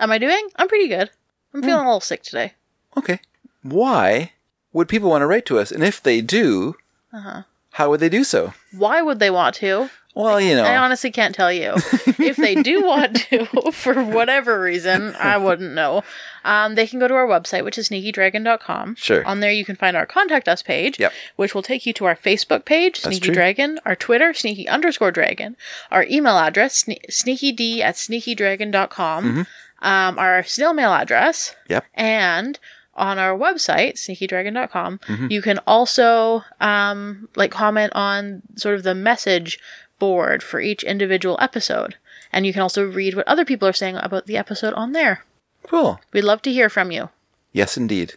[0.00, 0.48] Am I doing?
[0.56, 1.10] I'm pretty good.
[1.52, 1.86] I'm feeling Hmm.
[1.86, 2.54] a little sick today.
[2.96, 3.20] okay,
[3.62, 4.32] why
[4.72, 5.70] would people want to write to us?
[5.72, 6.76] And if they do,
[7.12, 7.42] Uh-huh.
[7.72, 8.52] how would they do so?
[8.72, 9.90] Why would they want to?
[10.14, 10.64] Well, you know.
[10.64, 11.74] I honestly can't tell you.
[11.76, 16.02] if they do want to, for whatever reason, I wouldn't know.
[16.44, 18.96] Um, they can go to our website, which is sneakydragon.com.
[18.96, 19.24] Sure.
[19.24, 21.12] On there, you can find our contact us page, Yep.
[21.36, 23.34] which will take you to our Facebook page, That's Sneaky true.
[23.34, 25.56] Dragon, our Twitter, sneaky underscore dragon,
[25.92, 29.86] our email address, sne- sneakyd at sneakydragon.com, Mm-hmm.
[29.86, 31.84] um, our snail mail address, Yep.
[31.94, 32.58] and
[32.94, 35.26] on our website sneakydragon.com Mm-hmm.
[35.30, 39.58] you can also um, like comment on sort of the message
[39.98, 41.96] board for each individual episode
[42.32, 45.24] and you can also read what other people are saying about the episode on there
[45.66, 46.00] Cool.
[46.12, 47.10] we'd love to hear from you
[47.52, 48.14] Yes, indeed.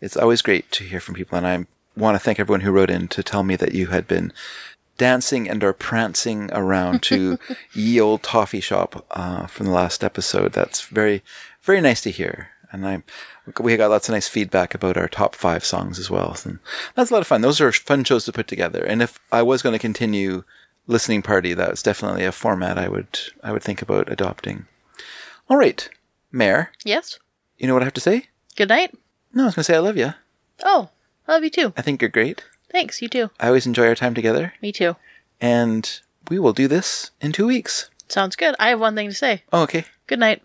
[0.00, 1.66] It's always great to hear from people, and I
[1.98, 4.32] want to thank everyone who wrote in to tell me that you had been
[4.98, 7.38] dancing and are prancing around to
[7.74, 10.52] ye old toffee shop uh, from the last episode.
[10.52, 11.22] That's very,
[11.62, 13.02] very nice to hear, and I
[13.60, 16.36] we got lots of nice feedback about our top five songs as well.
[16.44, 16.58] And
[16.94, 17.40] that's a lot of fun.
[17.40, 18.84] Those are fun shows to put together.
[18.84, 20.44] And if I was going to continue
[20.86, 24.66] listening party, that's definitely a format I would I would think about adopting.
[25.48, 25.88] All right,
[26.32, 27.18] Mary, yes
[27.58, 28.26] you know what I have to say?
[28.56, 28.94] good night
[29.32, 30.12] No, I was going to say I love you.
[30.64, 30.90] oh
[31.28, 32.44] i love you too I think you're great.
[32.70, 34.52] thanks you too I always enjoy our time together.
[34.62, 34.96] me too
[35.40, 37.90] And we will do this in two weeks.
[38.08, 39.84] sounds good i have one thing to say Oh, okay.
[40.06, 40.42] good night